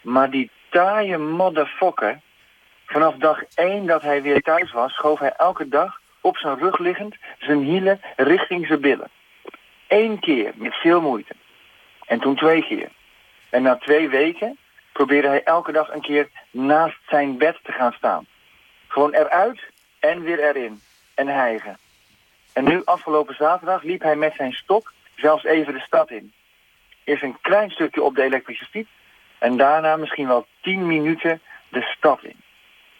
[0.00, 2.20] Maar die taaie motherfucker,
[2.86, 6.78] vanaf dag één dat hij weer thuis was, schoof hij elke dag op zijn rug
[6.78, 9.10] liggend zijn hielen richting zijn billen.
[9.88, 11.34] Eén keer, met veel moeite.
[12.06, 12.88] En toen twee keer.
[13.50, 14.58] En na twee weken
[14.92, 18.26] probeerde hij elke dag een keer naast zijn bed te gaan staan.
[18.88, 19.60] Gewoon eruit
[20.00, 20.80] en weer erin.
[21.14, 21.76] En hijgen.
[22.52, 26.32] En nu, afgelopen zaterdag, liep hij met zijn stok zelfs even de stad in.
[27.04, 28.90] Eerst een klein stukje op de elektrische fiets.
[29.38, 32.36] En daarna misschien wel 10 minuten de stad in.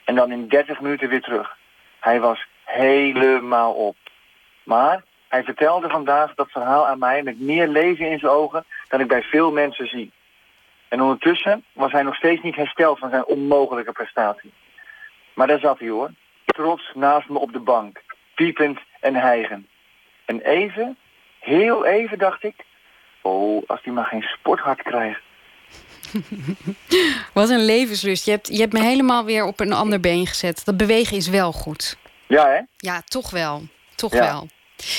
[0.05, 1.57] En dan in 30 minuten weer terug.
[2.01, 3.97] Hij was helemaal op.
[4.63, 9.01] Maar hij vertelde vandaag dat verhaal aan mij met meer leven in zijn ogen dan
[9.01, 10.13] ik bij veel mensen zie.
[10.89, 14.53] En ondertussen was hij nog steeds niet hersteld van zijn onmogelijke prestatie.
[15.35, 16.11] Maar daar zat hij hoor,
[16.45, 18.03] trots naast me op de bank,
[18.35, 19.67] piepend en hijgend.
[20.25, 20.97] En even,
[21.39, 22.55] heel even dacht ik,
[23.23, 25.21] oh, als hij maar geen sporthart krijgt.
[27.35, 28.25] Wat een levenslust.
[28.25, 30.65] Je hebt, je hebt me helemaal weer op een ander been gezet.
[30.65, 31.97] Dat bewegen is wel goed.
[32.27, 32.61] Ja, hè?
[32.77, 33.63] Ja, toch wel.
[33.95, 34.21] Toch Ja.
[34.21, 34.49] wel.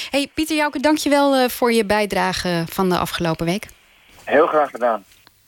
[0.09, 3.65] hey, Pieter Jouke, dank je wel eh, voor je bijdrage van de afgelopen week.
[4.23, 5.03] Heel graag gedaan.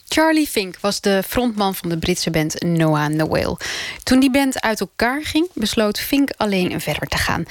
[0.08, 3.58] Charlie Fink was de frontman van de Britse band Noah Noel.
[4.04, 7.46] Toen die band uit elkaar ging, besloot Fink alleen verder te gaan.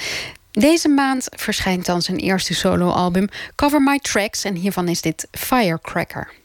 [0.52, 6.41] Deze maand verschijnt dan zijn eerste soloalbum Cover My Tracks en hiervan is dit Firecracker.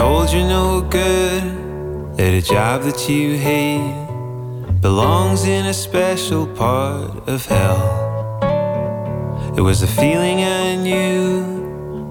[0.00, 1.42] Told you're no good
[2.18, 4.06] at a job that you hate
[4.80, 7.84] belongs in a special part of hell.
[9.58, 11.42] It was a feeling I knew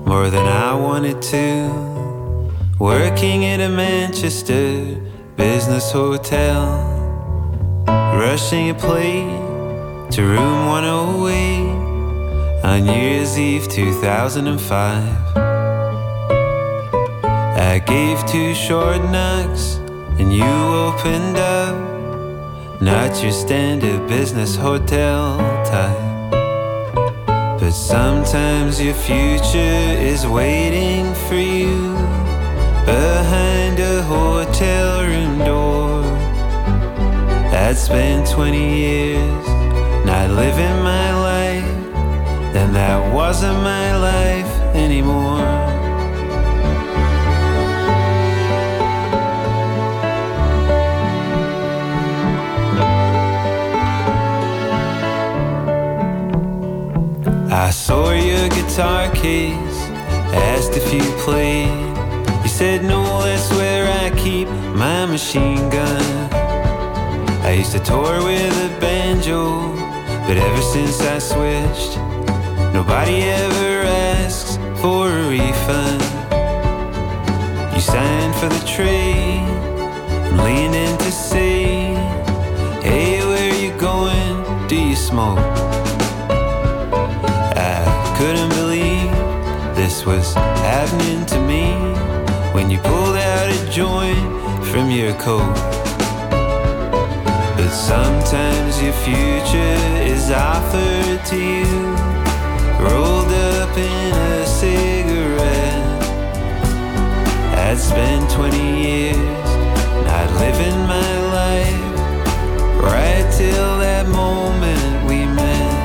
[0.06, 1.52] more than I wanted to.
[2.78, 4.96] Working at a Manchester
[5.36, 6.64] business hotel,
[7.88, 15.59] rushing a plane to room 108 on New Year's Eve 2005.
[17.70, 19.76] I gave two short knocks
[20.18, 22.82] and you opened up.
[22.82, 26.32] Not your standard business hotel type.
[27.60, 31.94] But sometimes your future is waiting for you
[32.88, 36.02] behind a hotel room door.
[37.54, 39.48] I'd spent 20 years
[40.08, 41.94] not living my life,
[42.52, 45.69] then that wasn't my life anymore.
[57.60, 59.80] I saw your guitar case,
[60.32, 61.68] asked if you played.
[62.42, 66.02] You said no, that's where I keep my machine gun.
[67.44, 69.74] I used to tour with a banjo,
[70.26, 71.98] but ever since I switched,
[72.74, 73.84] nobody ever
[74.24, 76.02] asks for a refund.
[77.76, 79.44] You signed for the trade,
[80.46, 81.94] leaned in to say,
[82.82, 84.68] Hey, where you going?
[84.70, 85.69] Do you smoke?
[90.06, 91.72] Was happening to me
[92.54, 94.20] when you pulled out a joint
[94.68, 95.56] from your coat.
[97.58, 99.78] But sometimes your future
[100.14, 101.66] is offered to you,
[102.80, 106.04] rolled up in a cigarette.
[107.58, 109.18] I'd spent 20 years
[110.06, 115.80] not living my life, right till that moment we met.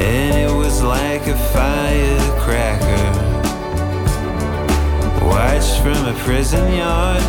[0.00, 0.51] And
[0.82, 3.10] like a firecracker,
[5.24, 7.22] watched from a prison yard.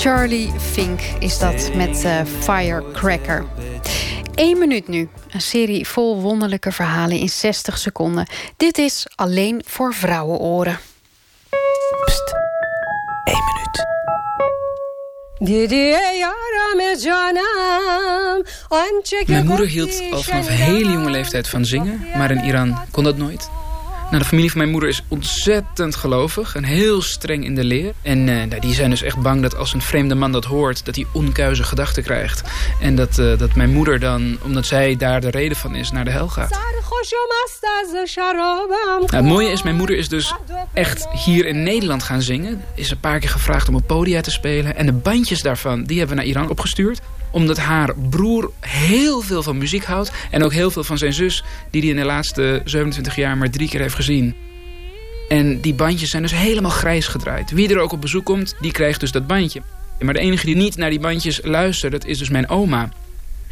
[0.00, 3.44] Charlie Fink is dat met uh, Firecracker.
[4.34, 5.08] Eén minuut nu.
[5.30, 8.26] Een serie vol wonderlijke verhalen in 60 seconden.
[8.56, 10.78] Dit is alleen voor vrouwenoren.
[19.26, 23.16] Mijn moeder hield al vanaf hele jonge leeftijd van zingen, maar in Iran kon dat
[23.16, 23.50] nooit.
[24.12, 27.92] Nou, de familie van mijn moeder is ontzettend gelovig en heel streng in de leer.
[28.02, 30.84] En uh, die zijn dus echt bang dat als een vreemde man dat hoort...
[30.84, 32.42] dat hij onkuize gedachten krijgt.
[32.80, 36.04] En dat, uh, dat mijn moeder dan, omdat zij daar de reden van is, naar
[36.04, 36.50] de hel gaat.
[39.10, 40.34] Nou, het mooie is, mijn moeder is dus
[40.72, 42.64] echt hier in Nederland gaan zingen.
[42.74, 44.76] Is een paar keer gevraagd om op podia te spelen.
[44.76, 47.00] En de bandjes daarvan, die hebben we naar Iran opgestuurd
[47.32, 50.12] omdat haar broer heel veel van muziek houdt.
[50.30, 51.44] En ook heel veel van zijn zus.
[51.70, 53.94] Die hij in de laatste 27 jaar maar drie keer heeft
[55.28, 57.50] En die bandjes zijn dus helemaal grijs gedraaid.
[57.50, 59.62] Wie er ook op bezoek komt, die krijgt dus dat bandje.
[60.00, 62.88] Maar de enige die niet naar die bandjes luistert, dat is dus mijn oma.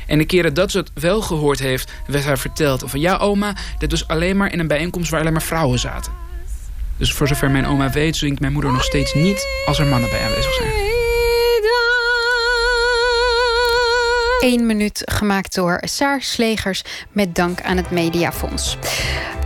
[0.06, 2.82] En de keren dat ze het wel gehoord heeft, werd haar verteld.
[2.86, 6.12] Van ja oma, dit was alleen maar in een bijeenkomst waar alleen maar vrouwen zaten.
[6.96, 10.10] Dus voor zover mijn oma weet, zingt mijn moeder nog steeds niet als er mannen
[10.10, 10.89] bij aanwezig zijn.
[14.40, 18.76] Eén minuut gemaakt door Saar Slegers met dank aan het Mediafonds.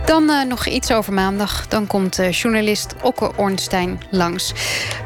[0.05, 1.67] Dan uh, nog iets over maandag.
[1.67, 4.53] Dan komt uh, journalist Okke Ornstein langs.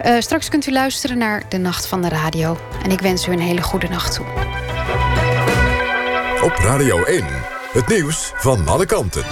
[0.05, 2.57] Uh, straks kunt u luisteren naar De Nacht van de Radio.
[2.83, 4.25] En ik wens u een hele goede nacht toe.
[6.43, 7.25] Op Radio 1,
[7.71, 9.23] het nieuws van alle kanten.